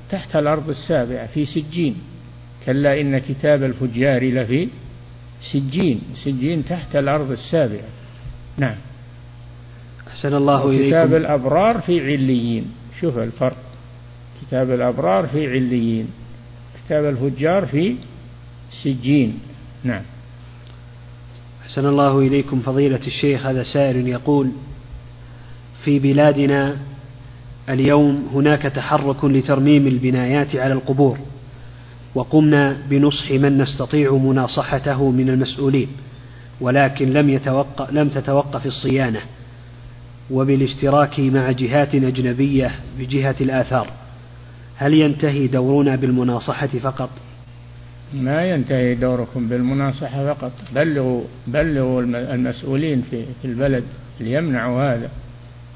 تحت 0.09 0.35
الأرض 0.35 0.69
السابعة 0.69 1.27
في 1.27 1.45
سجين. 1.45 1.95
كلا 2.65 3.01
إن 3.01 3.17
كتاب 3.17 3.63
الفجار 3.63 4.23
لفي 4.23 4.67
سجين 5.51 6.01
سجين 6.23 6.65
تحت 6.65 6.95
الأرض 6.95 7.31
السابعة. 7.31 7.89
نعم. 8.57 8.75
أحسن 10.07 10.33
الله 10.33 10.69
إليكم. 10.69 10.87
كتاب 10.87 11.13
الأبرار 11.13 11.81
في 11.81 12.01
عليين. 12.01 12.71
شوف 13.01 13.17
الفرق. 13.17 13.57
كتاب 14.41 14.71
الأبرار 14.71 15.27
في 15.27 15.47
عليين. 15.47 16.07
كتاب 16.85 17.05
الفجار 17.05 17.65
في 17.65 17.95
سجين. 18.83 19.39
نعم. 19.83 20.01
أحسن 21.69 21.85
الله 21.85 22.19
إليكم 22.19 22.59
فضيلة 22.59 22.99
الشيخ 23.07 23.45
هذا 23.45 23.63
سائل 23.63 24.07
يقول 24.07 24.49
في 25.83 25.99
بلادنا 25.99 26.75
اليوم 27.69 28.27
هناك 28.33 28.61
تحرك 28.61 29.25
لترميم 29.25 29.87
البنايات 29.87 30.55
على 30.55 30.73
القبور 30.73 31.17
وقمنا 32.15 32.77
بنصح 32.89 33.31
من 33.31 33.57
نستطيع 33.57 34.13
مناصحته 34.13 35.11
من 35.11 35.29
المسؤولين 35.29 35.87
ولكن 36.61 37.13
لم 37.13 37.29
يتوقف 37.29 37.91
لم 37.91 38.09
تتوقف 38.09 38.65
الصيانة 38.65 39.21
وبالاشتراك 40.31 41.19
مع 41.19 41.51
جهات 41.51 41.95
أجنبية 41.95 42.71
بجهة 42.99 43.35
الآثار 43.41 43.87
هل 44.75 44.93
ينتهي 44.93 45.47
دورنا 45.47 45.95
بالمناصحة 45.95 46.67
فقط؟ 46.67 47.09
ما 48.13 48.45
ينتهي 48.45 48.95
دوركم 48.95 49.47
بالمناصحة 49.47 50.33
فقط. 50.33 50.51
بلغوا 50.75 51.23
بلغوا 51.47 52.01
المسؤولين 52.01 53.01
في 53.11 53.45
البلد 53.45 53.83
ليمنعوا 54.19 54.93
هذا. 54.93 55.09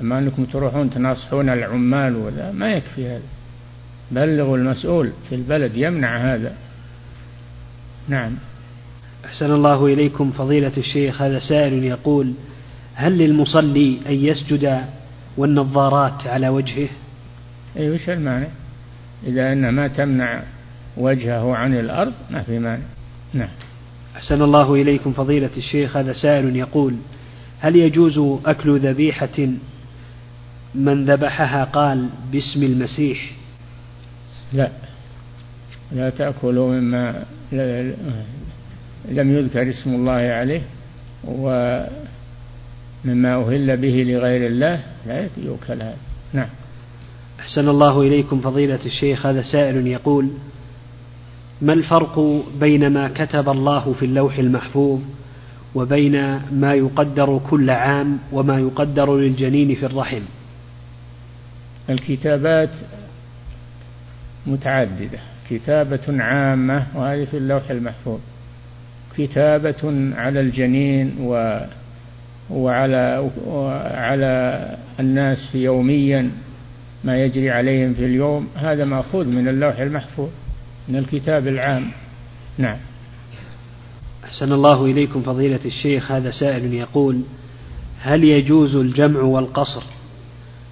أما 0.02 0.20
أنكم 0.20 0.46
تروحون 0.46 0.90
تناصحون 0.90 1.50
العمال 1.50 2.16
ولا 2.16 2.52
ما 2.52 2.74
يكفي 2.74 3.08
هذا. 3.08 3.24
بلغوا 4.12 4.58
المسؤول 4.58 5.12
في 5.30 5.36
البلد 5.36 5.72
يمنع 5.76 6.18
هذا. 6.18 6.54
نعم. 8.08 8.32
أحسن 9.26 9.52
الله 9.52 9.86
إليكم 9.86 10.32
فضيلة 10.32 10.72
الشيخ. 10.78 11.22
هذا 11.22 11.40
سائل 11.40 11.84
يقول 11.84 12.34
هل 12.96 13.18
للمصلي 13.18 14.00
أن 14.08 14.14
يسجد 14.14 14.82
والنظارات 15.38 16.28
على 16.28 16.50
وجهه؟ 16.50 16.90
أي 17.78 17.90
وش 17.90 18.10
المانع؟ 18.10 18.48
إذا 19.28 19.54
أنها 19.54 19.72
ما 19.72 19.88
تمنع 19.88 20.44
وجهه 20.98 21.56
عن 21.56 21.76
الأرض 21.80 22.14
ما 22.32 22.44
في 22.44 22.60
مانع. 22.60 22.84
نعم. 23.34 23.50
أحسن 24.16 24.41
الله 24.41 24.74
إليكم 24.74 25.14
فضيلة 25.14 25.50
الشيخ 25.58 25.98
هذا 25.98 26.14
سائل 26.14 26.56
يقول 26.56 26.96
هل 27.60 27.76
يجوز 27.76 28.39
أكل 28.46 28.80
ذبيحة؟ 28.80 29.48
من 30.76 31.06
ذبحها 31.06 31.64
قال 31.64 32.10
باسم 32.32 32.64
المسيح. 32.64 33.32
لا. 34.54 34.72
لا 35.91 36.10
تأكلوا 36.10 36.74
مما 36.74 37.24
لم 39.10 39.38
يذكر 39.38 39.70
اسم 39.70 39.96
الله 39.96 40.12
عليه 40.12 40.62
ومما 41.24 41.89
أهل 43.36 43.78
به 43.78 44.04
لغير 44.08 44.48
الله 44.48 44.84
لا 45.08 45.30
يؤكل 45.38 45.82
هذا. 45.82 45.98
نعم. 46.34 46.50
أحسن 47.39 47.70
الله 47.70 48.02
إليكم 48.02 48.41
فضيلة 48.41 48.80
الشيخ 48.86 49.26
هذا 49.26 49.41
سائل 49.41 49.88
يقول 49.88 50.30
ما 51.64 51.74
الفرق 51.74 52.43
بين 52.59 52.88
ما 52.88 53.07
كتب 53.07 53.49
الله 53.49 53.93
في 53.93 54.05
اللوح 54.05 54.38
المحفوظ 54.38 54.99
وبين 55.76 56.41
ما 56.51 56.74
يقدر 56.74 57.41
كل 57.49 57.70
عام 57.70 58.20
وما 58.32 58.59
يقدر 58.59 59.18
للجنين 59.18 59.76
في 59.76 59.86
الرحم؟ 59.86 60.22
الكتابات 61.89 62.70
متعددة. 64.47 65.20
كتابة 65.49 66.24
عامة 66.24 66.88
وهذه 66.95 67.26
في 67.26 67.38
اللوح 67.38 67.70
المحفوظ. 67.70 68.20
كتابة 69.18 70.11
على 70.16 70.39
الجنين 70.39 71.16
و 71.20 71.59
وعلى 72.49 73.30
وعلى 73.47 74.78
الناس 74.99 75.55
يوميا 75.55 76.32
ما 77.03 77.18
يجري 77.18 77.51
عليهم 77.51 77.93
في 77.93 78.05
اليوم 78.05 78.47
هذا 78.55 78.86
مأخوذ 78.86 79.28
من 79.28 79.47
اللوح 79.47 79.80
المحفوظ. 79.80 80.30
من 80.88 80.96
الكتاب 80.96 81.48
العام. 81.48 81.92
نعم. 82.58 82.78
أحسن 84.24 84.52
الله 84.52 84.86
إليكم 84.86 85.22
فضيلة 85.22 85.60
الشيخ 85.66 86.12
هذا 86.12 86.32
سائل 86.32 86.74
يقول 86.74 87.22
هل 88.02 88.24
يجوز 88.24 88.76
الجمع 88.76 89.20
والقصر 89.20 89.84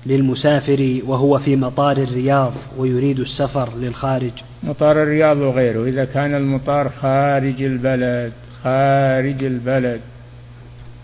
للمسافر 0.06 1.00
وهو 1.06 1.40
في 1.40 1.56
مطار 1.56 1.98
الرياض 1.98 2.54
ويريد 2.78 3.20
السفر 3.20 3.70
للخارج؟ 3.78 4.32
مطار 4.64 5.04
الرياض 5.04 5.38
وغيره 5.38 5.86
إذا 5.86 6.06
كان 6.06 6.36
المطار 6.36 6.90
خارج 6.90 7.64
البلد 7.64 8.34
خارج 8.64 9.44
البلد 9.44 10.02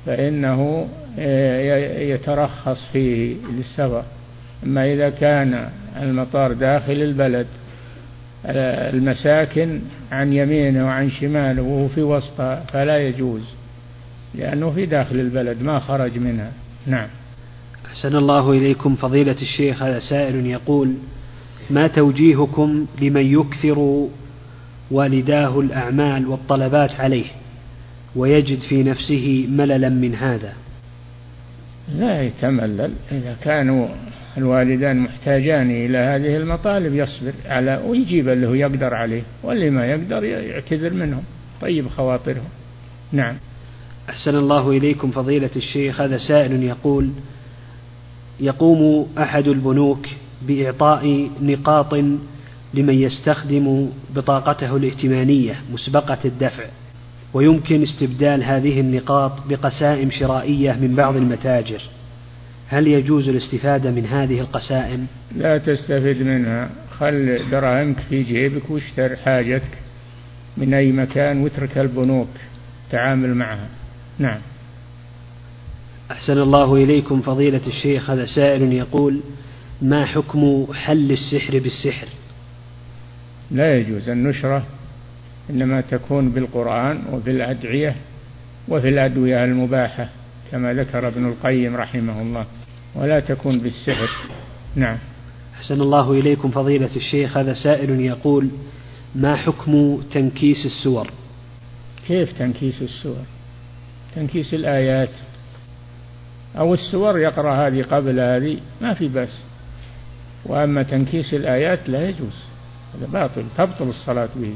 فإنه 0.05 0.87
يترخص 2.11 2.89
فيه 2.93 3.35
للسفر. 3.57 4.03
أما 4.63 4.93
إذا 4.93 5.09
كان 5.09 5.69
المطار 6.01 6.53
داخل 6.53 6.93
البلد 6.93 7.47
المساكن 8.45 9.79
عن 10.11 10.33
يمينه 10.33 10.85
وعن 10.85 11.09
شماله 11.09 11.61
وهو 11.61 11.87
في 11.87 12.01
وسطها 12.01 12.63
فلا 12.73 12.97
يجوز 12.97 13.41
لأنه 14.35 14.71
في 14.71 14.85
داخل 14.85 15.15
البلد 15.15 15.61
ما 15.61 15.79
خرج 15.79 16.17
منها. 16.17 16.51
نعم. 16.87 17.07
أحسن 17.85 18.15
الله 18.15 18.51
إليكم 18.51 18.95
فضيلة 18.95 19.35
الشيخ 19.41 19.83
هذا 19.83 19.99
سائل 19.99 20.45
يقول 20.45 20.93
ما 21.69 21.87
توجيهكم 21.87 22.85
لمن 23.01 23.33
يكثر 23.33 24.07
والداه 24.91 25.59
الأعمال 25.59 26.27
والطلبات 26.27 26.91
عليه 26.91 27.25
ويجد 28.15 28.59
في 28.59 28.83
نفسه 28.83 29.47
مللا 29.49 29.89
من 29.89 30.15
هذا؟ 30.15 30.53
لا 31.95 32.23
يتملل 32.23 32.91
إذا 33.11 33.35
كانوا 33.41 33.87
الوالدان 34.37 34.99
محتاجان 34.99 35.71
إلى 35.71 35.97
هذه 35.97 36.37
المطالب 36.37 36.93
يصبر 36.93 37.33
على 37.45 37.81
ويجيب 37.85 38.29
اللي 38.29 38.59
يقدر 38.59 38.93
عليه 38.93 39.23
واللي 39.43 39.69
ما 39.69 39.85
يقدر 39.85 40.23
يعتذر 40.23 40.93
منهم. 40.93 41.23
طيب 41.61 41.87
خواطرهم. 41.87 42.49
نعم. 43.11 43.35
أحسن 44.09 44.35
الله 44.35 44.71
إليكم 44.71 45.11
فضيلة 45.11 45.49
الشيخ. 45.55 46.01
هذا 46.01 46.17
سائل 46.17 46.63
يقول 46.63 47.09
يقوم 48.39 49.07
أحد 49.17 49.47
البنوك 49.47 50.07
بإعطاء 50.41 51.29
نقاط 51.41 51.93
لمن 52.73 52.93
يستخدم 52.93 53.89
بطاقته 54.15 54.77
الائتمانية 54.77 55.55
مسبقة 55.73 56.17
الدفع 56.25 56.63
ويمكن 57.33 57.81
استبدال 57.81 58.43
هذه 58.43 58.79
النقاط 58.79 59.31
بقسائم 59.49 60.11
شرائية 60.11 60.73
من 60.73 60.95
بعض 60.95 61.15
المتاجر. 61.15 61.81
هل 62.69 62.87
يجوز 62.87 63.29
الاستفادة 63.29 63.91
من 63.91 64.05
هذه 64.05 64.39
القسائم؟ 64.39 65.07
لا 65.35 65.57
تستفد 65.57 66.21
منها. 66.21 66.69
خل 66.89 67.39
دراهمك 67.51 67.99
في 67.99 68.23
جيبك 68.23 68.69
واشتر 68.69 69.15
حاجتك 69.15 69.77
من 70.57 70.73
أي 70.73 70.91
مكان 70.91 71.43
واترك 71.43 71.77
البنوك 71.77 72.29
تعامل 72.89 73.35
معها. 73.35 73.67
نعم. 74.19 74.39
أحسن 76.11 76.37
الله 76.37 76.75
إليكم 76.75 77.21
فضيلة 77.21 77.67
الشيخ. 77.67 78.09
هذا 78.09 78.25
سائل 78.25 78.73
يقول 78.73 79.19
ما 79.81 80.05
حكم 80.05 80.67
حل 80.73 81.11
السحر 81.11 81.59
بالسحر؟ 81.59 82.07
لا 83.51 83.77
يجوز. 83.77 84.09
النشرة 84.09 84.63
إنما 85.49 85.81
تكون 85.81 86.29
بالقرآن 86.29 87.01
وبالأدعية 87.11 87.95
وفي 88.67 88.89
الأدوية 88.89 89.45
المباحة 89.45 90.09
كما 90.51 90.73
ذكر 90.73 91.07
ابن 91.07 91.25
القيم 91.25 91.75
رحمه 91.75 92.21
الله. 92.21 92.45
ولا 92.97 93.19
تكون 93.19 93.59
بالسحر. 93.59 94.09
نعم. 94.75 94.97
أحسن 95.55 95.81
الله 95.81 96.11
إليكم 96.11 96.51
فضيلة 96.51 96.95
الشيخ. 96.95 97.37
هذا 97.37 97.53
سائل 97.53 98.01
يقول 98.01 98.49
ما 99.15 99.35
حكم 99.35 100.01
تنكيس 100.11 100.65
السور؟ 100.65 101.11
كيف 102.07 102.31
تنكيس 102.33 102.81
السور؟ 102.81 103.23
تنكيس 104.15 104.53
الآيات. 104.53 105.09
أو 106.57 106.73
السور 106.73 107.19
يقرأ 107.19 107.67
هذه 107.67 107.83
قبل 107.83 108.19
هذه 108.19 108.57
ما 108.81 108.93
في 108.93 109.07
بأس. 109.07 109.43
وأما 110.45 110.83
تنكيس 110.83 111.33
الآيات 111.33 111.89
لا 111.89 112.09
يجوز. 112.09 112.43
هذا 112.95 113.07
باطل 113.07 113.43
تبطل 113.57 113.89
الصلاة 113.89 114.29
به. 114.35 114.55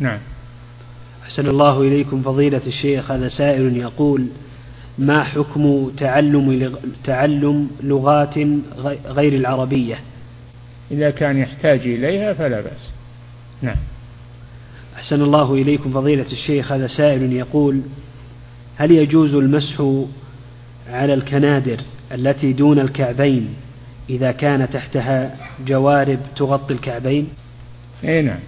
نعم. 0.00 0.18
أحسن 1.22 1.46
الله 1.46 1.82
إليكم 1.82 2.22
فضيلة 2.22 2.66
الشيخ. 2.66 3.10
هذا 3.10 3.28
سائل 3.28 3.76
يقول 3.76 4.26
ما 4.98 5.24
حكم 5.24 5.90
تعلم 5.98 6.76
تعلم 7.04 7.70
لغات 7.82 8.34
غير 9.06 9.32
العربية؟ 9.34 9.98
إذا 10.90 11.10
كان 11.10 11.36
يحتاج 11.36 11.80
إليها 11.80 12.32
فلا 12.32 12.60
بأس. 12.60 12.90
نعم. 13.62 13.76
أحسن 14.96 15.22
الله 15.22 15.54
إليكم 15.54 15.92
فضيلة 15.92 16.32
الشيخ. 16.32 16.72
هذا 16.72 16.86
سائل 16.86 17.32
يقول 17.32 17.80
هل 18.76 18.90
يجوز 18.90 19.34
المسح 19.34 19.82
على 20.90 21.14
الكنادر 21.14 21.80
التي 22.12 22.52
دون 22.52 22.78
الكعبين 22.78 23.54
إذا 24.10 24.32
كان 24.32 24.70
تحتها 24.70 25.36
جوارب 25.66 26.18
تغطي 26.36 26.74
الكعبين؟ 26.74 27.28
أي 28.04 28.22
نعم. 28.22 28.40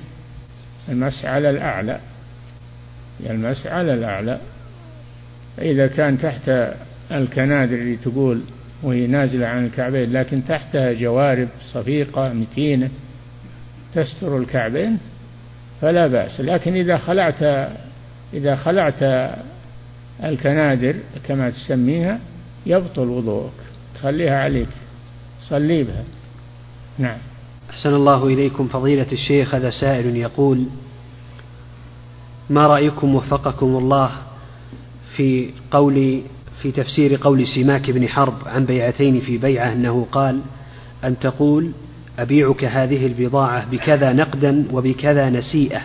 المسح 0.89 1.25
على 1.25 1.51
الأعلى. 1.51 2.01
المسح 3.31 3.67
على 3.67 3.95
الأعلى. 3.95 4.41
إذا 5.59 5.87
كان 5.87 6.19
تحت 6.19 6.51
الكنادر 7.13 7.75
اللي 7.75 7.97
تقول 7.97 8.41
وهي 8.83 9.07
نازلة 9.07 9.47
عن 9.47 9.67
الكعبين 9.67 10.13
لكن 10.13 10.45
تحتها 10.49 10.93
جوارب 10.93 11.49
صفيقة 11.73 12.33
متينة 12.33 12.91
تستر 13.95 14.39
الكعبين 14.39 14.99
فلا 15.81 16.07
بأس. 16.07 16.41
لكن 16.41 16.75
إذا 16.75 16.97
خلعت 16.97 17.69
إذا 18.35 18.57
خلعت 18.57 19.33
الكنادر 20.25 20.95
كما 21.29 21.51
تسميها 21.51 22.19
يبطل 22.67 23.09
وضوءك. 23.09 23.53
تخليها 23.95 24.43
عليك. 24.43 24.69
صلي 25.41 25.85
بها. 25.85 26.05
نعم. 26.99 27.19
أحسن 27.71 27.95
الله 27.95 28.27
إليكم. 28.27 28.69
فضيلة 28.69 29.07
الشيخ 29.13 29.55
هذا 29.55 29.71
سائل 29.71 30.17
يقول 30.17 30.65
ما 32.51 32.67
رأيكم 32.67 33.15
وفقكم 33.15 33.67
الله 33.67 34.11
في 35.17 35.51
قول 35.71 36.23
في 36.63 36.73
تفسير 36.73 37.17
قول 37.17 37.47
سماك 37.47 37.91
بن 37.91 38.09
حرب 38.09 38.35
عن 38.47 38.65
بيعتين 38.65 39.21
في 39.21 39.39
بيعة 39.39 39.73
أنه 39.73 40.07
قال 40.13 40.41
أن 41.05 41.19
تقول 41.19 41.71
أبيعك 42.19 42.65
هذه 42.65 43.07
البضاعة 43.07 43.71
بكذا 43.71 44.13
نقدا 44.13 44.65
وبكذا 44.73 45.31
نسيئة. 45.31 45.83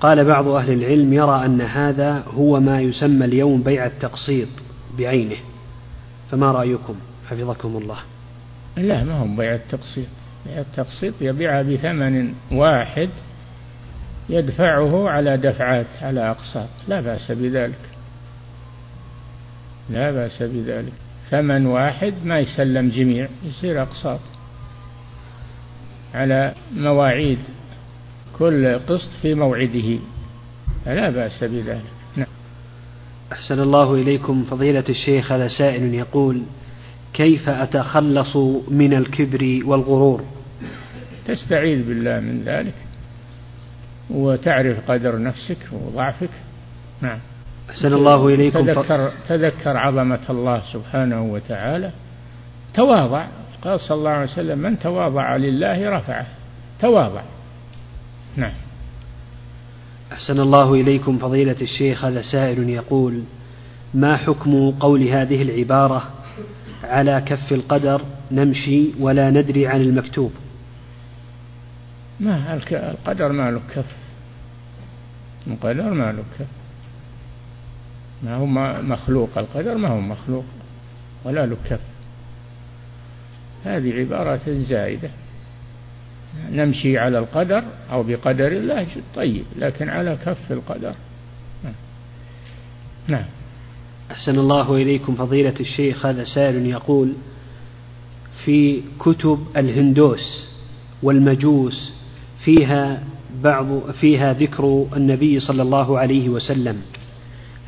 قال 0.00 0.24
بعض 0.24 0.48
أهل 0.48 0.72
العلم 0.72 1.12
يرى 1.12 1.44
أن 1.44 1.60
هذا 1.60 2.24
هو 2.34 2.60
ما 2.60 2.80
يسمى 2.80 3.24
اليوم 3.24 3.62
بيع 3.62 3.86
التقسيط 3.86 4.48
بعينه. 4.98 5.36
فما 6.30 6.52
رأيكم؟ 6.52 6.94
حفظكم 7.30 7.76
الله. 7.76 7.98
لا 8.76 9.04
ما 9.04 9.14
هو 9.14 9.36
بيع 9.36 9.54
التقسيط. 9.54 10.08
بيع 10.46 10.60
التقسيط 10.60 11.14
يبيعها 11.20 11.62
بثمن 11.62 12.32
واحد 12.52 13.08
يدفعه 14.28 15.08
على 15.08 15.36
دفعات 15.36 15.86
على 16.02 16.30
أقساط. 16.30 16.68
لا 16.88 17.00
بأس 17.00 17.32
بذلك. 17.32 17.78
لا 19.90 20.10
بأس 20.10 20.42
بذلك. 20.42 20.92
ثمن 21.30 21.66
واحد 21.66 22.14
ما 22.24 22.38
يسلم 22.38 22.88
جميع 22.88 23.28
يصير 23.44 23.82
أقساط. 23.82 24.20
على 26.14 26.54
مواعيد 26.76 27.38
كل 28.38 28.78
قسط 28.78 29.10
في 29.22 29.34
موعده. 29.34 29.98
فلا 30.84 31.10
بأس 31.10 31.44
بذلك. 31.44 31.82
نعم. 32.16 32.26
أحسن 33.32 33.60
الله 33.60 33.94
إليكم 33.94 34.44
فضيلة 34.44 34.84
الشيخ. 34.88 35.32
هذا 35.32 35.48
سائل 35.48 35.94
يقول 35.94 36.42
كيف 37.12 37.48
أتخلص 37.48 38.36
من 38.68 38.94
الكبر 38.94 39.60
والغرور؟ 39.64 40.24
تستعيذ 41.26 41.88
بالله 41.88 42.20
من 42.20 42.42
ذلك 42.44 42.74
وتعرف 44.10 44.90
قدر 44.90 45.22
نفسك 45.22 45.58
وضعفك. 45.72 46.30
نعم. 47.00 47.18
أحسن 47.70 47.92
الله 47.92 48.28
إليكم. 48.28 48.66
تذكر, 48.66 49.12
تذكر 49.28 49.76
عظمة 49.76 50.20
الله 50.30 50.62
سبحانه 50.72 51.22
وتعالى. 51.22 51.90
تواضع. 52.74 53.26
قال 53.62 53.80
صلى 53.80 53.98
الله 53.98 54.10
عليه 54.10 54.32
وسلم 54.32 54.58
من 54.58 54.78
تواضع 54.78 55.36
لله 55.36 55.90
رفعه. 55.90 56.26
تواضع. 56.80 57.22
نعم. 58.36 58.52
أحسن 60.12 60.40
الله 60.40 60.74
إليكم. 60.74 61.18
فضيلة 61.18 61.56
الشيخ 61.62 62.04
هذا 62.04 62.22
سائل 62.22 62.68
يقول 62.68 63.22
ما 63.94 64.16
حكم 64.16 64.70
قول 64.70 65.02
هذه 65.02 65.42
العبارة 65.42 66.08
على 66.84 67.22
كف 67.26 67.52
القدر 67.52 68.02
نمشي 68.30 68.90
ولا 69.00 69.30
ندري 69.30 69.66
عن 69.66 69.80
المكتوب؟ 69.80 70.32
ما 72.20 72.60
القدر 72.72 73.32
ما 73.32 73.50
له 73.50 73.60
كف. 73.74 73.84
القدر 75.46 75.82
ما 75.82 76.12
له 76.12 76.22
كف. 76.38 76.57
ما 78.22 78.34
هو 78.34 78.46
مخلوق 78.82 79.38
القدر 79.38 79.74
ما 79.74 79.88
هو 79.88 80.00
مخلوق 80.00 80.44
ولا 81.24 81.46
له 81.46 81.56
كف. 81.70 81.80
هذه 83.64 84.00
عبارة 84.00 84.40
زائدة. 84.46 85.10
نمشي 86.50 86.98
على 86.98 87.18
القدر 87.18 87.62
أو 87.92 88.02
بقدر 88.02 88.52
الله 88.52 88.86
طيب 89.14 89.44
لكن 89.58 89.88
على 89.88 90.18
كف 90.24 90.52
القدر. 90.52 90.94
نعم. 93.08 93.24
أحسن 94.10 94.38
الله 94.38 94.74
إليكم 94.76 95.14
فضيلة 95.14 95.54
الشيخ 95.60 96.06
هذا 96.06 96.24
سائل 96.24 96.66
يقول 96.66 97.12
في 98.44 98.82
كتب 99.00 99.46
الهندوس 99.56 100.44
والمجوس 101.02 101.92
فيها 102.44 103.02
بعض 103.42 103.90
فيها 103.90 104.32
ذكر 104.32 104.86
النبي 104.96 105.40
صلى 105.40 105.62
الله 105.62 105.98
عليه 105.98 106.28
وسلم. 106.28 106.82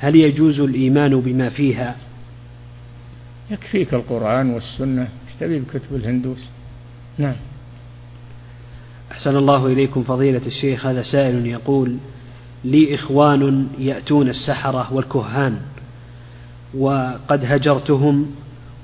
هل 0.01 0.17
يجوز 0.17 0.61
الإيمان 0.61 1.21
بما 1.21 1.49
فيها؟ 1.49 1.97
يكفيك 3.51 3.95
القرآن 3.95 4.51
والسنة 4.51 5.09
تبي 5.41 5.59
بكتب 5.59 5.97
الهندوس؟ 5.97 6.45
نعم. 7.19 7.37
أحسن 9.13 9.37
الله 9.37 9.67
إليكم 9.67 10.03
فضيلة 10.03 10.47
الشيخ 10.47 10.87
هذا 10.87 11.03
سائل 11.03 11.47
يقول 11.47 11.97
لي 12.65 12.95
إخوان 12.95 13.69
يأتون 13.79 14.29
السحرة 14.29 14.93
والكهان 14.93 15.57
وقد 16.75 17.45
هجرتهم 17.45 18.31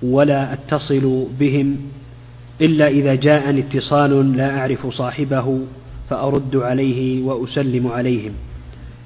ولا 0.02 0.52
أتصل 0.52 1.26
بهم 1.40 1.76
إلا 2.60 2.88
إذا 2.88 3.14
جاءني 3.14 3.60
اتصال 3.60 4.36
لا 4.36 4.58
أعرف 4.58 4.86
صاحبه 4.86 5.60
فأرد 6.10 6.56
عليه 6.56 7.22
وأسلم 7.22 7.86
عليهم. 7.86 8.32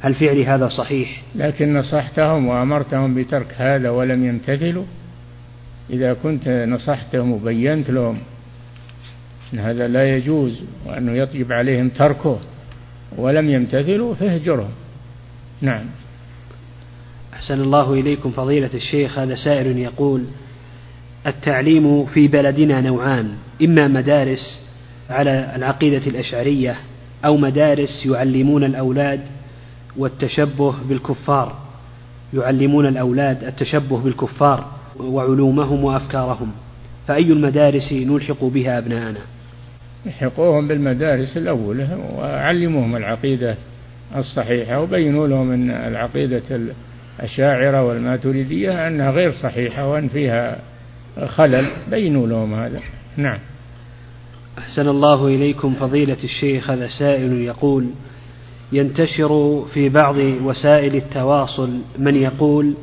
هل 0.00 0.14
فعلي 0.14 0.46
هذا 0.46 0.68
صحيح؟ 0.68 1.22
لكن 1.34 1.74
نصحتهم 1.74 2.46
وأمرتهم 2.46 3.14
بترك 3.14 3.54
هذا 3.56 3.90
ولم 3.90 4.26
يمتثلوا. 4.26 4.84
إذا 5.90 6.14
كنت 6.14 6.48
نصحتهم 6.48 7.32
وبينت 7.32 7.90
لهم 7.90 8.18
أن 9.54 9.58
هذا 9.58 9.88
لا 9.88 10.16
يجوز 10.16 10.62
وأنه 10.86 11.12
يجب 11.12 11.52
عليهم 11.52 11.88
تركه 11.88 12.38
ولم 13.16 13.50
يمتثلوا 13.50 14.14
فاهجرهم. 14.14 14.70
نعم. 15.60 15.84
أحسن 17.34 17.60
الله 17.60 17.92
إليكم 17.92 18.30
فضيلة 18.30 18.70
الشيخ 18.74 19.18
هذا 19.18 19.34
سائل 19.34 19.78
يقول 19.78 20.24
التعليم 21.26 22.06
في 22.06 22.28
بلدنا 22.28 22.80
نوعان 22.80 23.30
إما 23.62 23.88
مدارس 23.88 24.70
على 25.10 25.52
العقيدة 25.56 26.06
الأشعرية 26.06 26.76
أو 27.24 27.36
مدارس 27.36 28.06
يعلمون 28.06 28.64
الأولاد 28.64 29.20
والتشبه 29.96 30.74
بالكفار 30.88 31.54
يعلمون 32.34 32.86
الأولاد 32.86 33.44
التشبه 33.44 33.98
بالكفار 33.98 34.64
وعلومهم 35.00 35.84
وأفكارهم 35.84 36.52
فأي 37.06 37.32
المدارس 37.32 37.92
نلحق 37.92 38.44
بها 38.44 38.78
أبناءنا؟ 38.78 39.20
الحقوهم 40.06 40.68
بالمدارس 40.68 41.36
الأولى 41.36 41.98
وعلموهم 42.16 42.96
العقيدة 42.96 43.56
الصحيحة 44.16 44.80
وبينوا 44.80 45.28
لهم 45.28 45.52
أن 45.52 45.70
العقيدة 45.70 46.42
الأشاعرة 47.20 47.84
والماتريدية 47.84 48.88
أنها 48.88 49.10
غير 49.10 49.32
صحيحة 49.32 49.88
وأن 49.88 50.08
فيها 50.08 50.58
خلل 51.26 51.66
بينوا 51.90 52.26
لهم 52.26 52.54
هذا. 52.54 52.80
نعم. 53.16 53.38
أحسن 54.58 54.88
الله 54.88 55.26
إليكم 55.26 55.74
فضيلة 55.74 56.16
الشيخ 56.24 56.70
هذا 56.70 56.88
سائل 56.98 57.32
يقول 57.32 57.86
ينتشر 58.72 59.62
في 59.74 59.88
بعض 59.88 60.16
وسائل 60.16 60.96
التواصل 60.96 61.78
من 61.98 62.16
يقول 62.16 62.74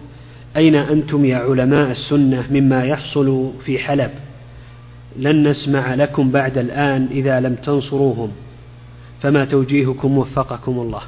أين 0.57 0.75
أنتم 0.75 1.25
يا 1.25 1.37
علماء 1.37 1.91
السنة 1.91 2.45
مما 2.51 2.83
يحصل 2.83 3.51
في 3.65 3.79
حلب؟ 3.79 4.11
لن 5.17 5.47
نسمع 5.47 5.93
لكم 5.93 6.31
بعد 6.31 6.57
الآن 6.57 7.07
إذا 7.11 7.39
لم 7.39 7.55
تنصروهم. 7.55 8.31
فما 9.21 9.45
توجيهكم 9.45 10.17
وفقكم 10.17 10.79
الله. 10.79 11.01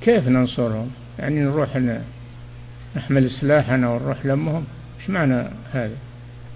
كيف 0.00 0.28
ننصرهم؟ 0.28 0.90
يعني 1.18 1.40
نروح 1.40 1.76
نحمل 2.96 3.30
سلاحنا 3.30 3.90
ونروح 3.90 4.26
لمهم. 4.26 4.64
إيش 5.00 5.10
معنى 5.10 5.44
هذا؟ 5.72 5.96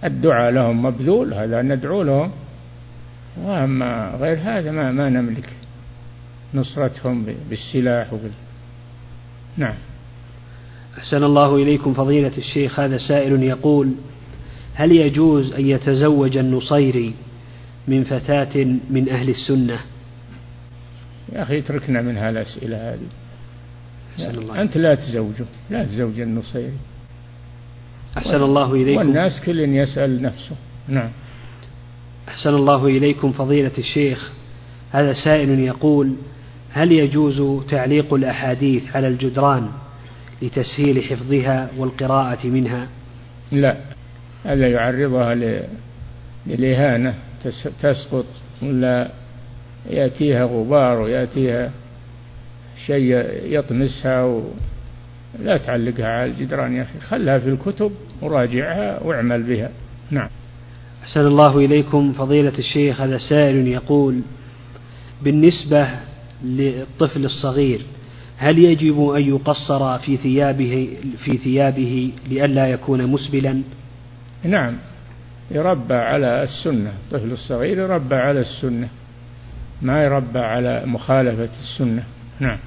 الدعاء 0.05 0.53
لهم 0.53 0.82
مبذول 0.82 1.34
هذا 1.34 1.62
ندعو 1.62 2.03
لهم. 2.03 2.30
وأما 3.43 4.16
غير 4.20 4.38
هذا 4.43 4.70
ما 4.70 4.93
ما 4.93 5.09
نملك. 5.09 5.61
نصرتهم 6.55 7.26
بالسلاح 7.50 8.12
وبال 8.12 8.30
نعم. 9.57 9.74
أحسن 10.98 11.24
الله 11.24 11.57
إليكم 11.57 11.94
فضيلة 11.94 12.32
الشيخ 12.38 12.80
هذا 12.80 12.98
سائل 12.98 13.42
يقول 13.42 13.92
هل 14.74 14.92
يجوز 14.92 15.53
أن 15.53 15.66
يتزوج 15.66 16.36
النصيري 16.36 17.14
من 17.88 18.05
فتاة 18.05 18.64
من 18.90 19.09
أهل 19.09 19.28
السنة؟ 19.28 19.78
يا 21.32 21.42
أخي 21.42 21.59
اتركنا 21.59 22.03
من 22.03 22.16
هالأسئلة 22.16 22.76
هذه. 22.76 23.00
أنت 24.62 24.76
لا 24.76 24.94
تزوجه 24.94 25.44
لا 25.70 25.84
تزوج 25.84 26.20
النصيري 26.20 26.72
أحسن 28.18 28.42
الله 28.42 28.74
إليكم. 28.74 28.98
والناس 28.98 29.40
كل 29.40 29.61
يسأل 29.61 30.22
نفسه. 30.22 30.57
نعم. 30.88 31.11
أحسن 32.28 32.55
الله 32.55 32.86
إليكم 32.86 33.32
فضيلة 33.32 33.72
الشيخ 33.78 34.30
هذا 34.90 35.12
سائل 35.12 35.61
يقول 35.61 36.16
هل 36.73 36.93
يجوز 36.93 37.64
تعليق 37.68 38.14
الأحاديث 38.14 38.97
على 38.97 39.09
الجدران 39.09 39.68
لتسهيل 40.43 41.03
حفظها 41.03 41.68
والقراءة 41.77 42.47
منها؟ 42.47 42.89
لا 43.53 43.77
هذا 44.45 44.68
يعرضها 44.68 45.35
للإهانة 46.47 47.14
تسقط 47.83 48.25
ولا 48.62 49.11
يأتيها 49.91 50.45
غبار 50.45 51.01
ويأتيها 51.01 51.70
شيء 52.87 53.27
يطمسها 53.45 54.25
و 54.25 54.43
لا 55.45 55.57
تعلقها 55.57 56.07
على 56.07 56.31
الجدران 56.31 56.77
يا 56.77 56.83
أخي. 56.83 57.01
خلها 57.01 57.39
في 57.39 57.49
الكتب 57.49 57.93
وراجعها 58.23 59.03
واعمل 59.03 59.43
بها. 59.43 59.70
نعم. 60.11 60.29
أحسن 61.03 61.27
الله 61.27 61.59
إليكم. 61.59 62.12
فضيلة 62.12 62.59
الشيخ 62.59 63.01
هذا 63.01 63.18
سائل 63.18 63.68
يقول 63.68 64.20
بالنسبة 65.23 65.89
للطفل 66.45 67.24
الصغير 67.24 67.80
هل 68.36 68.66
يجب 68.66 69.09
أن 69.09 69.22
يقصر 69.28 69.99
في 69.99 70.16
ثيابه 70.16 70.88
في 71.24 71.36
ثيابه 71.36 72.12
لئلا 72.30 72.66
يكون 72.66 73.07
مسبلا؟ 73.07 73.62
نعم 74.45 74.74
يربى 75.51 75.95
على 75.95 76.43
السنة 76.43 76.93
الطفل 77.05 77.32
الصغير 77.32 77.78
يربى 77.78 78.14
على 78.14 78.40
السنة 78.40 78.88
ما 79.82 80.05
يربى 80.05 80.38
على 80.38 80.82
مخالفة 80.86 81.49
السنة. 81.61 82.05
نعم. 82.40 82.59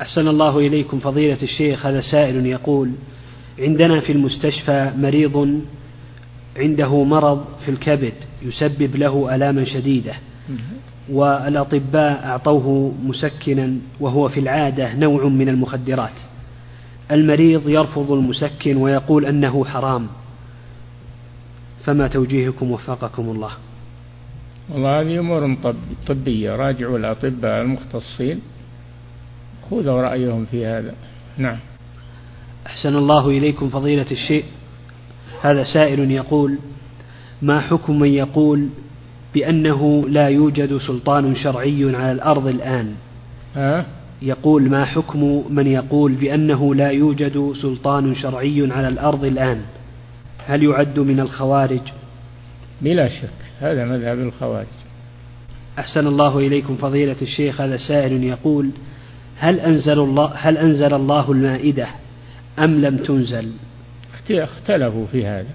أحسن 0.00 0.28
الله 0.28 0.58
إليكم 0.58 0.98
فضيلة 0.98 1.42
الشيخ 1.42 1.86
هذا 1.86 2.00
سائل 2.00 2.46
يقول 2.46 2.90
عندنا 3.58 4.00
في 4.00 4.12
المستشفى 4.12 4.92
مريض 4.96 5.60
عنده 6.56 7.04
مرض 7.04 7.44
في 7.64 7.70
الكبد 7.70 8.14
يسبب 8.42 8.96
له 8.96 9.34
آلاما 9.34 9.64
شديدة. 9.64 10.14
والأطباء 11.08 12.24
أعطوه 12.24 12.94
مسكنا 13.04 13.76
وهو 14.00 14.28
في 14.28 14.40
العادة 14.40 14.94
نوع 14.94 15.24
من 15.24 15.48
المخدرات. 15.48 16.20
المريض 17.10 17.68
يرفض 17.68 18.12
المسكن 18.12 18.76
ويقول 18.76 19.26
أنه 19.26 19.64
حرام. 19.64 20.06
فما 21.84 22.08
توجيهكم 22.08 22.70
وفقكم 22.70 23.22
الله. 23.22 23.50
والله 24.70 25.00
هذه 25.00 25.18
أمور 25.18 25.56
طبية. 26.06 26.56
راجعوا 26.56 26.98
الأطباء 26.98 27.62
المختصين. 27.62 28.40
خذوا 29.70 30.02
رأيهم 30.02 30.44
في 30.44 30.66
هذا. 30.66 30.94
نعم. 31.38 31.58
أحسن 32.66 32.96
الله 32.96 33.28
إليكم 33.28 33.68
فضيلة 33.68 34.06
الشيء 34.10 34.44
هذا 35.42 35.64
سائل 35.64 36.10
يقول 36.10 36.58
ما 37.42 37.60
حكم 37.60 37.98
من 37.98 38.08
يقول 38.08 38.68
بأنه 39.34 40.04
لا 40.08 40.28
يوجد 40.28 40.76
سلطان 40.78 41.34
شرعي 41.34 41.96
على 41.96 42.12
الأرض 42.12 42.46
الآن. 42.46 42.94
ها؟ 43.56 43.86
يقول 44.22 44.70
ما 44.70 44.84
حكم 44.84 45.44
من 45.50 45.66
يقول 45.66 46.12
بأنه 46.12 46.74
لا 46.74 46.88
يوجد 46.88 47.52
سلطان 47.62 48.14
شرعي 48.14 48.68
على 48.70 48.88
الأرض 48.88 49.24
الآن؟ 49.24 49.60
هل 50.46 50.62
يعد 50.62 50.98
من 50.98 51.20
الخوارج؟ 51.20 51.80
بلا 52.82 53.08
شك 53.08 53.28
هذا 53.60 53.84
مذهب 53.84 54.18
الخوارج. 54.18 54.66
أحسن 55.78 56.06
الله 56.06 56.38
إليكم 56.38 56.76
فضيلة 56.76 57.16
الشيخ 57.22 57.60
هذا 57.60 57.76
سائل 57.76 58.24
يقول 58.24 58.70
هل 59.38 59.60
أنزل 59.60 59.98
الله 59.98 60.32
هل 60.34 60.58
أنزل 60.58 60.94
الله 60.94 61.32
المائدة 61.32 61.86
أم 62.58 62.80
لم 62.80 62.96
تنزل؟ 62.96 63.52
اختلفوا 64.30 65.06
في 65.12 65.26
هذا. 65.26 65.50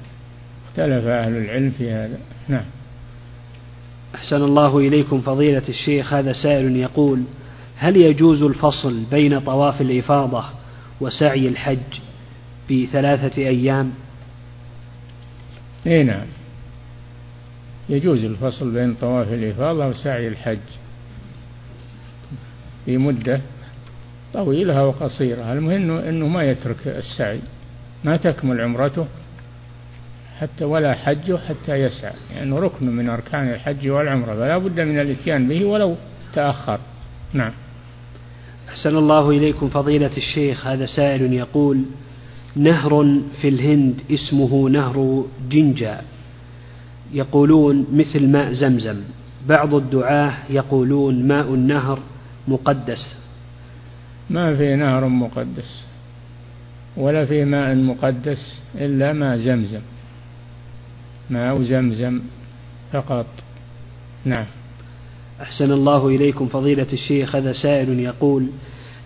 اختلف 0.67 1.05
أهل 1.05 1.37
العلم 1.37 1.71
في 1.77 1.91
هذا. 1.91 2.17
نعم. 2.47 2.63
أحسن 4.15 4.43
الله 4.43 4.77
إليكم 4.77 5.21
فضيلة 5.21 5.63
الشيخ 5.69 6.13
هذا 6.13 6.33
سائل 6.33 6.75
يقول 6.75 7.23
هل 7.75 7.97
يجوز 7.97 8.43
الفصل 8.43 9.03
بين 9.11 9.39
طواف 9.39 9.81
الإفاضة 9.81 10.43
وسعي 11.01 11.47
الحج 11.47 11.99
بثلاثة 12.71 13.41
أيام؟ 13.41 13.91
اي 15.87 16.03
نعم. 16.03 16.25
يجوز 17.89 18.23
الفصل 18.23 18.71
بين 18.71 18.95
طواف 18.95 19.33
الإفاضة 19.33 19.87
وسعي 19.87 20.27
الحج 20.27 20.57
في 22.85 22.97
مدة 22.97 23.41
طويلة 24.33 24.87
وقصيرة. 24.87 25.53
المهم 25.53 25.91
أنه 25.91 26.27
ما 26.27 26.43
يترك 26.43 26.87
السعي 26.87 27.39
ما 28.03 28.17
تكمل 28.17 28.61
عمرته. 28.61 29.07
حتى 30.41 30.65
ولا 30.65 30.93
حجه 30.93 31.37
حتى 31.37 31.75
يسعى. 31.75 32.13
لأنه 32.35 32.55
يعني 32.55 32.65
ركن 32.65 32.89
من 32.89 33.09
أركان 33.09 33.49
الحج 33.49 33.87
والعمرة 33.87 34.35
فلا 34.35 34.57
بد 34.57 34.79
من 34.79 34.99
الإتيان 34.99 35.47
به 35.47 35.65
ولو 35.65 35.95
تأخر. 36.33 36.79
نعم. 37.33 37.51
أحسن 38.69 38.97
الله 38.97 39.29
إليكم 39.29 39.69
فضيلة 39.69 40.17
الشيخ 40.17 40.67
هذا 40.67 40.85
سائل 40.85 41.33
يقول 41.33 41.81
نهر 42.55 43.19
في 43.41 43.47
الهند 43.47 44.01
اسمه 44.11 44.69
نهر 44.69 45.25
جنجا. 45.49 46.01
يقولون 47.13 47.87
مثل 47.93 48.27
ماء 48.27 48.51
زمزم. 48.51 49.01
بعض 49.47 49.75
الدعاة 49.75 50.33
يقولون 50.49 51.27
ماء 51.27 51.53
النهر 51.53 51.99
مقدس. 52.47 53.19
ما 54.29 54.55
في 54.55 54.75
نهر 54.75 55.07
مقدس 55.07 55.83
ولا 56.97 57.25
في 57.25 57.45
ماء 57.45 57.75
مقدس 57.75 58.61
إلا 58.75 59.13
ماء 59.13 59.37
زمزم. 59.37 59.81
ماء 61.29 61.63
زمزم 61.63 62.21
فقط. 62.93 63.25
نعم. 64.25 64.45
أحسن 65.41 65.71
الله 65.71 66.07
إليكم 66.07 66.47
فضيلة 66.47 66.87
الشيخ 66.93 67.35
هذا 67.35 67.53
سائل 67.53 67.99
يقول 67.99 68.47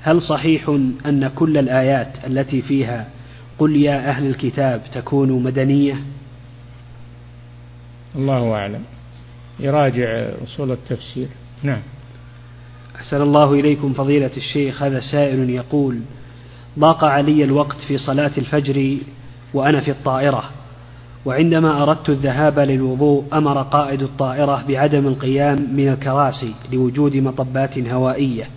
هل 0.01 0.21
صحيح 0.21 0.69
أن 1.05 1.31
كل 1.35 1.57
الآيات 1.57 2.25
التي 2.27 2.61
فيها 2.61 3.07
قل 3.59 3.75
يا 3.75 4.09
أهل 4.09 4.27
الكتاب 4.27 4.81
تكون 4.93 5.43
مدنية؟ 5.43 5.95
الله 8.15 8.53
أعلم. 8.53 8.83
يراجع 9.59 10.29
أصول 10.43 10.71
التفسير. 10.71 11.27
نعم. 11.63 11.81
أحسن 12.95 13.21
الله 13.21 13.53
إليكم 13.53 13.93
فضيلة 13.93 14.31
الشيخ 14.37 14.83
هذا 14.83 14.99
سائل 14.99 15.49
يقول 15.49 15.99
ضاق 16.79 17.03
علي 17.03 17.43
الوقت 17.43 17.77
في 17.87 17.97
صلاة 17.97 18.31
الفجر 18.37 18.97
وأنا 19.53 19.81
في 19.81 19.91
الطائرة. 19.91 20.49
وعندما 21.25 21.83
أردت 21.83 22.09
الذهاب 22.09 22.59
للوضوء 22.59 23.25
أمر 23.33 23.61
قائد 23.61 24.01
الطائرة 24.01 24.63
بعدم 24.67 25.07
القيام 25.07 25.67
من 25.75 25.87
الكراسي 25.87 26.55
لوجود 26.71 27.15
مطبات 27.15 27.77
هوائية 27.77 28.47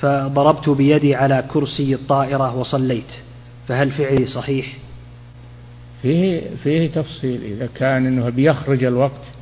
فضربت 0.00 0.68
بيدي 0.68 1.14
على 1.14 1.44
كرسي 1.48 1.94
الطائرة 1.94 2.56
وصليت 2.56 3.12
فهل 3.68 3.90
فعلي 3.90 4.26
صحيح؟ 4.26 4.76
فيه 6.02 6.42
فيه 6.62 6.90
تفصيل 6.90 7.42
إذا 7.42 7.68
كان 7.74 8.06
أنه 8.06 8.28
بيخرج 8.28 8.84
الوقت 8.84 9.32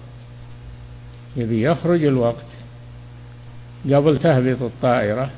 يبي 1.36 1.62
يخرج 1.62 2.04
الوقت 2.04 2.46
قبل 3.92 4.18
تهبط 4.18 4.62
الطائرة 4.62 5.30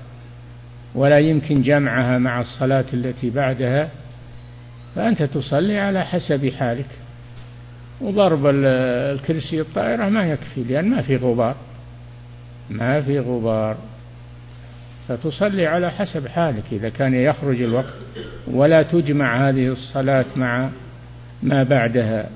ولا 0.94 1.19
يمكن 1.19 1.62
جمعها 1.62 2.19
مع 2.19 2.40
الصلاة 2.40 2.85
التي 2.93 3.31
بعدها 3.31 3.90
فأنت 4.97 5.23
تصلي 5.23 5.78
على 5.78 6.05
حسب 6.05 6.52
حالك. 6.52 6.86
وضرب 8.01 8.47
الكرسي 8.47 9.60
الطائرة 9.60 10.09
ما 10.09 10.31
يكفي 10.31 10.62
لأن 10.64 10.90
ما 10.90 11.02
في 11.02 11.16
غبار. 11.16 11.56
ما 12.70 13.01
في 13.01 13.18
غبار. 13.18 13.77
فتصلي 15.09 15.66
على 15.66 15.90
حسب 15.90 16.28
حالك 16.28 16.64
إذا 16.73 16.89
كان 16.89 17.14
يخرج 17.14 17.62
الوقت. 17.62 17.94
ولا 18.47 18.82
تجمع 18.82 19.48
هذه 19.48 19.68
الصلاة 19.68 20.24
مع 20.36 20.68
ما 21.43 21.62
بعدها. 21.62 22.28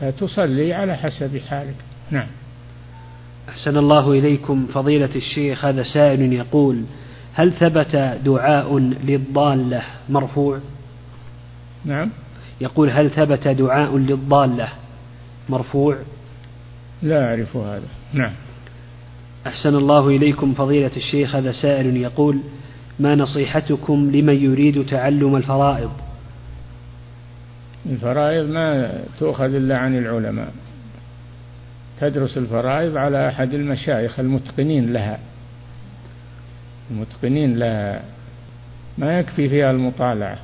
فتصلي 0.00 0.72
على 0.72 0.96
حسب 0.96 1.38
حالك. 1.38 1.76
نعم. 2.10 2.28
أحسن 3.48 3.76
الله 3.76 4.12
إليكم 4.12 4.66
فضيلة 4.66 5.16
الشيخ 5.16 5.64
هذا 5.64 5.82
سائل 5.82 6.32
يقول 6.32 6.84
هل 7.34 7.52
ثبت 7.52 7.96
دعاء 8.24 8.78
للضالة 8.78 9.82
مرفوع؟ 10.08 10.60
نعم. 11.86 12.10
يقول 12.60 12.90
هل 12.90 13.10
ثبت 13.10 13.48
دعاء 13.48 13.96
للضالة 13.96 14.68
مرفوع؟ 15.48 15.96
لا 17.02 17.28
أعرف 17.28 17.56
هذا. 17.56 17.88
نعم. 18.12 18.32
أحسن 19.46 19.74
الله 19.74 20.08
إليكم 20.08 20.54
فضيلة 20.54 20.90
الشيخ 20.96 21.36
هذا 21.36 21.52
سائل 21.52 21.96
يقول 21.96 22.38
ما 22.98 23.14
نصيحتكم 23.14 24.10
لمن 24.10 24.44
يريد 24.44 24.86
تعلم 24.86 25.36
الفرائض؟ 25.36 25.90
الفرائض 27.90 28.50
ما 28.50 28.92
تؤخذ 29.20 29.54
إلا 29.54 29.78
عن 29.78 29.98
العلماء. 29.98 30.52
تدرس 32.00 32.38
الفرائض 32.38 32.96
على 32.96 33.28
أحد 33.28 33.54
المشايخ 33.54 34.20
المتقنين 34.20 34.92
لها. 34.92 35.18
المتقنين 36.90 37.58
لها. 37.58 38.02
ما 38.98 39.18
يكفي 39.18 39.48
فيها 39.48 39.70
المطالعة. 39.70 40.38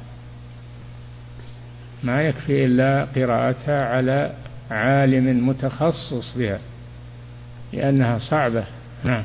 ما 2.05 2.23
يكفي 2.23 2.65
إلا 2.65 3.05
قراءتها 3.17 3.85
على 3.85 4.33
عالم 4.71 5.49
متخصص 5.49 6.37
بها 6.37 6.59
لأنها 7.73 8.19
صعبة. 8.19 8.65
نعم. 9.05 9.23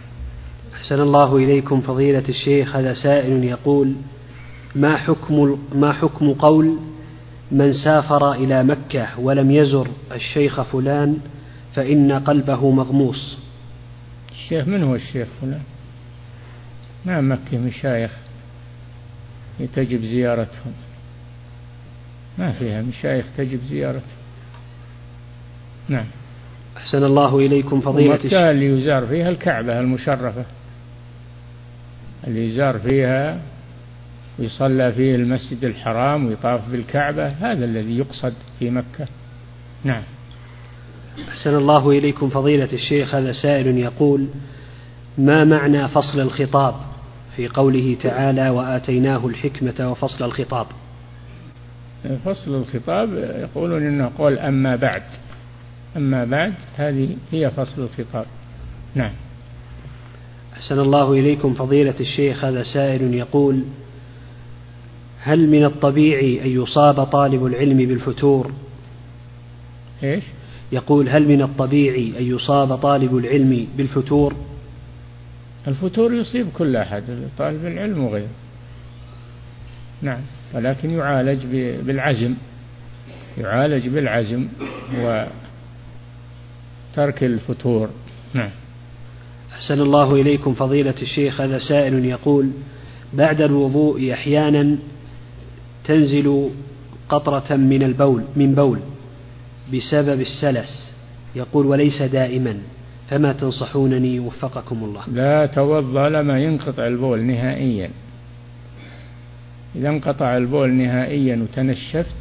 أحسن 0.74 1.02
الله 1.02 1.38
إليكم 1.38 1.82
فضيلة 1.82 2.24
الشيخ 2.30 2.76
هذا 2.76 2.94
سائل 2.94 3.44
يقول 3.44 3.94
ما 4.76 4.98
حكم 4.98 5.60
ما 5.76 5.94
حكم 5.94 6.34
قول 6.34 6.78
من 7.52 7.74
سافر 7.74 8.32
إلى 8.32 8.64
مكة 8.64 9.20
ولم 9.20 9.52
يزر 9.52 9.88
الشيخ 10.12 10.62
فلان 10.62 11.18
فإن 11.76 12.12
قلبه 12.12 12.72
مغموس 12.72 13.38
الشيخ 14.32 14.68
من 14.68 14.84
هو 14.84 14.96
الشيخ 14.96 15.28
فلان؟ 15.42 15.62
ما 17.06 17.22
مكة 17.22 17.58
مشايخ 17.58 18.12
تجب 19.76 20.02
زيارتهم. 20.02 20.74
ما 22.38 22.52
فيها 22.52 22.82
مشايخ 22.82 23.26
تجب 23.38 23.60
زيارتهم 23.64 24.18
نعم. 25.90 26.06
أحسن 26.78 27.04
الله 27.04 27.40
إليكم 27.40 27.82
فضيلة 27.82 28.14
مكة 28.14 28.52
اللي 28.52 28.66
يزار 28.66 29.08
فيها؟ 29.08 29.30
الكعبة 29.30 29.80
المشرفة. 29.80 30.46
اللي 32.28 32.50
يزار 32.50 32.80
فيها 32.80 33.40
ويصلى 34.40 34.92
فيه 34.92 35.16
المسجد 35.16 35.66
الحرام 35.66 36.26
ويطاف 36.26 36.70
بالكعبة 36.72 37.28
هذا 37.28 37.66
الذي 37.66 37.98
يقصد 37.98 38.34
في 38.60 38.70
مكة. 38.70 39.08
نعم. 39.84 40.04
أحسن 41.30 41.56
الله 41.56 41.90
إليكم 41.90 42.30
فضيلة 42.30 42.74
الشيخ. 42.74 43.16
هذا 43.16 43.32
سائل 43.32 43.78
يقول 43.78 44.28
ما 45.18 45.44
معنى 45.44 45.88
فصل 45.88 46.20
الخطاب؟ 46.20 46.76
في 47.36 47.48
قوله 47.48 47.98
تعالى 48.04 48.50
وآتيناه 48.50 49.28
الحكمة 49.28 49.92
وفصل 49.92 50.26
الخطاب. 50.26 50.68
فصل 52.26 52.56
الخطاب 52.56 53.14
يقولون 53.14 53.88
إنه 53.88 54.12
قول 54.18 54.40
أما 54.40 54.76
بعد. 54.76 55.04
أما 55.98 56.26
بعد 56.26 56.54
هذه 56.78 57.10
هي 57.32 57.52
فصل 57.52 57.82
الخطاب. 57.82 58.26
نعم. 58.96 59.12
أحسن 60.54 60.80
الله 60.80 61.14
إليكم 61.14 61.54
فضيلة 61.54 61.96
الشيخ 62.00 62.46
هذا 62.46 62.64
سائل 62.64 63.14
يقول 63.14 63.64
هل 65.20 65.50
من 65.50 65.66
الطبيعي 65.66 66.42
أن 66.42 66.64
يصاب 66.64 67.04
طالب 67.04 67.46
العلم 67.46 67.78
بالفتور؟ 67.78 68.52
إيش؟ 70.04 70.24
يقول 70.72 71.10
هل 71.10 71.28
من 71.28 71.42
الطبيعي 71.42 72.14
أن 72.20 72.24
يصاب 72.24 72.76
طالب 72.76 73.18
العلم 73.18 73.68
بالفتور؟ 73.78 74.36
الفتور 75.68 76.14
يصيب 76.14 76.48
كل 76.58 76.76
أحد 76.76 77.04
طالب 77.38 77.66
العلم 77.66 78.04
وغيره. 78.04 78.30
نعم. 80.02 80.22
ولكن 80.54 80.90
يعالج 80.90 81.46
بالعزم. 81.86 82.34
يعالج 83.38 83.88
بالعزم 83.88 84.48
وترك 86.94 87.24
الفتور. 87.24 87.90
نعم. 88.34 88.50
أحسن 89.54 89.82
الله 89.82 90.14
إليكم 90.14 90.54
فضيلة 90.54 90.96
الشيخ 91.02 91.42
هذا 91.42 91.60
سائل 91.60 92.06
يقول 92.06 92.50
بعد 93.14 93.42
الوضوء 93.42 94.14
أحيانا 94.14 94.78
تنزل 95.86 96.50
قطرة 97.10 97.56
من 97.56 97.84
البول 97.84 98.24
من 98.36 98.56
بول 98.56 98.80
بسبب 99.74 100.22
السلس. 100.22 100.92
يقول 101.36 101.66
وليس 101.66 102.02
دائما 102.02 102.58
فما 103.10 103.34
تنصحونني 103.34 104.20
وفقكم 104.20 104.84
الله؟ 104.84 105.02
لا 105.14 105.46
توضأ 105.46 106.10
لما 106.10 106.40
ينقطع 106.40 106.88
البول 106.88 107.24
نهائيا. 107.24 107.90
إذا 109.76 109.90
انقطع 109.90 110.38
البول 110.38 110.74
نهائيا 110.74 111.36
وتنشفت 111.36 112.16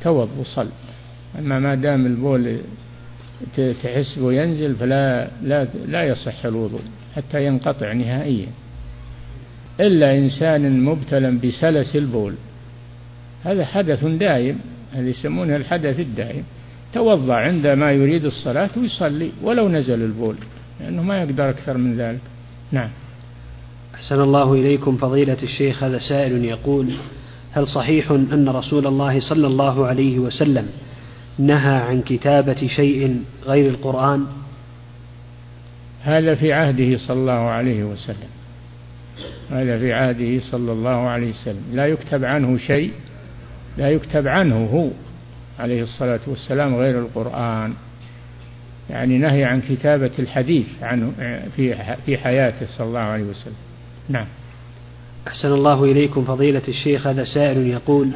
توض 0.00 0.28
وصل 0.38 0.68
أما 1.38 1.58
ما 1.58 1.74
دام 1.74 2.06
البول 2.06 2.58
تحس 3.82 4.18
ينزل 4.18 4.74
فلا 4.74 5.28
لا 5.42 5.68
لا 5.88 6.02
يصح 6.02 6.44
الوضوء 6.44 6.80
حتى 7.16 7.46
ينقطع 7.46 7.92
نهائيا. 7.92 8.46
إلا 9.80 10.18
إنسان 10.18 10.84
مبتلى 10.84 11.30
بسلس 11.30 11.96
البول. 11.96 12.34
هذا 13.44 13.64
حدث 13.64 14.04
دائم 14.04 14.58
هذا 14.92 15.08
يسمونه 15.08 15.56
الحدث 15.56 16.00
الدائم. 16.00 16.44
توضأ 16.92 17.34
عندما 17.34 17.92
يريد 17.92 18.24
الصلاة 18.24 18.70
ويصلي 18.76 19.30
ولو 19.42 19.68
نزل 19.68 20.02
البول 20.02 20.36
لأنه 20.80 21.02
ما 21.02 21.22
يقدر 21.22 21.50
أكثر 21.50 21.76
من 21.76 21.96
ذلك. 21.96 22.20
نعم. 22.72 22.90
أحسن 24.04 24.20
الله 24.20 24.52
إليكم 24.52 24.96
فضيلة 24.96 25.36
الشيخ 25.42 25.82
هذا 25.82 25.98
سائل 25.98 26.44
يقول 26.44 26.90
هل 27.52 27.68
صحيح 27.68 28.10
أن 28.10 28.48
رسول 28.48 28.86
الله 28.86 29.20
صلى 29.20 29.46
الله 29.46 29.86
عليه 29.86 30.18
وسلم 30.18 30.68
نهى 31.38 31.74
عن 31.74 32.02
كتابة 32.02 32.66
شيء 32.66 33.22
غير 33.46 33.70
القرآن؟ 33.70 34.26
هذا 36.02 36.34
في 36.34 36.52
عهده 36.52 36.96
صلى 36.96 37.16
الله 37.16 37.32
عليه 37.32 37.84
وسلم. 37.84 38.28
هذا 39.50 39.78
في 39.78 39.92
عهده 39.92 40.40
صلى 40.40 40.72
الله 40.72 41.08
عليه 41.08 41.30
وسلم. 41.30 41.62
لا 41.72 41.86
يكتب 41.86 42.24
عنه 42.24 42.58
شيء 42.58 42.92
لا 43.78 43.90
يكتب 43.90 44.28
عنه 44.28 44.66
هو 44.72 44.88
عليه 45.58 45.82
الصلاة 45.82 46.20
والسلام 46.26 46.76
غير 46.76 46.98
القرآن. 46.98 47.72
يعني 48.90 49.18
نهي 49.18 49.44
عن 49.44 49.60
كتابة 49.60 50.12
الحديث 50.18 50.66
عنه 50.82 51.12
في 51.56 51.76
في 52.06 52.18
حياته 52.18 52.66
صلى 52.66 52.86
الله 52.86 53.00
عليه 53.00 53.24
وسلم. 53.24 53.63
نعم. 54.08 54.26
أحسن 55.28 55.52
الله 55.52 55.84
إليكم 55.84 56.24
فضيلة 56.24 56.62
الشيخ 56.68 57.06
هذا 57.06 57.24
سائل 57.24 57.66
يقول 57.66 58.10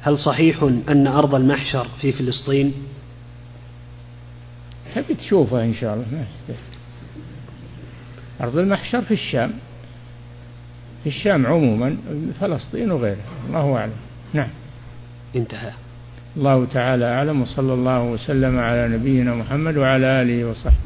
هل 0.00 0.18
صحيح 0.18 0.62
أن 0.88 1.06
أرض 1.06 1.34
المحشر 1.34 1.86
في 2.00 2.12
فلسطين؟ 2.12 2.72
تبي 4.94 5.14
تشوفها 5.14 5.64
إن 5.64 5.74
شاء 5.74 5.94
الله. 5.94 6.06
أرض 8.40 8.58
المحشر 8.58 9.02
في 9.02 9.14
الشام. 9.14 9.52
في 11.02 11.08
الشام 11.08 11.46
عموما 11.46 11.96
فلسطين 12.40 12.90
وغيرها. 12.90 13.24
الله 13.48 13.76
أعلم. 13.76 13.96
نعم. 14.32 14.48
انتهى. 15.36 15.70
الله 16.36 16.64
تعالى 16.64 17.04
أعلم 17.04 17.42
وصلى 17.42 17.74
الله 17.74 18.02
وسلم 18.02 18.58
على 18.58 18.88
نبينا 18.88 19.34
محمد 19.34 19.76
وعلى 19.76 20.22
آله 20.22 20.44
وصحبه. 20.44 20.76